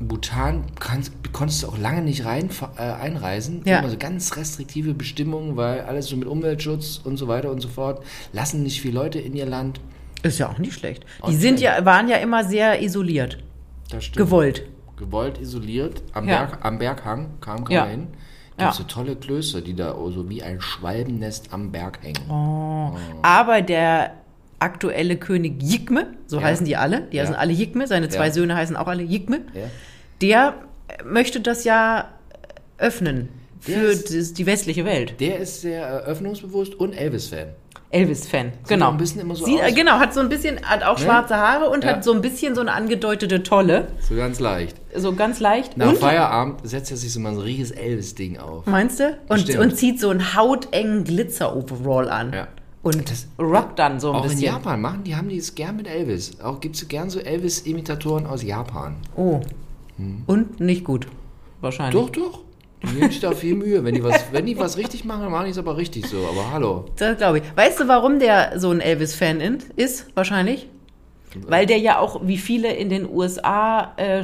Bhutan 0.00 0.64
kannst, 0.78 1.12
konntest 1.32 1.62
du 1.62 1.68
auch 1.68 1.78
lange 1.78 2.02
nicht 2.02 2.24
rein, 2.24 2.50
äh, 2.76 2.82
einreisen. 2.82 3.62
Ja. 3.64 3.80
Immer 3.80 3.90
so 3.90 3.96
ganz 3.98 4.36
restriktive 4.36 4.94
Bestimmungen, 4.94 5.56
weil 5.56 5.80
alles 5.82 6.06
so 6.06 6.16
mit 6.16 6.28
Umweltschutz 6.28 7.00
und 7.02 7.16
so 7.16 7.26
weiter 7.28 7.50
und 7.50 7.60
so 7.60 7.68
fort. 7.68 8.04
Lassen 8.32 8.62
nicht 8.62 8.80
viele 8.80 8.94
Leute 8.94 9.18
in 9.18 9.34
ihr 9.34 9.46
Land. 9.46 9.80
Ist 10.22 10.38
ja 10.38 10.48
auch 10.48 10.58
nicht 10.58 10.74
schlecht. 10.74 11.04
Auch 11.20 11.28
Die 11.28 11.36
sind 11.36 11.60
ja, 11.60 11.84
waren 11.84 12.08
ja 12.08 12.16
immer 12.18 12.44
sehr 12.44 12.80
isoliert. 12.82 13.38
Das 13.90 14.04
stimmt. 14.04 14.24
Gewollt. 14.26 14.64
Gewollt 14.96 15.40
isoliert. 15.40 16.02
Am, 16.12 16.28
Ja. 16.28 16.44
Berg, 16.44 16.64
am 16.64 16.78
Berghang 16.78 17.28
kam 17.40 17.64
keiner 17.64 17.80
Ja. 17.80 17.86
hin. 17.86 18.06
Ja. 18.58 18.66
Gibt 18.66 18.76
so 18.76 18.82
tolle 18.84 19.14
Klöster, 19.14 19.60
die 19.60 19.74
da 19.74 19.94
so 20.10 20.28
wie 20.28 20.42
ein 20.42 20.60
Schwalbennest 20.60 21.52
am 21.52 21.70
Berg 21.70 22.00
hängen. 22.02 22.28
Oh. 22.28 22.96
Aber 23.22 23.62
der 23.62 24.14
aktuelle 24.60 25.16
König 25.16 25.62
Jigme, 25.62 26.08
so 26.26 26.38
Ja. 26.38 26.42
heißen 26.44 26.66
die 26.66 26.76
alle, 26.76 27.02
die 27.12 27.16
Ja. 27.16 27.22
heißen 27.22 27.34
alle 27.36 27.52
Jigme, 27.52 27.86
seine 27.86 28.08
zwei 28.08 28.26
Ja. 28.26 28.32
Söhne 28.32 28.56
heißen 28.56 28.76
auch 28.76 28.86
alle 28.88 29.02
Jigme, 29.02 29.40
Ja. 29.54 29.62
der 30.20 30.54
möchte 31.04 31.40
das 31.40 31.64
ja 31.64 32.08
öffnen 32.78 33.28
für 33.60 33.72
ist- 33.72 34.38
die 34.38 34.46
westliche 34.46 34.84
Welt. 34.84 35.20
Der 35.20 35.38
ist 35.38 35.60
sehr 35.60 35.84
eröffnungsbewusst 35.86 36.74
und 36.74 36.92
Elvis-Fan. 36.92 37.48
Elvis-Fan, 37.90 38.52
genau. 38.68 38.90
ein 38.90 38.98
bisschen 38.98 39.22
immer 39.22 39.34
so 39.34 39.44
aus. 39.46 39.50
äh, 39.62 39.72
Genau, 39.72 39.92
hat 39.92 40.12
so 40.12 40.20
ein 40.20 40.28
bisschen, 40.28 40.60
hat 40.62 40.82
auch 40.84 40.98
Ne? 40.98 41.04
schwarze 41.06 41.36
Haare 41.36 41.70
und 41.70 41.86
hat 41.86 42.04
so 42.04 42.12
ein 42.12 42.20
bisschen 42.20 42.54
so 42.54 42.60
eine 42.60 42.72
angedeutete 42.72 43.42
Tolle, 43.42 43.88
So 44.06 44.14
ganz 44.14 44.40
leicht. 44.40 44.76
so 44.94 45.14
ganz 45.14 45.40
leicht. 45.40 45.78
Nach 45.78 45.88
und, 45.88 45.96
Feierabend 45.98 46.60
setzt 46.68 46.90
er 46.90 46.98
sich 46.98 47.10
so 47.10 47.18
mal 47.18 47.32
so 47.34 47.40
ein 47.40 47.44
richtiges 47.44 47.70
Elvis-Ding 47.70 48.36
auf. 48.38 48.66
Meinst 48.66 49.00
du? 49.00 49.16
Und, 49.28 49.56
und 49.56 49.74
zieht 49.76 50.00
so 50.00 50.10
einen 50.10 50.34
hautengen 50.36 51.04
Glitzer-Overall 51.04 52.10
an. 52.10 52.32
Ja. 52.34 52.48
Und 52.88 53.12
rockt 53.38 53.78
dann 53.78 54.00
so 54.00 54.10
ein 54.10 54.16
Auch 54.16 54.24
in 54.24 54.30
bisschen. 54.30 54.44
Japan 54.46 54.80
machen, 54.80 55.04
die 55.04 55.14
haben 55.16 55.28
die 55.28 55.36
es 55.36 55.54
gern 55.54 55.76
mit 55.76 55.86
Elvis. 55.86 56.40
Auch 56.40 56.60
gibt 56.60 56.76
es 56.76 56.88
gern 56.88 57.10
so 57.10 57.18
Elvis-Imitatoren 57.20 58.26
aus 58.26 58.42
Japan. 58.42 58.96
Oh. 59.16 59.40
Und 60.26 60.60
nicht 60.60 60.84
gut. 60.84 61.06
Wahrscheinlich. 61.60 62.00
Doch, 62.00 62.10
doch. 62.10 62.40
Die 62.82 62.94
nehmen 62.94 63.10
sich 63.10 63.18
da 63.20 63.32
viel 63.32 63.56
Mühe. 63.56 63.82
Wenn 63.84 63.94
die 63.96 64.04
was, 64.04 64.26
wenn 64.30 64.46
die 64.46 64.56
was 64.56 64.76
richtig 64.76 65.04
machen, 65.04 65.22
dann 65.22 65.32
machen 65.32 65.46
die 65.46 65.50
es 65.50 65.58
aber 65.58 65.76
richtig 65.76 66.06
so. 66.06 66.18
Aber 66.18 66.52
hallo. 66.52 66.84
Das 66.96 67.16
glaube 67.18 67.38
ich. 67.38 67.44
Weißt 67.56 67.80
du, 67.80 67.88
warum 67.88 68.20
der 68.20 68.58
so 68.60 68.70
ein 68.70 68.80
Elvis-Fan 68.80 69.40
in- 69.40 69.58
ist? 69.74 70.06
Wahrscheinlich. 70.14 70.68
Weil 71.46 71.66
der 71.66 71.78
ja 71.78 71.98
auch, 71.98 72.20
wie 72.26 72.38
viele 72.38 72.72
in 72.72 72.88
den 72.88 73.08
USA, 73.10 73.92
äh, 73.96 74.22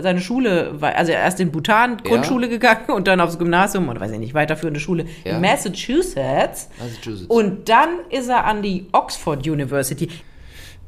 seine 0.00 0.20
Schule, 0.20 0.80
war, 0.80 0.94
also 0.94 1.12
erst 1.12 1.40
in 1.40 1.50
Bhutan, 1.52 1.98
Grundschule 1.98 2.48
gegangen 2.48 2.90
und 2.94 3.06
dann 3.08 3.20
aufs 3.20 3.38
Gymnasium 3.38 3.88
und 3.88 4.00
weiß 4.00 4.10
ich 4.12 4.18
nicht, 4.18 4.34
weiterführende 4.34 4.80
Schule 4.80 5.06
Ja. 5.24 5.36
in 5.36 5.40
Massachusetts. 5.40 6.68
Massachusetts. 6.78 7.26
Und 7.28 7.68
dann 7.68 7.88
ist 8.10 8.28
er 8.28 8.44
an 8.44 8.62
die 8.62 8.86
Oxford 8.92 9.46
University. 9.46 10.08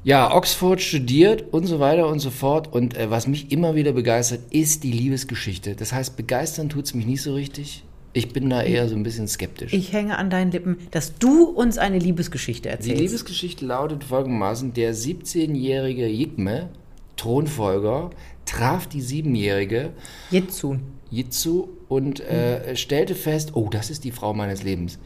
Ja, 0.03 0.35
Oxford 0.37 0.83
studiert 0.83 1.45
und 1.53 1.65
so 1.67 1.81
weiter 1.81 2.09
und 2.09 2.19
so 2.19 2.31
fort. 2.31 2.71
Und 2.73 2.97
äh, 2.97 3.11
was 3.11 3.27
mich 3.27 3.51
immer 3.51 3.75
wieder 3.75 3.93
begeistert, 3.93 4.41
ist 4.51 4.85
die 4.85 4.93
Liebesgeschichte. 4.93 5.75
Das 5.77 5.93
heißt, 5.95 6.17
begeistern 6.17 6.69
tut 6.69 6.85
es 6.85 6.95
mich 6.95 7.07
nicht 7.07 7.23
so 7.23 7.33
richtig. 7.35 7.85
Ich 8.13 8.29
bin 8.33 8.49
da 8.51 8.63
eher 8.63 8.87
so 8.89 8.95
ein 8.95 9.03
bisschen 9.03 9.27
skeptisch. 9.27 9.73
Ich 9.73 9.93
hänge 9.93 10.19
an 10.19 10.31
deinen 10.31 10.53
Lippen, 10.53 10.77
dass 10.93 11.15
du 11.19 11.45
uns 11.47 11.79
eine 11.79 11.99
Liebesgeschichte 11.99 12.69
Die 12.69 12.73
erzählst. 12.73 13.01
Liebesgeschichte 13.01 13.65
lautet 13.67 14.05
folgendermaßen: 14.05 14.73
Der 14.75 14.95
17-jährige 14.95 16.07
Jigme, 16.07 16.69
Thronfolger, 17.17 18.11
traf 18.47 18.87
die 18.87 19.03
7-jährige 19.03 19.93
Jitsu. 20.31 20.77
Jitsu 21.11 21.69
und 21.89 22.21
äh, 22.21 22.75
stellte 22.77 23.15
fest, 23.15 23.53
oh, 23.55 23.69
das 23.71 23.91
ist 23.91 24.05
die 24.05 24.11
Frau 24.13 24.35
meines 24.35 24.63
Lebens. 24.63 24.99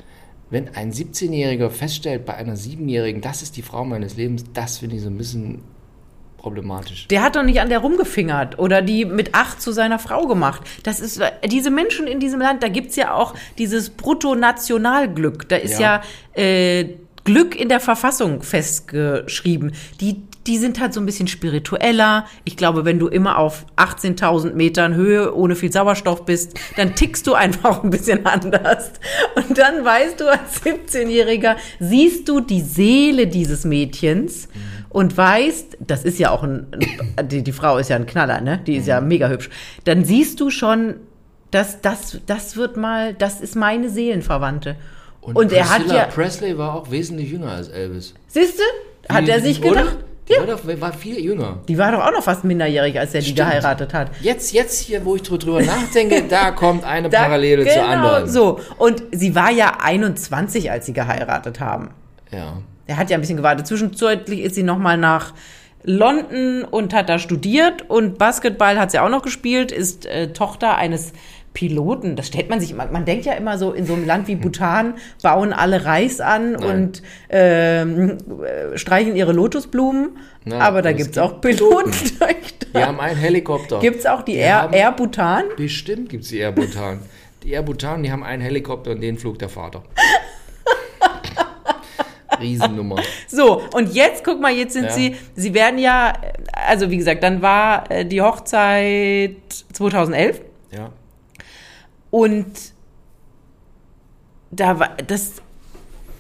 Wenn 0.50 0.74
ein 0.74 0.92
17-Jähriger 0.92 1.68
feststellt 1.68 2.24
bei 2.24 2.34
einer 2.34 2.56
7-Jährigen, 2.56 3.20
das 3.20 3.42
ist 3.42 3.56
die 3.58 3.62
Frau 3.62 3.84
meines 3.84 4.16
Lebens, 4.16 4.44
das 4.54 4.78
finde 4.78 4.96
ich 4.96 5.02
so 5.02 5.08
ein 5.08 5.18
bisschen 5.18 5.60
problematisch. 6.38 7.08
Der 7.08 7.22
hat 7.22 7.36
doch 7.36 7.42
nicht 7.42 7.60
an 7.60 7.68
der 7.68 7.80
rumgefingert 7.80 8.58
oder 8.58 8.80
die 8.80 9.04
mit 9.04 9.34
acht 9.34 9.60
zu 9.60 9.72
seiner 9.72 9.98
Frau 9.98 10.26
gemacht. 10.26 10.62
Das 10.84 11.00
ist, 11.00 11.20
diese 11.46 11.70
Menschen 11.70 12.06
in 12.06 12.20
diesem 12.20 12.40
Land, 12.40 12.62
da 12.62 12.68
gibt's 12.68 12.96
ja 12.96 13.12
auch 13.12 13.34
dieses 13.58 13.90
Bruttonationalglück. 13.90 15.48
Da 15.48 15.56
ist 15.56 15.78
ja, 15.78 16.00
Ja. 16.36 16.42
äh, 16.42 16.94
Glück 17.24 17.60
in 17.60 17.68
der 17.68 17.80
Verfassung 17.80 18.40
festgeschrieben. 18.42 19.72
Die, 20.00 20.22
die 20.48 20.56
sind 20.56 20.80
halt 20.80 20.94
so 20.94 21.00
ein 21.00 21.06
bisschen 21.06 21.28
spiritueller. 21.28 22.24
Ich 22.44 22.56
glaube, 22.56 22.87
wenn 22.87 22.98
du 22.98 23.06
immer 23.06 23.37
auf 23.38 23.66
18.000 23.76 24.54
Metern 24.54 24.94
Höhe 24.94 25.34
ohne 25.34 25.54
viel 25.54 25.70
Sauerstoff 25.70 26.24
bist, 26.24 26.58
dann 26.76 26.94
tickst 26.94 27.26
du 27.26 27.34
einfach 27.34 27.84
ein 27.84 27.90
bisschen 27.90 28.24
anders. 28.24 28.92
Und 29.37 29.58
dann 29.58 29.84
weißt 29.84 30.18
du 30.20 30.28
als 30.28 30.62
17-Jähriger, 30.64 31.56
siehst 31.78 32.28
du 32.28 32.40
die 32.40 32.62
Seele 32.62 33.26
dieses 33.26 33.64
Mädchens 33.64 34.48
und 34.88 35.14
weißt, 35.14 35.76
das 35.80 36.04
ist 36.04 36.18
ja 36.18 36.30
auch 36.30 36.42
ein, 36.42 36.66
die, 37.24 37.42
die 37.42 37.52
Frau 37.52 37.76
ist 37.76 37.90
ja 37.90 37.96
ein 37.96 38.06
Knaller, 38.06 38.40
ne? 38.40 38.58
Die 38.66 38.76
ist 38.76 38.87
ja 38.87 39.02
mega 39.02 39.28
hübsch. 39.28 39.50
Dann 39.84 40.04
siehst 40.04 40.40
du 40.40 40.48
schon, 40.48 40.94
dass 41.50 41.82
das, 41.82 42.20
das 42.24 42.56
wird 42.56 42.78
mal, 42.78 43.12
das 43.12 43.42
ist 43.42 43.54
meine 43.54 43.90
Seelenverwandte. 43.90 44.76
Und, 45.20 45.52
er 45.52 45.68
hat 45.68 45.87
ja, 45.88 46.04
Presley 46.04 46.56
war 46.56 46.74
auch 46.74 46.90
wesentlich 46.90 47.30
jünger 47.30 47.50
als 47.50 47.68
Elvis. 47.68 48.14
siehst 48.28 48.58
du? 48.58 49.14
Hat 49.14 49.28
er 49.28 49.40
sich 49.40 49.62
Oder? 49.62 49.87
Die 50.28 50.34
Ja. 50.34 50.40
war, 50.40 50.46
doch, 50.46 50.60
war 50.80 50.92
viel 50.92 51.18
jünger. 51.20 51.58
Die 51.68 51.78
war 51.78 51.92
doch 51.92 52.04
auch 52.04 52.12
noch 52.12 52.22
fast 52.22 52.44
minderjährig, 52.44 52.98
als 52.98 53.14
er 53.14 53.22
die 53.22 53.34
geheiratet 53.34 53.94
hat. 53.94 54.10
Jetzt, 54.20 54.52
jetzt 54.52 54.78
hier, 54.80 55.04
wo 55.04 55.16
ich 55.16 55.22
drü- 55.22 55.38
drüber 55.38 55.62
nachdenke, 55.62 56.22
da 56.28 56.50
kommt 56.50 56.84
eine 56.84 57.08
Da- 57.08 57.22
Parallele 57.22 57.66
zur 57.66 57.82
anderen. 57.84 58.28
So. 58.28 58.60
Und 58.76 59.02
sie 59.12 59.34
war 59.34 59.50
ja 59.50 59.78
21, 59.82 60.70
als 60.70 60.86
sie 60.86 60.92
geheiratet 60.92 61.60
haben. 61.60 61.90
Ja. 62.30 62.58
Er 62.86 62.96
hat 62.98 63.10
ja 63.10 63.16
ein 63.16 63.20
bisschen 63.20 63.36
gewartet. 63.38 63.66
Zwischenzeitlich 63.66 64.40
ist 64.40 64.54
sie 64.54 64.62
nochmal 64.62 64.96
nach 64.98 65.32
London 65.84 66.64
und 66.64 66.92
hat 66.92 67.08
da 67.08 67.18
studiert 67.18 67.88
und 67.88 68.18
Basketball 68.18 68.78
hat 68.78 68.90
sie 68.90 68.98
auch 68.98 69.08
noch 69.08 69.22
gespielt, 69.22 69.72
ist 69.72 70.06
äh, 70.06 70.32
Tochter 70.32 70.76
eines 70.76 71.12
Piloten. 71.54 72.14
Das 72.16 72.26
stellt 72.28 72.50
man 72.50 72.61
sich 72.61 72.70
immer, 72.70 72.87
man 72.87 73.04
denkt 73.04 73.24
ja 73.24 73.32
immer 73.34 73.58
so, 73.58 73.72
in 73.72 73.87
so 73.87 73.94
einem 73.94 74.06
Land 74.06 74.28
wie 74.28 74.37
Bhutan 74.37 74.94
bauen 75.22 75.52
alle 75.52 75.84
Reis 75.84 76.20
an 76.20 76.52
Nein. 76.52 76.62
und 76.64 77.02
ähm, 77.30 78.18
äh, 78.44 78.76
streichen 78.78 79.16
ihre 79.16 79.32
Lotusblumen. 79.32 80.18
Nein, 80.44 80.61
aber 80.61 80.82
da 80.82 80.90
es 80.90 80.96
gibt's 80.96 81.14
gibt 81.14 81.26
auch 81.26 81.40
Pilotentöchter. 81.40 82.66
Die 82.74 82.84
haben 82.84 83.00
einen 83.00 83.16
Helikopter. 83.18 83.80
Gibt's 83.80 84.04
auch 84.06 84.22
die 84.22 84.32
Die 84.32 84.38
Air, 84.38 84.68
Air 84.72 84.92
Bhutan? 84.92 85.44
Bestimmt 85.56 86.11
gibt 86.11 86.24
es 86.24 86.30
die 86.30 86.38
Air 86.38 86.52
Bhutan. 86.52 87.00
Die 87.42 87.52
Air 87.52 87.62
Bhutan, 87.62 88.02
die 88.02 88.12
haben 88.12 88.22
einen 88.22 88.42
Helikopter 88.42 88.90
und 88.90 89.00
den 89.00 89.16
flog 89.16 89.38
der 89.38 89.48
Vater. 89.48 89.82
Riesennummer. 92.40 92.96
So, 93.26 93.62
und 93.72 93.94
jetzt, 93.94 94.22
guck 94.22 94.40
mal, 94.40 94.52
jetzt 94.52 94.74
sind 94.74 94.84
Ja. 94.84 94.90
sie, 94.90 95.16
sie 95.34 95.54
werden 95.54 95.78
ja, 95.78 96.12
also 96.52 96.90
wie 96.90 96.96
gesagt, 96.96 97.22
dann 97.22 97.42
war 97.42 97.90
äh, 97.90 98.04
die 98.04 98.20
Hochzeit 98.22 99.37
2011 99.72 100.40
Ja. 100.70 100.90
Und 102.10 102.46
da 104.50 104.78
war 104.78 104.90
das, 105.06 105.32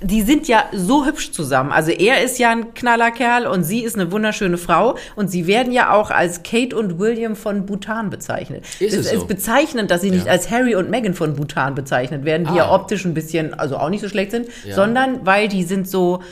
die 0.02 0.22
sind 0.22 0.46
ja 0.46 0.64
so 0.72 1.06
hübsch 1.06 1.32
zusammen. 1.32 1.72
Also 1.72 1.90
er 1.90 2.22
ist 2.22 2.38
ja 2.38 2.50
ein 2.50 2.74
knaller 2.74 3.10
Kerl 3.10 3.46
und 3.46 3.64
sie 3.64 3.82
ist 3.82 3.96
eine 3.96 4.12
wunderschöne 4.12 4.58
Frau 4.58 4.96
und 5.16 5.28
sie 5.28 5.46
werden 5.46 5.72
ja 5.72 5.92
auch 5.92 6.10
als 6.10 6.42
Kate 6.42 6.76
und 6.76 6.98
William 6.98 7.34
von 7.34 7.66
Bhutan 7.66 8.10
bezeichnet. 8.10 8.64
Ist 8.80 8.96
das 8.96 9.06
es 9.06 9.12
ist 9.12 9.20
so? 9.20 9.26
bezeichnend, 9.26 9.90
dass 9.90 10.02
sie 10.02 10.10
nicht 10.10 10.26
Ja. 10.26 10.32
als 10.32 10.50
Harry 10.50 10.74
und 10.76 10.90
Meghan 10.90 11.14
von 11.14 11.34
Bhutan 11.34 11.74
bezeichnet 11.74 12.24
werden, 12.24 12.44
die 12.44 12.50
Ah. 12.52 12.56
ja 12.68 12.70
optisch 12.72 13.04
ein 13.06 13.14
bisschen, 13.14 13.54
also 13.54 13.76
auch 13.78 13.88
nicht 13.90 14.02
so 14.02 14.08
schlecht 14.08 14.30
sind, 14.30 14.46
Ja. 14.64 14.74
sondern 14.74 15.24
weil 15.26 15.48
die 15.48 15.64
sind 15.64 15.88
so, 15.88 16.22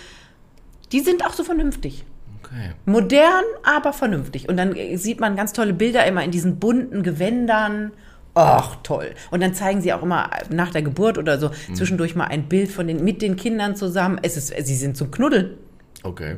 die 0.93 1.01
sind 1.01 1.25
auch 1.27 1.33
so 1.33 1.43
vernünftig. 1.43 2.05
Okay. 2.45 2.71
Modern, 2.85 3.43
aber 3.65 3.93
vernünftig. 3.93 4.49
Und 4.49 4.57
dann 4.59 4.77
sieht 4.95 5.19
man 5.19 5.35
ganz 5.35 5.53
tolle 5.53 5.73
Bilder 5.73 6.07
immer 6.07 6.23
in 6.23 6.31
diesen 6.31 6.61
bunten 6.61 7.03
Gewändern. 7.03 7.91
Ach, 8.39 8.77
toll. 8.83 9.15
Und 9.31 9.43
dann 9.43 9.55
zeigen 9.55 9.81
sie 9.81 9.93
auch 9.95 10.03
immer 10.03 10.29
nach 10.51 10.71
der 10.71 10.83
Geburt 10.83 11.17
oder 11.17 11.39
so 11.39 11.49
Mhm. 11.69 11.75
zwischendurch 11.75 12.15
mal 12.15 12.25
ein 12.27 12.49
Bild 12.49 12.71
von 12.71 12.87
den, 12.87 13.03
mit 13.03 13.23
den 13.23 13.37
Kindern 13.37 13.77
zusammen. 13.77 14.19
Es 14.23 14.37
ist, 14.37 14.49
sie 14.67 14.75
sind 14.77 14.97
zum 14.97 15.11
Knuddeln. 15.11 15.55
Okay. 16.03 16.37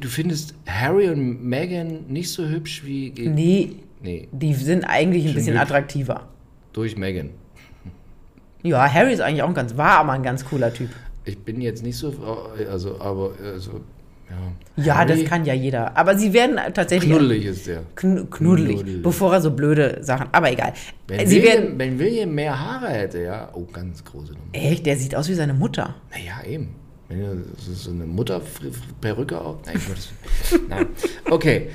Du 0.00 0.08
findest 0.08 0.54
Harry 0.66 1.08
und 1.08 1.44
Meghan 1.44 2.06
nicht 2.08 2.30
so 2.30 2.46
hübsch 2.46 2.84
wie 2.84 3.12
Nee, 3.16 3.76
nee, 4.02 4.28
die 4.32 4.54
sind 4.54 4.84
eigentlich 4.84 5.26
ein 5.26 5.34
bisschen 5.34 5.56
attraktiver. 5.56 6.28
durch 6.72 6.96
Meghan. 6.96 7.30
Ja, 8.62 8.90
Harry 8.92 9.12
ist 9.12 9.20
eigentlich 9.20 9.42
auch 9.42 9.48
ein 9.48 9.54
ganz, 9.54 9.76
war 9.76 9.98
aber 10.00 10.12
ein 10.12 10.22
ganz 10.22 10.44
cooler 10.44 10.72
Typ. 10.72 10.90
Ich 11.24 11.38
bin 11.38 11.60
jetzt 11.60 11.82
nicht 11.82 11.96
so, 11.96 12.12
also, 12.70 13.00
aber, 13.00 13.32
also, 13.42 13.80
ja. 14.76 14.84
Ja, 14.84 15.04
das 15.04 15.24
kann 15.24 15.44
ja 15.44 15.54
jeder. 15.54 15.96
Aber 15.96 16.18
sie 16.18 16.32
werden 16.32 16.58
tatsächlich. 16.74 17.08
Knuddelig 17.10 17.44
ist 17.44 17.66
der. 17.68 17.82
Kn 17.94 18.28
knuddelig, 18.28 18.76
Knuddelig. 18.76 19.02
bevor 19.02 19.32
er 19.34 19.40
so 19.40 19.52
blöde 19.52 19.98
Sachen. 20.02 20.26
Aber 20.32 20.50
egal. 20.50 20.72
Wenn 21.06 21.26
sie 21.28 21.36
William, 21.42 21.62
werden. 21.62 21.78
wenn 21.78 21.98
William 22.00 22.34
mehr 22.34 22.58
Haare 22.58 22.88
hätte, 22.88 23.20
ja, 23.22 23.48
oh, 23.52 23.66
ganz 23.72 24.04
große 24.04 24.32
Nummer. 24.32 24.42
Echt, 24.52 24.84
der 24.86 24.96
sieht 24.96 25.14
aus 25.14 25.28
wie 25.28 25.34
seine 25.34 25.54
Mutter. 25.54 25.94
Naja, 26.10 26.44
eben. 26.50 26.74
Wenn 27.08 27.20
du 27.20 27.44
so- 27.72 27.90
eine 27.90 28.04
Mutterperücke 28.06 29.40
auch. 29.40 29.58
Nein, 29.66 29.76
Willen. 29.86 30.66
Nein. 30.68 30.86
Okay. 31.30 31.68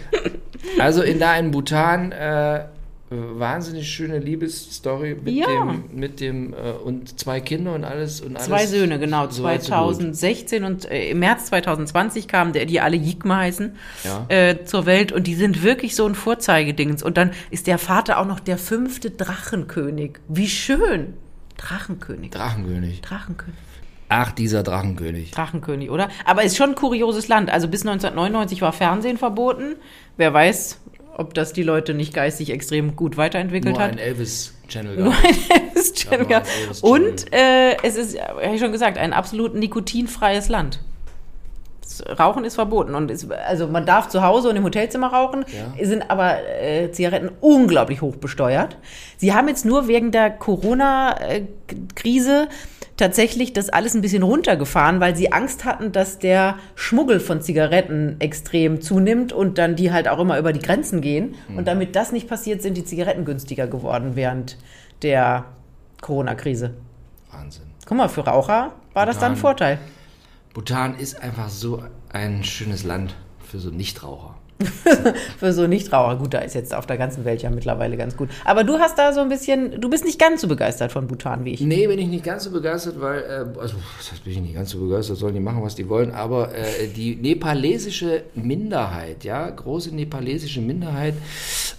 Also 0.79 1.01
in 1.03 1.19
da 1.19 1.37
in 1.37 1.51
Bhutan 1.51 2.11
äh, 2.11 2.65
wahnsinnig 3.09 3.89
schöne 3.91 4.19
Liebesstory 4.19 5.15
mit 5.23 5.33
Ja. 5.33 5.47
dem, 5.47 5.83
mit 5.93 6.19
dem 6.19 6.53
äh, 6.53 6.71
und 6.83 7.19
zwei 7.19 7.39
Kinder 7.41 7.73
und 7.73 7.83
alles 7.83 8.21
und 8.21 8.35
alles. 8.35 8.47
Zwei 8.47 8.67
Söhne, 8.67 8.99
genau. 8.99 9.27
so 9.29 9.43
weit, 9.43 9.63
so 9.63 9.73
gut. 9.73 9.95
2016 9.95 10.63
und 10.63 10.85
äh, 10.91 11.09
im 11.09 11.19
März 11.19 11.45
2020 11.47 12.27
kamen, 12.27 12.53
der, 12.53 12.65
die 12.65 12.79
alle 12.81 12.97
Jigma 12.97 13.37
heißen, 13.37 13.75
Ja. 14.03 14.25
äh, 14.29 14.63
zur 14.65 14.85
Welt 14.85 15.11
und 15.11 15.25
die 15.25 15.33
sind 15.35 15.63
wirklich 15.63 15.95
so 15.95 16.05
ein 16.05 16.13
Vorzeigedings. 16.13 17.01
Und 17.01 17.17
dann 17.17 17.31
ist 17.49 17.65
der 17.67 17.79
Vater 17.79 18.19
auch 18.19 18.25
noch 18.27 18.39
der 18.39 18.57
fünfte 18.59 19.09
Drachenkönig. 19.09 20.19
Wie 20.27 20.47
schön. 20.47 21.15
Drachenkönig. 21.57 22.29
Drachenkönig. 22.31 23.01
Drachenkönig. 23.01 23.55
Ach, 24.11 24.31
dieser 24.31 24.63
Drachenkönig. 24.63 25.31
Drachenkönig, 25.31 25.89
oder? 25.91 26.09
Aber 26.25 26.43
ist 26.43 26.57
schon 26.57 26.69
ein 26.69 26.75
kurioses 26.75 27.27
Land. 27.27 27.51
Also 27.51 27.67
bis 27.67 27.81
1999 27.81 28.61
war 28.61 28.73
Fernsehen 28.73 29.17
verboten. 29.17 29.75
Wer 30.17 30.33
weiß, 30.33 30.79
ob 31.19 31.33
das 31.33 31.51
die 31.53 31.63
Leute 31.63 31.93
nicht 31.93 32.13
geistig 32.13 32.49
extrem 32.51 32.95
gut 32.95 33.17
weiterentwickelt 33.17 33.75
Nur 33.75 33.83
hat. 33.83 33.89
ein. 33.91 33.95
Nur 33.97 34.05
Elvis 34.05 34.53
Ja, 34.69 34.83
nur 34.83 34.95
Channel. 34.95 35.03
ein 35.03 35.15
Elvis 35.67 35.93
Channel. 35.93 36.41
Und 36.81 37.33
äh, 37.33 37.75
es 37.83 37.95
ist, 37.97 38.17
habe 38.21 38.41
ich 38.53 38.59
schon 38.61 38.71
gesagt, 38.71 38.97
ein 38.97 39.11
absolut 39.13 39.53
nikotinfreies 39.53 40.47
Land. 40.49 40.79
Das 41.81 42.03
Rauchen 42.19 42.45
ist 42.45 42.55
verboten. 42.55 42.95
Und 42.95 43.11
es, 43.11 43.29
also 43.29 43.67
man 43.67 43.85
darf 43.85 44.07
zu 44.09 44.23
Hause 44.23 44.49
und 44.49 44.55
im 44.55 44.63
Hotelzimmer 44.63 45.07
rauchen, 45.11 45.43
Ja. 45.77 45.85
sind 45.85 46.09
aber 46.09 46.37
äh, 46.61 46.89
Zigaretten 46.91 47.29
unglaublich 47.41 48.01
hoch 48.01 48.15
besteuert. 48.15 48.77
Sie 49.17 49.33
haben 49.33 49.47
jetzt 49.49 49.65
nur 49.65 49.87
wegen 49.87 50.11
der 50.11 50.29
Corona-Krise 50.29 52.47
tatsächlich 52.99 53.53
das 53.53 53.69
alles 53.69 53.95
ein 53.95 54.01
bisschen 54.01 54.23
runtergefahren, 54.23 54.99
weil 54.99 55.15
sie 55.15 55.31
Angst 55.31 55.65
hatten, 55.65 55.91
dass 55.91 56.19
der 56.19 56.57
Schmuggel 56.75 57.19
von 57.19 57.41
Zigaretten 57.41 58.17
extrem 58.19 58.81
zunimmt 58.81 59.31
und 59.31 59.57
dann 59.57 59.75
die 59.75 59.91
halt 59.91 60.07
auch 60.07 60.19
immer 60.19 60.37
über 60.37 60.53
die 60.53 60.59
Grenzen 60.59 61.01
gehen. 61.01 61.35
Mhm. 61.47 61.57
Und 61.57 61.67
damit 61.67 61.95
das 61.95 62.11
nicht 62.11 62.27
passiert, 62.27 62.61
sind 62.61 62.75
die 62.75 62.83
Zigaretten 62.83 63.25
günstiger 63.25 63.67
geworden 63.67 64.11
während 64.15 64.57
der 65.01 65.45
Corona-Krise. 66.01 66.73
Wahnsinn. 67.31 67.65
Guck 67.85 67.97
mal, 67.97 68.09
für 68.09 68.21
Raucher 68.21 68.73
war 68.93 69.05
das 69.05 69.17
dann 69.17 69.31
ein 69.31 69.35
Bhutan. 69.35 69.41
Vorteil. 69.41 69.79
Bhutan 70.53 70.95
ist 70.97 71.21
einfach 71.21 71.49
so 71.49 71.83
ein 72.11 72.43
schönes 72.43 72.83
Land 72.83 73.15
für 73.39 73.59
so 73.59 73.69
Nichtraucher. 73.69 74.35
Für 75.37 75.53
so 75.53 75.67
Nichtraucher. 75.67 76.17
Gut, 76.17 76.33
da 76.33 76.39
ist 76.39 76.53
jetzt 76.53 76.73
auf 76.73 76.85
der 76.85 76.97
ganzen 76.97 77.23
Welt 77.23 77.41
ja 77.41 77.49
mittlerweile 77.49 77.95
ganz 77.95 78.17
gut. 78.17 78.29
Aber 78.43 78.63
du 78.65 78.77
hast 78.79 78.97
da 78.97 79.13
so 79.13 79.21
ein 79.21 79.29
bisschen, 79.29 79.79
du 79.79 79.89
bist 79.89 80.03
nicht 80.03 80.19
ganz 80.19 80.41
so 80.41 80.47
begeistert 80.47 80.91
von 80.91 81.07
Bhutan 81.07 81.45
wie 81.45 81.53
ich. 81.53 81.61
Nee, 81.61 81.87
bin 81.87 81.97
ich 81.97 82.07
nicht 82.07 82.25
ganz 82.25 82.43
so 82.43 82.51
begeistert, 82.51 82.99
weil, 82.99 83.19
äh, 83.21 83.59
also, 83.59 83.75
das 83.97 84.19
bin 84.19 84.33
ich 84.33 84.41
nicht 84.41 84.55
ganz 84.55 84.71
so 84.71 84.79
begeistert, 84.79 85.17
sollen 85.17 85.33
die 85.33 85.39
machen, 85.39 85.63
was 85.63 85.75
die 85.75 85.87
wollen, 85.87 86.11
aber 86.11 86.53
äh, 86.53 86.87
die 86.87 87.15
nepalesische 87.15 88.23
Minderheit, 88.35 89.23
ja, 89.23 89.49
große 89.49 89.95
nepalesische 89.95 90.59
Minderheit, 90.59 91.13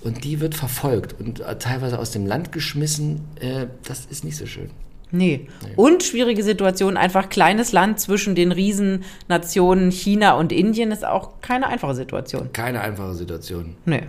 und 0.03 0.25
die 0.25 0.41
wird 0.41 0.55
verfolgt 0.55 1.21
und 1.21 1.41
äh, 1.41 1.59
teilweise 1.59 1.99
aus 1.99 2.13
dem 2.13 2.27
Land 2.27 2.53
geschmissen, 2.53 3.29
äh, 3.41 3.67
das 3.87 4.07
ist 4.07 4.25
nicht 4.25 4.37
so 4.37 4.47
schön. 4.47 4.71
Nee. 5.13 5.49
Und 5.77 6.03
schwierige 6.03 6.43
Situation, 6.43 6.97
einfach 6.97 7.29
kleines 7.29 7.73
Land 7.73 8.01
zwischen 8.01 8.35
den 8.35 8.53
Riesennationen 8.53 9.91
China 9.91 10.35
und 10.35 10.53
Indien 10.53 10.91
ist 10.93 11.05
auch 11.05 11.41
keine 11.41 11.67
einfache 11.69 11.95
Situation. 11.95 12.53
Keine 12.53 12.81
einfache 12.81 13.15
Situation. 13.15 13.77
Nee. 13.85 14.03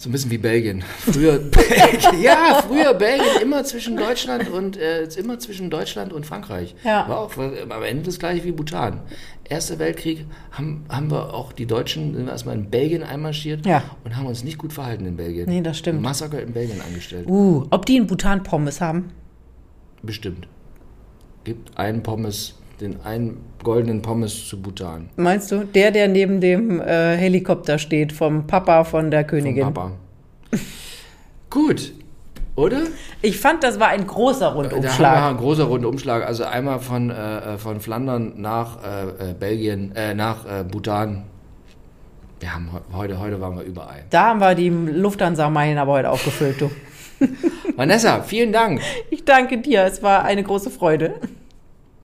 So 0.00 0.08
ein 0.08 0.12
bisschen 0.12 0.30
wie 0.30 0.38
Belgien. 0.38 0.84
Früher 1.00 1.38
Belgien, 1.40 2.22
ja, 2.22 2.62
früher 2.64 2.94
Belgien 2.94 3.42
immer 3.42 3.64
zwischen 3.64 3.96
Deutschland 3.96 4.48
und 4.48 4.76
äh, 4.76 5.02
immer 5.18 5.40
zwischen 5.40 5.70
Deutschland 5.70 6.12
und 6.12 6.24
Frankreich. 6.24 6.76
Ja. 6.84 7.08
War 7.08 7.18
auch 7.18 7.32
am 7.36 7.82
Ende 7.82 8.04
das 8.04 8.20
gleiche 8.20 8.44
wie 8.44 8.52
Bhutan. 8.52 9.00
Erster 9.48 9.80
Weltkrieg 9.80 10.24
haben, 10.52 10.84
haben 10.88 11.10
wir 11.10 11.34
auch 11.34 11.52
die 11.52 11.66
Deutschen 11.66 12.14
sind 12.14 12.26
wir 12.26 12.32
erstmal 12.32 12.54
in 12.54 12.70
Belgien 12.70 13.02
einmarschiert 13.02 13.66
Ja. 13.66 13.82
und 14.04 14.16
haben 14.16 14.26
uns 14.26 14.44
nicht 14.44 14.58
gut 14.58 14.72
verhalten 14.72 15.04
in 15.04 15.16
Belgien. 15.16 15.48
Nee, 15.48 15.62
das 15.62 15.78
stimmt. 15.78 16.00
Massaker 16.00 16.40
in 16.40 16.52
Belgien 16.52 16.80
angestellt. 16.80 17.26
Uh, 17.28 17.66
ob 17.70 17.84
die 17.84 17.96
in 17.96 18.06
Bhutan 18.06 18.44
Pommes 18.44 18.80
haben? 18.80 19.10
Bestimmt. 20.02 20.46
Gibt 21.44 21.76
einen 21.78 22.02
Pommes, 22.02 22.54
den 22.80 23.00
einen 23.02 23.38
goldenen 23.62 24.02
Pommes 24.02 24.46
zu 24.48 24.60
Bhutan. 24.60 25.08
Meinst 25.16 25.50
du? 25.50 25.64
Der, 25.64 25.90
der 25.90 26.08
neben 26.08 26.40
dem 26.40 26.80
äh, 26.80 27.16
Helikopter 27.16 27.78
steht, 27.78 28.12
vom 28.12 28.46
Papa 28.46 28.84
von 28.84 29.10
der 29.10 29.20
Vom 29.22 29.28
Königin. 29.30 29.64
Papa. 29.64 29.92
gut, 31.50 31.92
oder? 32.54 32.82
Ich 33.22 33.38
fand, 33.38 33.62
das 33.64 33.80
war 33.80 33.88
ein 33.88 34.06
großer 34.06 34.40
Da 34.50 34.52
Rundumschlag. 34.52 35.22
ein 35.30 35.36
großer 35.36 35.64
Rundumschlag. 35.64 36.24
Also 36.26 36.44
einmal 36.44 36.80
von, 36.80 37.10
äh, 37.10 37.54
äh, 37.54 37.58
von 37.58 37.80
Flandern 37.80 38.34
nach 38.40 38.78
äh, 38.84 39.30
äh, 39.30 39.34
Belgien, 39.34 39.92
äh, 39.96 40.14
nach 40.14 40.44
Bhutan. 40.64 41.24
Wir 42.40 42.54
haben 42.54 42.70
he- 42.72 42.96
heute, 42.96 43.18
heute 43.18 43.40
waren 43.40 43.56
wir 43.56 43.64
überall. 43.64 44.04
Da 44.10 44.26
haben 44.28 44.40
wir 44.40 44.54
die 44.54 44.68
Lufthansa-Meilen 44.68 45.78
aber 45.78 45.92
heute 45.92 46.10
aufgefüllt, 46.10 46.60
du. 46.60 46.70
Vanessa, 47.78 48.24
vielen 48.24 48.52
Dank. 48.52 48.80
Ich 49.08 49.24
danke 49.24 49.58
dir, 49.58 49.84
es 49.84 50.02
war 50.02 50.24
eine 50.24 50.42
große 50.42 50.68
Freude. 50.68 51.14